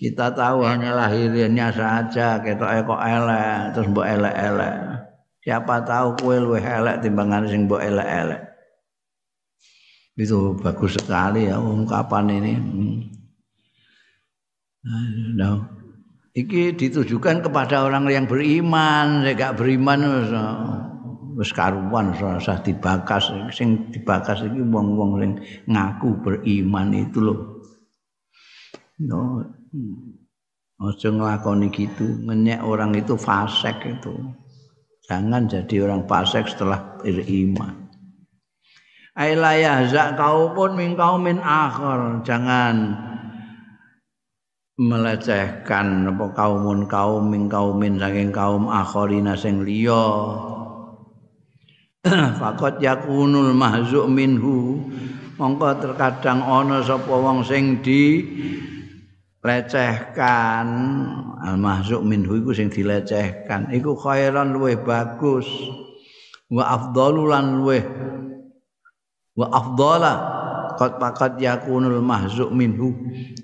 kita 0.00 0.32
tahu 0.32 0.64
hanya 0.64 0.96
lahirnya 0.96 1.68
saja 1.76 2.40
kita 2.40 2.88
kok 2.88 3.02
elek 3.04 3.76
terus 3.76 3.86
mbok 3.92 4.08
elek-elek. 4.08 4.74
Siapa 5.44 5.84
tahu 5.84 6.16
kue 6.16 6.40
luwih 6.40 6.64
elek 6.64 7.04
timbangan 7.04 7.44
sing 7.44 7.68
mbok 7.68 7.84
elek-elek. 7.84 8.40
Itu 10.16 10.56
bagus 10.56 10.96
sekali 10.96 11.52
ya 11.52 11.60
ungkapan 11.60 12.32
ini. 12.32 12.52
Hmm. 14.80 15.36
nah, 15.36 15.68
iki 16.32 16.72
ditujukan 16.72 17.44
kepada 17.44 17.84
orang 17.84 18.08
yang 18.08 18.24
beriman 18.24 19.20
nek 19.20 19.36
gak 19.36 19.60
beriman 19.60 20.00
wis 21.36 21.52
karuan 21.52 22.16
usah 22.16 22.56
dibakas. 22.64 23.36
Sing 23.52 23.92
dibakas 23.92 24.48
iki 24.48 24.64
wong-wong 24.64 25.20
sing 25.20 25.32
ngaku 25.68 26.24
beriman 26.24 26.88
itu 26.96 27.20
loh. 27.20 27.60
No 29.04 29.59
aja 30.80 31.08
nglakoni 31.12 31.68
gitu 31.70 32.24
ngenyek 32.26 32.64
orang 32.64 32.96
itu 32.96 33.14
fasik 33.14 33.76
itu. 33.84 34.14
Jangan 35.06 35.50
jadi 35.50 35.84
orang 35.84 36.06
fasik 36.06 36.46
setelah 36.46 36.98
beriman. 37.02 37.90
Ailayah 39.18 39.90
zak 39.90 40.14
kaumun 40.14 40.78
min 40.78 40.94
kaumin 40.94 41.42
akhir 41.42 42.22
jangan 42.24 42.94
melecehkan 44.80 46.08
apa 46.08 46.26
kaumun 46.32 46.88
kaum 46.88 47.28
min 47.28 47.50
kaumin 47.50 48.00
saking 48.00 48.32
kaum 48.32 48.70
akharina 48.70 49.36
sing 49.36 49.60
liya. 49.66 50.08
Faqat 52.40 52.80
yakunul 52.80 53.52
mahzuk 53.52 54.08
minhu. 54.08 54.88
Mongko 55.36 55.80
terkadang 55.80 56.40
ana 56.44 56.80
sapa 56.84 57.12
wong 57.12 57.44
sing 57.44 57.80
di 57.84 58.24
lecehkan. 59.40 60.66
Al 61.40 61.56
mahzuk 61.56 62.04
minhu 62.04 62.40
iku 62.40 62.52
sing 62.52 62.68
dilecehkan. 62.68 63.72
Iku 63.72 63.96
khairan 63.96 64.52
luwih 64.52 64.80
bagus. 64.80 65.48
Wa 66.52 66.76
afdalulan 66.76 67.60
luwih. 67.60 67.84
Wa 69.36 69.46
afdala. 69.48 70.14
Qad 70.76 70.96
faqad 70.96 71.36
yakunul 71.40 72.00
mahzuk 72.00 72.52
minhu. 72.52 72.92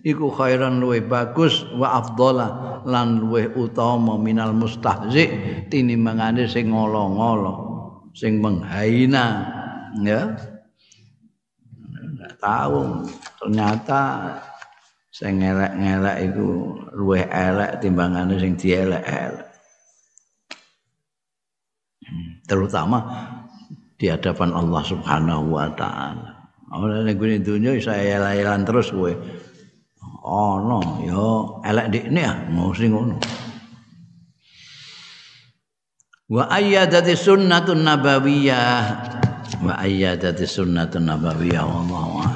Iku 0.05 0.33
khairan 0.33 0.81
luwe 0.81 1.05
bagus. 1.05 1.65
Wa 1.77 2.01
afdhala 2.01 2.81
lan 2.87 3.21
luwe 3.21 3.51
utama 3.57 4.15
minal 4.17 4.55
mustahzi 4.55 5.27
tinimbangane 5.69 6.47
sing 6.47 6.71
ngolo-ngolo 6.71 7.55
sing 8.17 8.41
menghina. 8.41 9.25
Ya. 10.01 10.37
Tahu. 12.37 13.05
Ternyata 13.41 14.01
sing 15.17 15.41
ngelek-ngelek 15.41 16.17
iku 16.29 16.77
luwe 16.93 17.25
elek 17.25 17.81
timbangane 17.81 18.37
sing 18.37 18.53
dielek-elek 18.61 19.49
terutama 22.45 23.01
di 23.97 24.13
hadapan 24.13 24.53
Allah 24.53 24.83
Subhanahu 24.85 25.57
wa 25.57 25.73
taala 25.73 26.37
Ora 26.67 26.99
nek 27.07 27.15
gune 27.15 27.39
donya 27.39 27.79
iso 27.79 27.95
elek 27.95 28.67
terus 28.67 28.91
kowe. 28.91 29.13
Ana 30.27 30.81
ya 31.07 31.27
elek 31.63 31.87
dikne 31.95 32.23
ah 32.27 32.37
mesti 32.51 32.91
ngono. 32.91 33.17
Wa 36.27 36.51
ayyadati 36.51 37.15
sunnatun 37.15 37.87
nabawiyah 37.87 38.83
wa 39.63 39.79
ayyadati 39.79 40.43
sunnatun 40.43 41.07
nabawiyah 41.07 41.63
wallahu 41.63 42.36